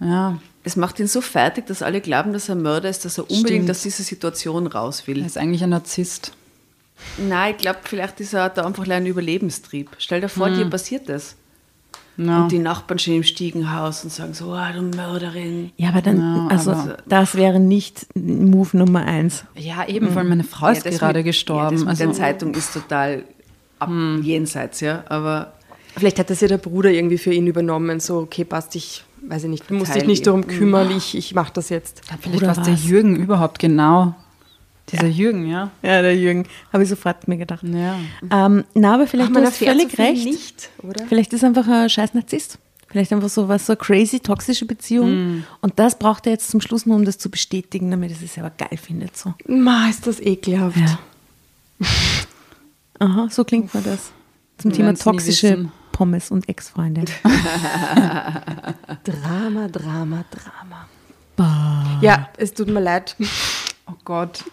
ja, 0.00 0.38
Es 0.64 0.76
macht 0.76 0.98
ihn 1.00 1.06
so 1.06 1.20
fertig, 1.22 1.66
dass 1.66 1.82
alle 1.82 2.00
glauben, 2.00 2.32
dass 2.32 2.48
er 2.50 2.54
ein 2.56 2.62
Mörder 2.62 2.90
ist, 2.90 3.04
dass 3.04 3.16
er 3.16 3.24
unbedingt 3.30 3.46
Stimmt. 3.64 3.70
aus 3.70 3.82
dieser 3.82 4.02
Situation 4.02 4.66
raus 4.66 5.00
er 5.02 5.06
will. 5.06 5.24
ist 5.24 5.38
eigentlich 5.38 5.62
ein 5.64 5.70
Narzisst. 5.70 6.32
Nein, 7.16 7.52
ich 7.52 7.58
glaube, 7.58 7.78
vielleicht 7.84 8.20
ist 8.20 8.34
er 8.34 8.48
da 8.50 8.66
einfach 8.66 8.86
ein 8.88 9.06
Überlebenstrieb. 9.06 9.90
Stell 9.98 10.20
dir 10.20 10.28
vor, 10.28 10.48
Hm. 10.48 10.56
dir 10.56 10.64
passiert 10.66 11.08
das. 11.08 11.36
Ja. 12.18 12.42
Und 12.42 12.52
die 12.52 12.58
Nachbarn 12.58 12.98
stehen 12.98 13.18
im 13.18 13.22
Stiegenhaus 13.22 14.02
und 14.02 14.12
sagen 14.12 14.34
so, 14.34 14.50
ah, 14.52 14.72
du 14.72 14.82
Mörderin. 14.82 15.70
Ja, 15.76 15.90
aber 15.90 16.02
dann, 16.02 16.18
Ja, 16.18 16.48
also 16.50 16.72
aber- 16.72 16.96
das 17.06 17.36
wäre 17.36 17.60
nicht 17.60 18.06
Move 18.16 18.76
Nummer 18.76 19.04
eins. 19.06 19.44
Ja, 19.54 19.86
eben, 19.86 20.12
weil 20.16 20.24
meine 20.24 20.42
Frau 20.42 20.68
ist 20.68 20.84
Ja, 20.84 20.90
das 20.90 20.98
gerade 20.98 21.20
mit, 21.20 21.26
Ja, 21.26 21.30
gestorben. 21.30 21.78
mit 21.78 21.86
also, 21.88 22.04
der 22.04 22.12
Zeitung 22.12 22.54
ist 22.54 22.72
total 22.74 23.22
ab 23.78 23.90
jenseits, 24.22 24.80
ja. 24.80 25.04
Aber 25.08 25.52
Vielleicht 25.96 26.18
hat 26.18 26.30
das 26.30 26.40
ja 26.40 26.48
der 26.48 26.58
Bruder 26.58 26.90
irgendwie 26.90 27.18
für 27.18 27.32
ihn 27.32 27.46
übernommen. 27.46 28.00
So, 28.00 28.18
okay, 28.18 28.44
passt, 28.44 28.76
ich 28.76 29.04
weiß 29.22 29.44
ich 29.44 29.50
nicht, 29.50 29.68
du 29.68 29.74
musst 29.74 29.94
dich 29.94 30.06
nicht 30.06 30.26
darum 30.26 30.46
kümmern, 30.46 30.96
ich, 30.96 31.16
ich 31.16 31.34
mache 31.34 31.52
das 31.52 31.68
jetzt. 31.70 32.02
vielleicht 32.20 32.42
Oder 32.42 32.46
war 32.48 32.58
es 32.58 32.64
der? 32.64 32.74
Jürgen 32.74 33.16
überhaupt 33.16 33.58
genau. 33.58 34.14
Dieser 34.90 35.06
Jürgen, 35.06 35.46
ja. 35.50 35.70
Ja, 35.82 36.00
der 36.00 36.16
Jürgen. 36.16 36.46
Habe 36.72 36.82
ich 36.82 36.88
sofort 36.88 37.28
mir 37.28 37.36
gedacht. 37.36 37.62
Ja. 37.62 37.98
Ähm, 38.30 38.64
na, 38.74 38.94
aber 38.94 39.06
vielleicht 39.06 39.30
Ach, 39.30 39.34
man 39.34 39.42
du 39.42 39.48
hast 39.48 39.58
völlig 39.58 39.90
so 39.90 40.02
recht. 40.02 40.24
nicht, 40.24 40.70
oder? 40.82 41.04
Vielleicht 41.06 41.32
ist 41.34 41.42
er 41.42 41.48
einfach 41.48 41.68
ein 41.68 41.90
scheiß 41.90 42.14
Narzisst. 42.14 42.58
Vielleicht 42.86 43.12
einfach 43.12 43.28
so 43.28 43.48
was, 43.48 43.66
so 43.66 43.74
eine 43.74 43.76
crazy, 43.78 44.18
toxische 44.18 44.64
Beziehung. 44.64 45.44
Und 45.60 45.78
das 45.78 45.98
braucht 45.98 46.24
er 46.24 46.32
jetzt 46.32 46.50
zum 46.50 46.62
Schluss 46.62 46.86
nur, 46.86 46.96
um 46.96 47.04
das 47.04 47.18
zu 47.18 47.30
bestätigen, 47.30 47.90
damit 47.90 48.12
er 48.12 48.16
es 48.24 48.32
selber 48.32 48.50
geil 48.56 48.78
findet. 48.82 49.14
So. 49.14 49.34
Ma, 49.46 49.90
ist 49.90 50.06
das 50.06 50.20
ekelhaft. 50.20 50.78
Ja. 50.78 50.98
Aha, 52.98 53.28
so 53.30 53.44
klingt 53.44 53.72
mir 53.74 53.82
das. 53.82 54.10
Zum 54.58 54.70
Wir 54.72 54.76
Thema 54.76 54.94
toxische. 54.94 55.70
Pommes 55.92 56.30
und 56.30 56.48
Ex-Freunde. 56.48 57.04
Drama, 59.04 59.68
Drama, 59.68 60.24
Drama. 60.30 60.88
Ja, 62.00 62.28
es 62.36 62.54
tut 62.54 62.68
mir 62.68 62.80
leid. 62.80 63.16
Oh 63.86 63.94
Gott. 64.04 64.44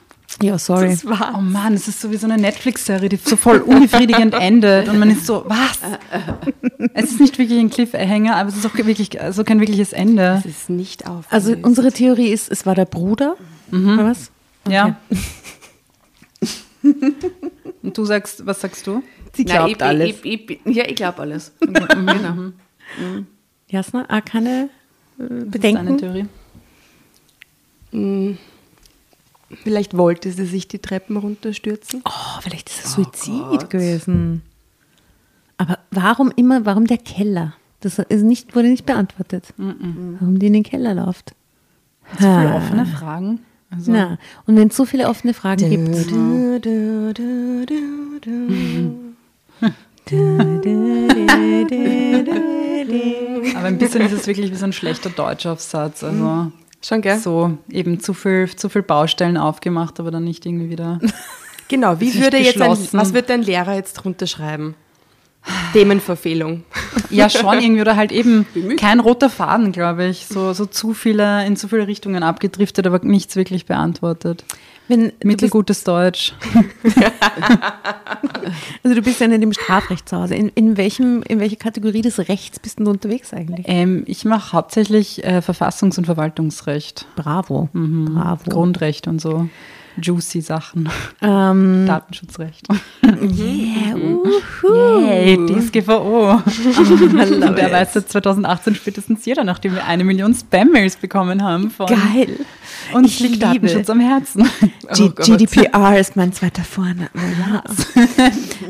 ja, 0.42 0.58
sorry. 0.58 0.90
Das 0.90 1.06
war. 1.06 1.36
Oh 1.38 1.42
Mann, 1.42 1.74
es 1.74 1.88
ist 1.88 2.02
so 2.02 2.12
wie 2.12 2.18
so 2.18 2.26
eine 2.26 2.38
Netflix-Serie, 2.38 3.10
die 3.10 3.18
so 3.18 3.36
voll 3.38 3.60
unbefriedigend 3.60 4.34
endet. 4.40 4.88
Und 4.90 4.98
man 5.00 5.12
ist 5.12 5.26
so, 5.26 5.44
was? 5.48 5.80
Es 6.94 7.12
ist 7.12 7.20
nicht 7.20 7.38
wirklich 7.38 7.60
ein 7.60 7.70
Cliffhanger, 7.70 8.36
aber 8.38 8.48
es 8.50 8.56
ist 8.56 8.66
auch 8.66 8.74
wirklich, 8.76 9.20
also 9.22 9.44
kein 9.44 9.60
wirkliches 9.60 9.92
Ende. 9.92 10.38
Es 10.40 10.46
ist 10.46 10.70
nicht 10.70 11.08
auf. 11.08 11.26
Also 11.30 11.54
unsere 11.62 11.92
Theorie 11.92 12.30
ist, 12.30 12.50
es 12.50 12.66
war 12.66 12.74
der 12.74 12.86
Bruder. 12.86 13.36
Oder 13.72 14.06
was? 14.06 14.32
Ja. 14.68 14.96
Und 17.86 17.98
du 17.98 18.06
sagst, 18.06 18.46
was 18.46 18.62
sagst 18.62 18.88
du? 18.88 19.04
Sie 19.34 19.44
Nein, 19.44 19.56
glaubt 19.56 19.72
ich, 19.72 19.84
alles. 19.84 20.10
Ich, 20.10 20.26
ich, 20.26 20.60
ich, 20.66 20.76
ja, 20.76 20.86
ich 20.88 20.96
glaube 20.96 21.20
alles. 21.20 21.54
genau. 21.60 22.52
Jasna, 23.68 24.06
auch 24.10 24.26
keine 24.26 24.70
äh, 25.20 25.28
Das 25.28 25.30
ist 25.30 25.52
Bedenken? 25.52 25.98
Theorie. 25.98 26.26
Hm, 27.92 28.38
Vielleicht 29.64 29.96
wollte 29.96 30.32
sie 30.32 30.46
sich 30.46 30.68
die 30.68 30.80
Treppen 30.80 31.18
runterstürzen. 31.18 32.02
Oh, 32.06 32.42
vielleicht 32.42 32.70
ist 32.70 32.86
es 32.86 32.94
Suizid 32.94 33.70
gewesen. 33.70 34.42
Aber 35.58 35.80
warum 35.92 36.32
immer, 36.36 36.66
warum 36.66 36.88
der 36.88 36.98
Keller? 36.98 37.54
Das 37.80 38.00
ist 38.00 38.24
nicht, 38.24 38.56
wurde 38.56 38.70
nicht 38.70 38.86
beantwortet. 38.86 39.54
Warum 39.58 40.40
die 40.40 40.48
in 40.48 40.54
den 40.54 40.64
Keller 40.64 40.96
läuft. 40.96 41.36
Zu 42.14 42.18
viele 42.18 42.54
offene 42.56 42.86
Fragen. 42.86 43.40
Also, 43.76 43.92
Na, 43.92 44.18
und 44.46 44.56
wenn 44.56 44.70
es 44.70 44.76
so 44.76 44.86
viele 44.86 45.10
offene 45.10 45.34
Fragen 45.34 45.70
gibt. 45.70 46.12
Du, 46.12 46.60
du, 46.60 47.14
du, 47.14 47.66
du, 47.66 48.20
du. 48.22 49.06
aber 53.56 53.68
ein 53.68 53.78
bisschen 53.78 54.02
ist 54.02 54.12
es 54.12 54.28
wirklich 54.28 54.52
wie 54.52 54.56
so 54.56 54.66
ein 54.66 54.74
schlechter 54.74 55.10
Deutschaufsatz. 55.10 56.04
Also 56.04 56.52
Schon, 56.82 57.02
gell? 57.02 57.18
so 57.18 57.58
eben 57.70 58.00
zu 58.00 58.14
viel, 58.14 58.48
zu 58.56 58.70
viel 58.70 58.84
Baustellen 58.84 59.38
aufgemacht, 59.38 60.00
aber 60.00 60.12
dann 60.12 60.24
nicht 60.24 60.46
irgendwie 60.46 60.70
wieder. 60.70 61.00
Genau, 61.68 62.00
wie 62.00 62.14
würde 62.22 62.38
jetzt 62.38 62.62
ein, 62.62 62.78
was 62.92 63.14
wird 63.16 63.28
dein 63.32 63.42
Lehrer 63.42 63.74
jetzt 63.74 63.94
drunter 63.94 64.28
schreiben? 64.28 64.76
Themenverfehlung. 65.74 66.64
Ja, 67.10 67.30
schon 67.30 67.60
irgendwie 67.60 67.82
oder 67.82 67.96
halt 67.96 68.12
eben 68.12 68.46
kein 68.78 69.00
roter 69.00 69.30
Faden, 69.30 69.72
glaube 69.72 70.06
ich. 70.06 70.26
So, 70.28 70.54
so 70.54 70.66
zu 70.66 70.94
viele, 70.94 71.46
in 71.46 71.56
zu 71.56 71.68
viele 71.68 71.88
Richtungen 71.88 72.24
abgedriftet, 72.24 72.88
aber 72.88 73.00
nichts 73.00 73.36
wirklich 73.36 73.66
beantwortet. 73.66 74.44
Wenn, 74.88 75.14
Mittelgutes 75.24 75.84
Deutsch. 75.84 76.34
also 78.84 78.96
du 78.96 79.02
bist 79.02 79.20
ja 79.20 79.28
nicht 79.28 79.42
im 79.42 79.52
Strafrecht 79.52 80.08
zu 80.08 80.18
Hause. 80.18 80.36
In, 80.36 80.50
in, 80.50 80.78
welchem, 80.78 81.24
in 81.24 81.40
welcher 81.40 81.56
Kategorie 81.56 82.04
des 82.04 82.20
Rechts 82.30 82.60
bist 82.60 82.78
denn 82.78 82.86
du 82.86 82.92
unterwegs 82.92 83.34
eigentlich? 83.34 83.66
Ähm, 83.68 84.04
ich 84.06 84.26
mache 84.26 84.54
hauptsächlich 84.54 85.24
äh, 85.24 85.40
Verfassungs- 85.40 85.98
und 85.98 86.06
Verwaltungsrecht. 86.06 87.08
Bravo. 87.16 87.70
Bravo. 87.74 88.50
Grundrecht 88.50 89.08
und 89.08 89.20
so 89.20 89.50
juicy 90.02 90.42
Sachen. 90.42 90.90
Ähm, 91.22 91.86
Datenschutzrecht. 91.88 92.68
yeah, 93.04 93.96
uhu. 93.96 95.06
Yay, 95.06 95.38
DSGVO. 95.48 96.32
Und 96.42 97.58
der 97.58 97.72
weiß 97.72 97.94
seit 97.94 98.10
2018 98.10 98.76
spätestens 98.76 99.26
jeder, 99.26 99.44
nachdem 99.44 99.74
wir 99.74 99.86
eine 99.86 100.04
Million 100.04 100.34
Spam-Mails 100.34 100.98
bekommen 100.98 101.44
haben. 101.44 101.72
Von 101.72 101.88
Geil. 101.88 102.40
Uns 102.94 103.08
Ich 103.08 103.20
liegt. 103.20 103.44
Datenschutz 103.44 103.90
am 103.90 104.00
Herzen. 104.00 104.50
G 104.96 105.10
GDPR 105.10 106.00
ist 106.00 106.16
mein 106.16 106.34
zweiter 106.34 106.64
Vorname. 106.64 107.10
Ja. 107.40 107.64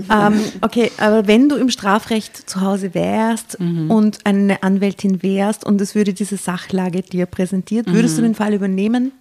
ähm, 0.28 0.40
okay, 0.62 0.92
aber 0.98 1.28
wenn 1.28 1.50
du 1.50 1.56
im 1.56 1.70
Strafrecht 1.70 2.50
zu 2.50 2.62
Hause 2.62 2.94
wärst 2.94 3.58
und 3.60 4.20
eine 4.26 4.64
Anwältin 4.64 5.24
wärst 5.24 5.66
und 5.66 5.82
es 5.82 5.96
würde 5.96 6.14
diese 6.14 6.38
Sachlage 6.38 7.02
dir 7.02 7.26
präsentiert, 7.26 7.88
würdest 7.88 8.18
du 8.18 8.22
den 8.22 8.36
Fall 8.36 8.54
übernehmen 8.54 9.12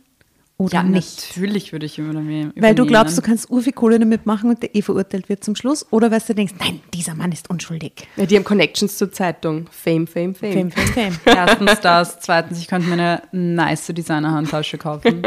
oder 0.56 0.74
Ja, 0.74 0.82
nicht? 0.84 1.30
natürlich 1.30 1.72
würde 1.72 1.86
ich 1.86 1.98
übernehmen. 1.98 2.52
Weil 2.54 2.76
du 2.76 2.86
glaubst, 2.86 3.18
du 3.18 3.22
kannst 3.22 3.50
ur 3.50 3.60
viel 3.60 3.72
Kohle 3.72 3.98
damit 3.98 4.24
machen 4.24 4.50
und 4.50 4.62
der 4.62 4.74
eh 4.74 4.82
verurteilt 4.82 5.28
wird 5.28 5.42
zum 5.42 5.56
Schluss? 5.56 5.84
Oder 5.90 6.12
weil 6.12 6.20
du 6.20 6.32
denkst, 6.32 6.54
nein, 6.60 6.80
dieser 6.92 7.14
Mann 7.16 7.32
ist 7.32 7.50
unschuldig. 7.50 8.06
Ja, 8.16 8.24
die 8.26 8.36
haben 8.36 8.44
Connections 8.44 8.96
zur 8.96 9.10
Zeitung. 9.10 9.66
Fame, 9.72 10.06
Fame, 10.06 10.34
Fame, 10.34 10.70
Fame. 10.70 10.70
fame, 10.70 11.12
fame. 11.12 11.20
Erstens 11.36 11.80
das, 11.80 12.20
zweitens, 12.20 12.58
ich 12.60 12.68
könnte 12.68 12.88
mir 12.88 12.94
eine 12.94 13.22
nice 13.32 13.86
Designer-Handtasche 13.88 14.78
kaufen. 14.78 15.22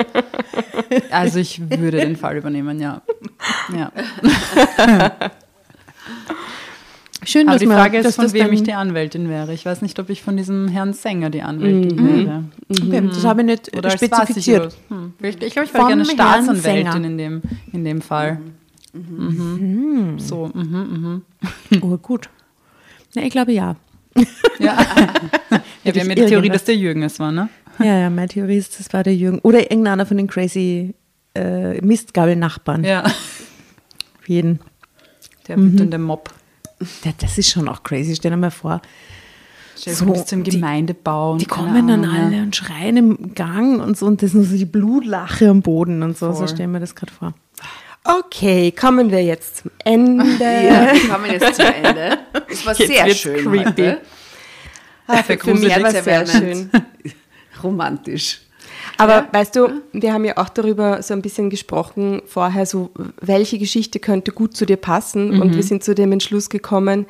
Also 1.11 1.39
ich 1.39 1.59
würde 1.69 1.97
den 1.97 2.15
Fall 2.15 2.37
übernehmen, 2.37 2.79
ja. 2.79 3.01
ja. 3.75 3.91
Schön, 7.27 7.49
Aber 7.49 7.55
dass 7.55 7.59
die 7.59 7.67
man- 7.67 7.77
Frage 7.77 7.97
ist, 7.97 8.05
dass 8.05 8.15
von 8.15 8.31
wem 8.31 8.53
ich 8.53 8.63
die 8.63 8.71
Anwältin 8.71 9.27
wäre. 9.27 9.53
Ich 9.53 9.65
weiß 9.65 9.81
nicht, 9.81 9.99
ob 9.99 10.09
ich 10.09 10.21
von 10.21 10.37
diesem 10.37 10.69
Herrn 10.69 10.93
Sänger 10.93 11.29
die 11.29 11.41
Anwältin 11.41 12.25
wäre. 12.25 12.43
Okay, 12.69 13.05
das 13.05 13.25
habe 13.25 13.41
ich 13.41 13.47
nicht 13.47 13.77
Oder 13.77 13.89
als 13.91 13.95
spezifiziert. 13.95 14.71
Spaß 14.71 14.79
ich, 15.19 15.35
hm. 15.35 15.41
ich, 15.41 15.53
glaube, 15.53 15.65
ich 15.65 15.73
wäre 15.73 15.87
gerne 15.87 16.05
Staatsanwältin 16.05 17.03
in 17.03 17.17
dem, 17.17 17.41
in 17.73 17.83
dem 17.83 18.01
Fall. 18.01 18.39
Mhm. 18.93 20.15
So, 20.19 20.49
mhm, 20.53 21.21
mhm. 21.69 21.81
Oh, 21.81 21.97
gut. 21.97 22.29
Ja, 23.13 23.23
ich 23.23 23.31
glaube 23.31 23.51
ja. 23.51 23.75
Ja, 24.15 24.23
ja 25.83 25.93
wir 25.93 26.01
haben 26.01 26.09
ja 26.09 26.15
die 26.15 26.25
Theorie, 26.27 26.49
dass 26.49 26.63
der 26.63 26.77
Jürgen 26.77 27.03
es 27.03 27.19
war, 27.19 27.33
ne? 27.33 27.49
Ja, 27.79 27.99
ja, 27.99 28.09
meine 28.09 28.29
Theorie 28.29 28.57
ist, 28.57 28.79
das 28.79 28.91
war 28.93 29.03
der 29.03 29.15
Jürgen. 29.15 29.39
Oder 29.39 29.69
irgendeiner 29.69 30.05
von 30.05 30.15
den 30.15 30.27
crazy 30.27 30.95
äh, 31.35 31.81
Mistgabel-Nachbarn. 31.81 32.85
Ja. 32.85 33.03
Für 34.21 34.31
jeden. 34.31 34.59
Der 35.49 35.57
wütende 35.57 35.97
Mob. 35.97 36.31
Ja, 37.03 37.11
das 37.19 37.37
ist 37.37 37.49
schon 37.51 37.67
auch 37.67 37.83
crazy. 37.83 38.15
Stell 38.15 38.31
dir 38.31 38.37
mal 38.37 38.51
vor. 38.51 38.81
Stell 39.77 39.93
So, 39.93 40.05
die- 40.35 40.43
Gemeindebau. 40.51 41.37
Die 41.37 41.45
kommen 41.45 41.87
dann 41.87 42.05
alle 42.05 42.41
und 42.41 42.55
schreien 42.55 42.97
im 42.97 43.33
Gang 43.35 43.79
und 43.81 43.97
so 43.97 44.05
und 44.07 44.21
das 44.21 44.29
ist 44.29 44.33
nur 44.35 44.43
so 44.45 44.57
die 44.57 44.65
Blutlache 44.65 45.49
am 45.49 45.61
Boden 45.61 46.01
und 46.03 46.17
so. 46.17 46.31
So 46.31 46.39
Voll. 46.39 46.47
stellen 46.47 46.71
wir 46.71 46.79
das 46.79 46.95
gerade 46.95 47.11
vor. 47.13 47.33
Okay, 48.03 48.71
kommen 48.71 49.11
wir 49.11 49.23
jetzt 49.23 49.57
zum 49.57 49.71
Ende. 49.83 50.23
Ja, 50.43 50.93
wir 50.93 51.09
kommen 51.09 51.29
jetzt 51.31 51.55
zum 51.55 51.65
Ende. 51.65 52.17
Es 52.49 52.65
war 52.65 52.73
Jetzt 52.75 52.87
sehr 52.91 53.05
wird's 53.05 53.19
schön 53.19 53.43
creepy. 53.51 53.65
heute. 53.65 54.01
Ah, 55.07 55.23
für, 55.23 55.37
für 55.37 55.53
mich 55.53 55.81
war 55.83 55.91
sehr 55.91 56.25
schön. 56.25 56.69
Romantisch. 57.63 58.41
Aber 58.97 59.27
weißt 59.31 59.55
du, 59.55 59.81
wir 59.93 60.13
haben 60.13 60.25
ja 60.25 60.37
auch 60.37 60.49
darüber 60.49 61.01
so 61.03 61.13
ein 61.13 61.21
bisschen 61.21 61.49
gesprochen 61.49 62.21
vorher, 62.25 62.65
so 62.65 62.89
welche 63.21 63.59
Geschichte 63.59 63.99
könnte 63.99 64.31
gut 64.31 64.55
zu 64.55 64.65
dir 64.65 64.77
passen? 64.77 65.41
Und 65.41 65.55
wir 65.55 65.63
sind 65.63 65.83
zu 65.83 65.93
dem 65.93 66.11
Entschluss 66.11 66.49
gekommen, 66.49 67.05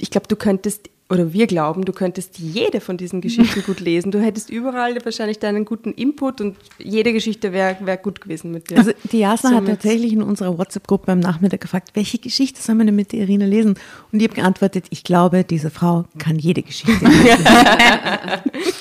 ich 0.00 0.10
glaube, 0.10 0.28
du 0.28 0.36
könntest, 0.36 0.90
oder 1.08 1.32
wir 1.32 1.46
glauben, 1.46 1.84
du 1.84 1.92
könntest 1.92 2.38
jede 2.38 2.80
von 2.80 2.96
diesen 2.96 3.20
Geschichten 3.20 3.62
gut 3.66 3.78
lesen. 3.78 4.10
Du 4.10 4.20
hättest 4.20 4.50
überall 4.50 4.96
wahrscheinlich 5.04 5.38
deinen 5.38 5.64
guten 5.64 5.92
Input 5.92 6.40
und 6.40 6.56
jede 6.78 7.12
Geschichte 7.12 7.52
wäre 7.52 7.76
wär 7.80 7.96
gut 7.96 8.20
gewesen 8.20 8.50
mit 8.50 8.70
dir. 8.70 8.78
Also 8.78 8.90
die 9.12 9.18
Jasna 9.18 9.52
hat 9.52 9.66
tatsächlich 9.66 10.12
in 10.12 10.22
unserer 10.22 10.58
WhatsApp-Gruppe 10.58 11.12
am 11.12 11.20
Nachmittag 11.20 11.60
gefragt, 11.60 11.90
welche 11.94 12.18
Geschichte 12.18 12.60
soll 12.60 12.74
man 12.74 12.86
denn 12.86 12.96
mit 12.96 13.12
der 13.12 13.20
Irina 13.20 13.46
lesen? 13.46 13.78
Und 14.10 14.20
ich 14.20 14.28
habe 14.28 14.34
geantwortet, 14.34 14.86
ich 14.90 15.04
glaube, 15.04 15.44
diese 15.44 15.70
Frau 15.70 16.06
kann 16.18 16.38
jede 16.38 16.62
Geschichte 16.62 17.04
lesen. 17.04 17.44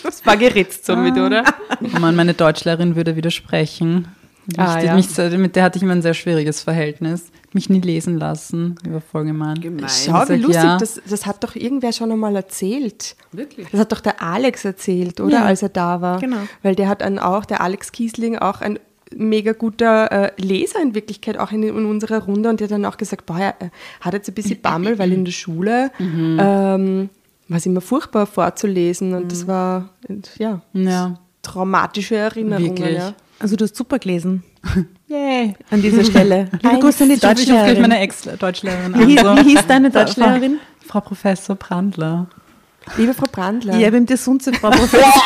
Das 0.03 0.25
war 0.25 0.37
geritzt 0.37 0.85
somit, 0.85 1.17
oder? 1.17 1.43
Oh 1.95 1.99
Mann, 1.99 2.15
meine 2.15 2.33
Deutschlehrerin 2.33 2.95
würde 2.95 3.15
widersprechen. 3.15 4.07
Ah, 4.57 4.79
ja. 4.81 4.95
mich, 4.95 5.07
mit 5.37 5.55
der 5.55 5.63
hatte 5.63 5.77
ich 5.77 5.83
immer 5.83 5.93
ein 5.93 6.01
sehr 6.01 6.13
schwieriges 6.13 6.61
Verhältnis. 6.61 7.31
Mich 7.53 7.69
nie 7.69 7.79
lesen 7.79 8.17
lassen. 8.19 8.75
Gemein. 9.13 9.61
Gemein. 9.61 9.87
Schau, 9.89 10.27
wie 10.29 10.35
lustig, 10.35 10.63
ja. 10.63 10.77
das, 10.77 11.01
das 11.09 11.25
hat 11.25 11.43
doch 11.43 11.55
irgendwer 11.55 11.93
schon 11.93 12.11
einmal 12.11 12.35
erzählt. 12.35 13.15
Wirklich? 13.31 13.67
Das 13.71 13.79
hat 13.79 13.91
doch 13.91 14.01
der 14.01 14.21
Alex 14.21 14.65
erzählt, 14.65 15.19
oder? 15.21 15.31
Ja, 15.37 15.45
Als 15.45 15.61
er 15.61 15.69
da 15.69 16.01
war. 16.01 16.19
genau. 16.19 16.37
Weil 16.63 16.75
der 16.75 16.89
hat 16.89 17.01
dann 17.01 17.17
auch, 17.17 17.45
der 17.45 17.61
Alex 17.61 17.91
Kiesling, 17.91 18.37
auch 18.37 18.61
ein 18.61 18.77
mega 19.15 19.53
guter 19.53 20.11
äh, 20.11 20.31
Leser 20.37 20.81
in 20.81 20.93
Wirklichkeit, 20.95 21.37
auch 21.37 21.51
in, 21.51 21.63
in 21.63 21.85
unserer 21.85 22.23
Runde. 22.23 22.49
Und 22.49 22.59
der 22.59 22.65
hat 22.65 22.71
dann 22.71 22.85
auch 22.85 22.97
gesagt, 22.97 23.25
boah, 23.25 23.39
er 23.39 23.55
hat 24.01 24.13
jetzt 24.13 24.27
ein 24.27 24.33
bisschen 24.35 24.61
Bammel, 24.61 24.99
weil 24.99 25.11
in 25.13 25.23
der 25.25 25.31
Schule 25.31 25.91
Mhm. 25.99 26.37
ähm, 26.41 27.09
war 27.47 27.57
es 27.57 27.65
immer 27.65 27.81
furchtbar 27.81 28.25
vorzulesen 28.25 29.13
und 29.13 29.31
das 29.31 29.47
war, 29.47 29.89
ja, 30.39 30.61
Ja. 30.73 31.19
traumatische 31.43 32.15
Erinnerungen. 32.15 32.69
Wirklich. 32.77 32.97
Ja. 32.97 33.13
Also 33.39 33.55
du 33.55 33.65
hast 33.65 33.75
super 33.75 33.99
gelesen 33.99 34.43
Yay. 35.07 35.55
an 35.69 35.81
dieser 35.81 36.03
Stelle. 36.03 36.49
Liebe 36.63 36.79
Grüße 36.79 37.03
an 37.03 37.09
die 37.09 37.15
Ich 37.15 37.21
Deutschlehrerin. 37.21 37.81
meine 37.81 37.99
Ex-Deutschlehrerin 37.99 38.93
Wie, 39.07 39.19
an. 39.19 39.37
wie 39.45 39.49
hieß 39.55 39.67
deine 39.67 39.89
Deutschlehrerin? 39.91 40.59
Frau 40.85 41.01
Professor 41.01 41.55
Brandler. 41.55 42.27
Liebe 42.97 43.13
Frau 43.15 43.25
Brandler, 43.31 43.77
Ja, 43.77 43.89
beim 43.89 44.05
Desunze, 44.05 44.53
Frau 44.53 44.69
Professor. 44.69 44.99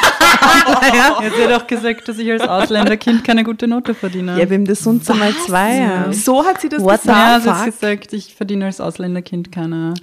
Ja, 0.94 1.18
sie 1.36 1.44
hat 1.44 1.62
auch 1.62 1.68
gesagt, 1.68 2.08
dass 2.08 2.18
ich 2.18 2.32
als 2.32 2.42
Ausländerkind 2.44 3.24
keine 3.24 3.44
gute 3.44 3.68
Note 3.68 3.94
verdiene. 3.94 4.40
Ja, 4.40 4.46
beim 4.46 4.64
Desunze 4.66 5.14
mal 5.14 5.34
zwei. 5.46 5.78
Ja. 5.78 6.14
so 6.14 6.46
hat 6.46 6.62
sie 6.62 6.70
das 6.70 6.82
What 6.82 7.02
gesagt. 7.02 7.18
ja, 7.18 7.40
sie 7.42 7.50
hat 7.50 7.66
gesagt, 7.66 8.14
ich 8.14 8.36
verdiene 8.36 8.66
als 8.66 8.80
Ausländerkind 8.80 9.52
keine, 9.52 9.94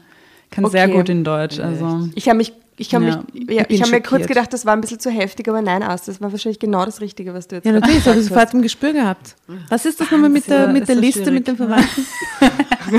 kann 0.51 0.67
sehr 0.67 0.85
Okay. 0.87 0.97
gut 0.97 1.09
in 1.09 1.25
Deutsch. 1.25 1.59
Also 1.59 2.09
Ich 2.15 2.29
habe 2.29 2.37
mich, 2.39 2.53
ich 2.79 2.95
habe 2.95 3.07
Ja. 3.07 3.23
mich, 3.33 3.51
ja, 3.51 3.65
Ich 3.69 3.81
habe 3.83 3.93
mir 3.93 4.03
kurz 4.03 4.27
gedacht, 4.27 4.53
das 4.53 4.67
war 4.67 4.75
ein 4.75 4.81
bisschen 4.81 5.01
zu 5.01 5.11
heftig, 5.11 5.49
aber 5.49 5.63
nein, 5.63 5.83
aus. 5.83 6.05
Das 6.05 6.21
war 6.21 6.31
wahrscheinlich 6.31 6.59
genau 6.59 6.85
das 6.85 7.01
Richtige, 7.01 7.33
was 7.35 7.49
du 7.49 7.57
jetzt 7.57 7.65
Ja, 7.65 7.73
natürlich, 7.73 7.99
das 7.99 8.07
habe 8.07 8.19
ich 8.19 8.29
gesagt 8.29 8.51
sofort 8.51 8.55
im 8.55 8.63
Gespür 8.63 8.93
gehabt. 8.93 9.35
Was 9.69 9.87
ist 9.87 10.01
das 10.01 10.11
nochmal 10.11 10.31
mit 10.31 10.49
der, 10.49 10.69
mit 10.69 10.89
der 10.89 10.97
Liste, 10.97 11.31
mit 11.31 11.47
den 11.47 11.57
schwierig. 11.57 11.75
Verwandten? 11.75 12.07
hast. 12.87 12.93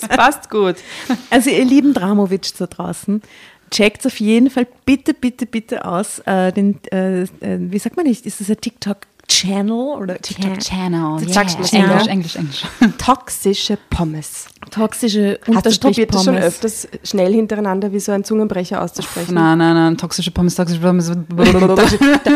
Das 0.00 0.08
passt 0.08 0.50
gut. 0.50 0.76
Also 1.30 1.50
ihr 1.50 1.64
lieben 1.64 1.94
Dramovic 1.94 2.56
da 2.58 2.66
draußen, 2.66 3.22
checkt 3.70 4.06
auf 4.06 4.18
jeden 4.20 4.50
Fall 4.50 4.66
bitte, 4.84 5.14
bitte, 5.14 5.46
bitte 5.46 5.84
aus 5.84 6.20
äh, 6.20 6.52
den, 6.52 6.78
äh, 6.92 7.22
äh, 7.22 7.26
wie 7.40 7.78
sagt 7.78 7.96
man 7.96 8.06
nicht, 8.06 8.26
ist 8.26 8.40
das 8.40 8.50
ein 8.50 8.56
TikTok-Channel 9.28 9.72
oder 10.00 10.14
Can- 10.16 10.58
Channel. 10.58 11.24
Das 11.24 11.34
sagst 11.34 11.58
du 11.58 11.76
Englisch, 11.76 12.06
Englisch? 12.06 12.36
Englisch, 12.36 12.36
Englisch. 12.36 12.64
Toxische 12.98 13.78
Pommes. 13.90 14.46
toxische 14.70 15.38
Hast 15.54 15.66
du 15.66 15.78
probiert, 15.88 16.14
das 16.14 16.24
schon 16.24 16.34
Pommes. 16.34 16.46
öfters 16.46 16.88
schnell 17.04 17.32
hintereinander 17.32 17.92
wie 17.92 18.00
so 18.00 18.12
ein 18.12 18.24
Zungenbrecher 18.24 18.82
auszusprechen? 18.82 19.34
Nein, 19.34 19.58
nein, 19.58 19.74
nein, 19.74 19.96
toxische 19.96 20.30
Pommes, 20.30 20.54
toxische 20.54 20.80
Pommes. 20.80 21.10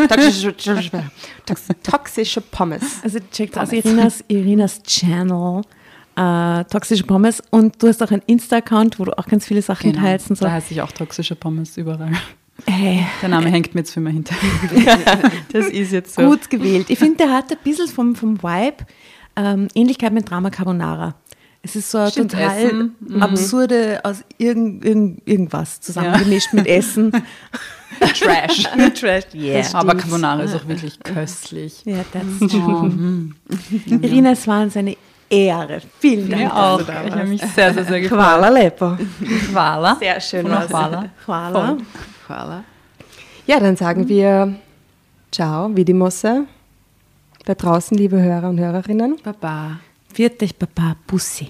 toxische, 0.09 0.53
tox- 1.45 1.67
toxische 1.83 2.41
Pommes. 2.41 2.83
Also 3.03 3.19
checkt 3.31 3.57
aus 3.57 3.71
Irinas, 3.71 4.23
Irinas 4.27 4.81
Channel, 4.83 5.61
äh, 6.15 6.63
toxische 6.65 7.03
Pommes 7.03 7.41
und 7.49 7.81
du 7.81 7.87
hast 7.87 8.01
auch 8.03 8.11
einen 8.11 8.21
Insta-Account, 8.25 8.99
wo 8.99 9.05
du 9.05 9.17
auch 9.17 9.25
ganz 9.25 9.45
viele 9.45 9.61
Sachen 9.61 9.91
Genau, 9.91 10.03
teilst 10.05 10.29
und 10.29 10.37
so. 10.37 10.45
da 10.45 10.51
heiße 10.51 10.73
ich 10.73 10.81
auch 10.81 10.91
toxische 10.91 11.35
Pommes 11.35 11.77
überall. 11.77 12.11
Hey, 12.65 13.05
Der 13.21 13.29
Name 13.29 13.49
hängt 13.49 13.73
mir 13.73 13.81
jetzt 13.81 13.93
für 13.93 13.99
immer 13.99 14.09
hinter. 14.11 14.35
Das 15.51 15.67
ist 15.67 15.91
jetzt 15.91 16.15
so. 16.15 16.23
gut 16.23 16.49
gewählt. 16.49 16.87
Ich 16.89 16.99
finde, 16.99 17.17
der 17.17 17.31
hat 17.31 17.51
ein 17.51 17.57
bisschen 17.63 17.87
vom, 17.87 18.15
vom 18.15 18.41
Vibe 18.41 18.85
ähm, 19.35 19.67
Ähnlichkeit 19.73 20.13
mit 20.13 20.29
Drama 20.29 20.49
Carbonara. 20.49 21.15
Es 21.61 21.75
ist 21.75 21.91
so 21.91 21.97
eine 21.97 22.11
Stimmt, 22.11 22.31
total. 22.31 22.91
Mhm. 22.99 23.21
absurde 23.21 23.99
aus 24.03 24.23
irgend, 24.37 24.85
irgend, 24.85 25.27
irgendwas 25.27 25.81
zusammengemischt 25.81 26.53
mit 26.53 26.67
Essen. 26.67 27.11
Trash. 27.99 28.63
Trash, 28.99 29.25
yeah. 29.33 29.65
Aber 29.73 29.95
Carbonara 29.95 30.43
ist 30.43 30.55
auch 30.55 30.67
wirklich 30.67 30.97
köstlich. 31.03 31.81
Ja, 31.85 32.05
that's 32.13 32.51
true. 32.51 33.31
Irina, 34.01 34.31
es 34.31 34.47
war 34.47 34.61
uns 34.61 34.77
eine 34.77 34.95
Ehre. 35.29 35.81
Vielen 35.99 36.29
Dank. 36.29 36.41
Mir 36.41 36.49
dass 36.49 36.57
auch. 36.57 36.77
du 36.77 36.81
Ich 36.81 36.87
da 36.87 37.19
habe 37.19 37.25
mich 37.25 37.41
sehr, 37.41 37.73
sehr, 37.73 37.85
sehr 37.85 38.01
gefreut. 38.01 38.19
Quala 38.19 38.49
Lepo. 38.49 38.97
Quala. 39.51 39.95
Sehr 39.95 40.19
schön 40.19 40.49
war's. 40.49 40.67
Quala. 40.67 41.05
Koala. 41.25 41.77
Voilà. 42.27 42.63
Ja, 43.45 43.59
dann 43.59 43.75
sagen 43.75 44.07
wir 44.07 44.55
Ciao, 45.31 45.75
Vidimosse. 45.75 46.45
Da 47.45 47.53
draußen, 47.53 47.95
liebe 47.97 48.21
Hörer 48.21 48.49
und 48.49 48.59
Hörerinnen. 48.59 49.17
Baba. 49.23 49.79
Viert 50.13 50.41
dich, 50.41 50.57
Papa. 50.57 50.95
Bussi. 51.05 51.49